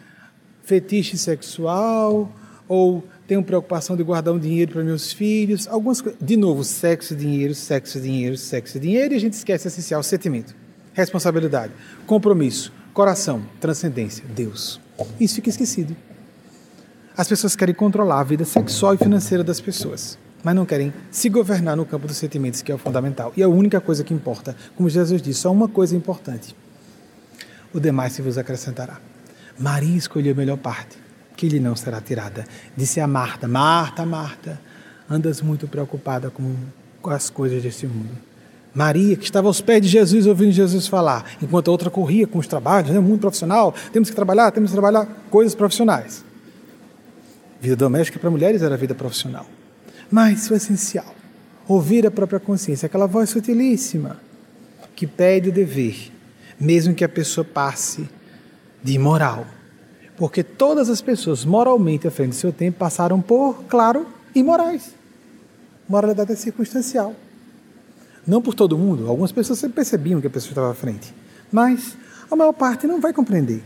[0.63, 2.31] fetiche sexual
[2.67, 6.03] ou tenho preocupação de guardar um dinheiro para meus filhos, algumas.
[6.19, 10.55] De novo, sexo, dinheiro, sexo, dinheiro, sexo, dinheiro, e a gente esquece essencial, sentimento,
[10.93, 11.73] responsabilidade,
[12.05, 14.79] compromisso, coração, transcendência, Deus.
[15.19, 15.95] Isso fica esquecido.
[17.15, 21.29] As pessoas querem controlar a vida sexual e financeira das pessoas, mas não querem se
[21.29, 23.33] governar no campo dos sentimentos, que é o fundamental.
[23.35, 26.55] E a única coisa que importa, como Jesus disse, só uma coisa importante:
[27.73, 28.99] o demais se vos acrescentará.
[29.61, 30.97] Maria escolheu a melhor parte
[31.37, 32.45] que lhe não será tirada.
[32.75, 34.59] Disse a Marta: Marta, Marta,
[35.09, 36.55] andas muito preocupada com,
[37.01, 38.09] com as coisas deste mundo.
[38.73, 42.39] Maria, que estava aos pés de Jesus, ouvindo Jesus falar, enquanto a outra corria com
[42.39, 46.23] os trabalhos, né, mundo profissional, temos que trabalhar, temos que trabalhar coisas profissionais.
[47.59, 49.45] Vida doméstica para mulheres era vida profissional.
[50.09, 51.13] Mas o essencial,
[51.67, 54.17] ouvir a própria consciência, aquela voz sutilíssima
[54.95, 56.11] que pede o dever,
[56.59, 58.09] mesmo que a pessoa passe
[58.83, 59.45] de imoral,
[60.17, 64.93] porque todas as pessoas moralmente à frente do seu tempo passaram por, claro, imorais.
[65.87, 67.15] Moralidade é circunstancial.
[68.25, 71.13] Não por todo mundo, algumas pessoas sempre percebiam que a pessoa estava à frente,
[71.51, 71.97] mas
[72.29, 73.63] a maior parte não vai compreender.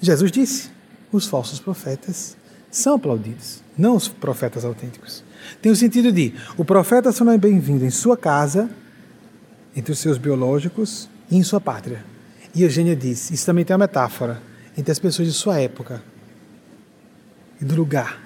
[0.00, 0.70] Jesus disse:
[1.12, 2.36] os falsos profetas
[2.70, 5.24] são aplaudidos, não os profetas autênticos.
[5.60, 8.70] Tem o sentido de o profeta só não é bem-vindo em sua casa,
[9.74, 12.04] entre os seus biológicos e em sua pátria.
[12.54, 14.40] E Eugênia disse: isso também tem uma metáfora
[14.76, 16.02] entre as pessoas de sua época
[17.60, 18.20] e do lugar,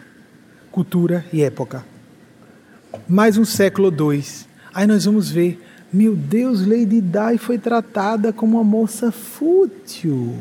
[0.70, 1.84] cultura e época.
[3.08, 5.60] Mais um século ou dois, aí nós vamos ver,
[5.92, 10.36] meu Deus, Lady Di foi tratada como uma moça fútil.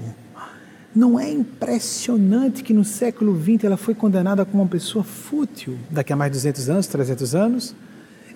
[0.95, 5.75] Não é impressionante que no século XX ela foi condenada como uma pessoa fútil?
[5.89, 7.75] Daqui a mais de 200 anos, 300 anos,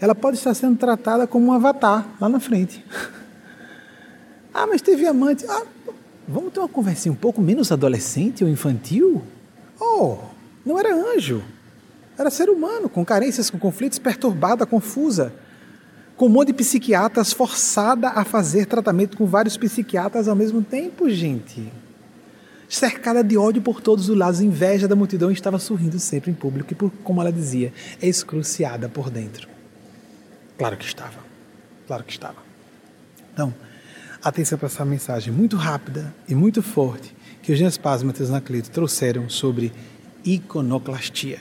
[0.01, 2.83] ela pode estar sendo tratada como um avatar lá na frente.
[4.63, 5.45] ah, mas teve amante.
[5.47, 5.63] Ah,
[6.27, 9.23] Vamos ter uma conversinha um pouco menos adolescente ou infantil?
[9.79, 10.17] Oh,
[10.65, 11.41] não era anjo.
[12.17, 15.31] Era ser humano, com carências, com conflitos, perturbada, confusa.
[16.17, 21.09] Com um monte de psiquiatras forçada a fazer tratamento com vários psiquiatras ao mesmo tempo,
[21.09, 21.71] gente.
[22.67, 26.73] Cercada de ódio por todos os lados, inveja da multidão, estava sorrindo sempre em público
[26.73, 27.71] e, por, como ela dizia,
[28.01, 29.47] excruciada por dentro.
[30.57, 31.19] Claro que estava.
[31.85, 32.38] Claro que estava.
[33.31, 33.53] Então,
[34.23, 38.69] atenção para essa mensagem muito rápida e muito forte que Eugênio Paz e Matheus Anacleto
[38.72, 39.72] trouxeram sobre
[40.26, 41.39] iconoclastia.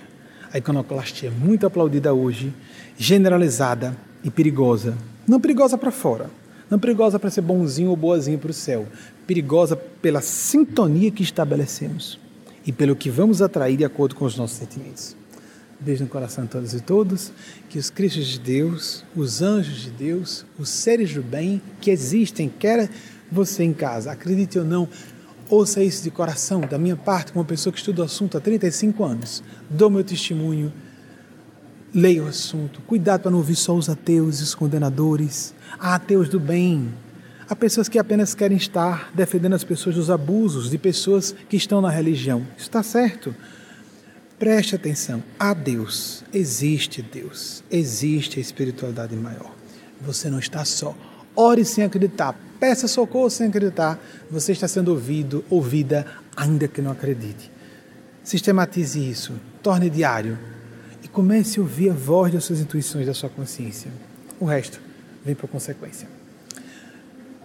[0.53, 2.55] A iconoclastia é muito aplaudida hoje,
[2.97, 4.97] generalizada e perigosa.
[5.27, 6.31] Não perigosa para fora,
[6.71, 8.87] não perigosa para ser bonzinho ou boazinho para o céu,
[9.27, 12.19] perigosa pela sintonia que estabelecemos
[12.65, 15.17] e pelo que vamos atrair de acordo com os nossos sentimentos.
[15.79, 17.33] Beijo no coração de todos e todos.
[17.69, 22.49] Que os Cristos de Deus, os anjos de Deus, os seres do bem que existem,
[22.49, 22.89] quer
[23.31, 24.89] você em casa, acredite ou não,
[25.49, 29.05] ouça isso de coração, da minha parte, como pessoa que estuda o assunto há 35
[29.05, 29.43] anos.
[29.69, 30.73] Dou meu testemunho,
[31.95, 32.81] leia o assunto.
[32.83, 35.55] Cuidado para não ouvir só os ateus e os condenadores.
[35.79, 36.93] Há ateus do bem.
[37.49, 41.81] Há pessoas que apenas querem estar defendendo as pessoas dos abusos de pessoas que estão
[41.81, 42.41] na religião.
[42.57, 43.35] Isso está certo.
[44.39, 49.55] Preste atenção, há Deus, existe Deus, existe a espiritualidade maior.
[50.01, 50.95] Você não está só.
[51.35, 53.99] Ore sem acreditar, Peça socorro sem acreditar.
[54.31, 57.51] Você está sendo ouvido, ouvida, ainda que não acredite.
[58.25, 60.39] Sistematize isso, torne diário
[61.03, 63.91] e comece a ouvir a voz das suas intuições, da sua consciência.
[64.41, 64.81] O resto
[65.25, 66.09] vem por consequência.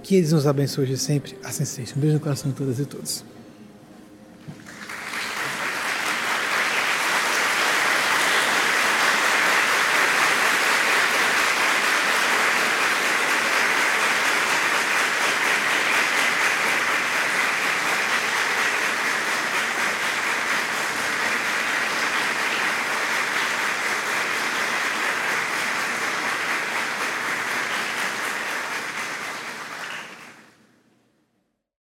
[0.01, 1.93] Que eles nos abençoe sempre, assim seja.
[1.95, 3.23] Um beijo no coração de todas e todos.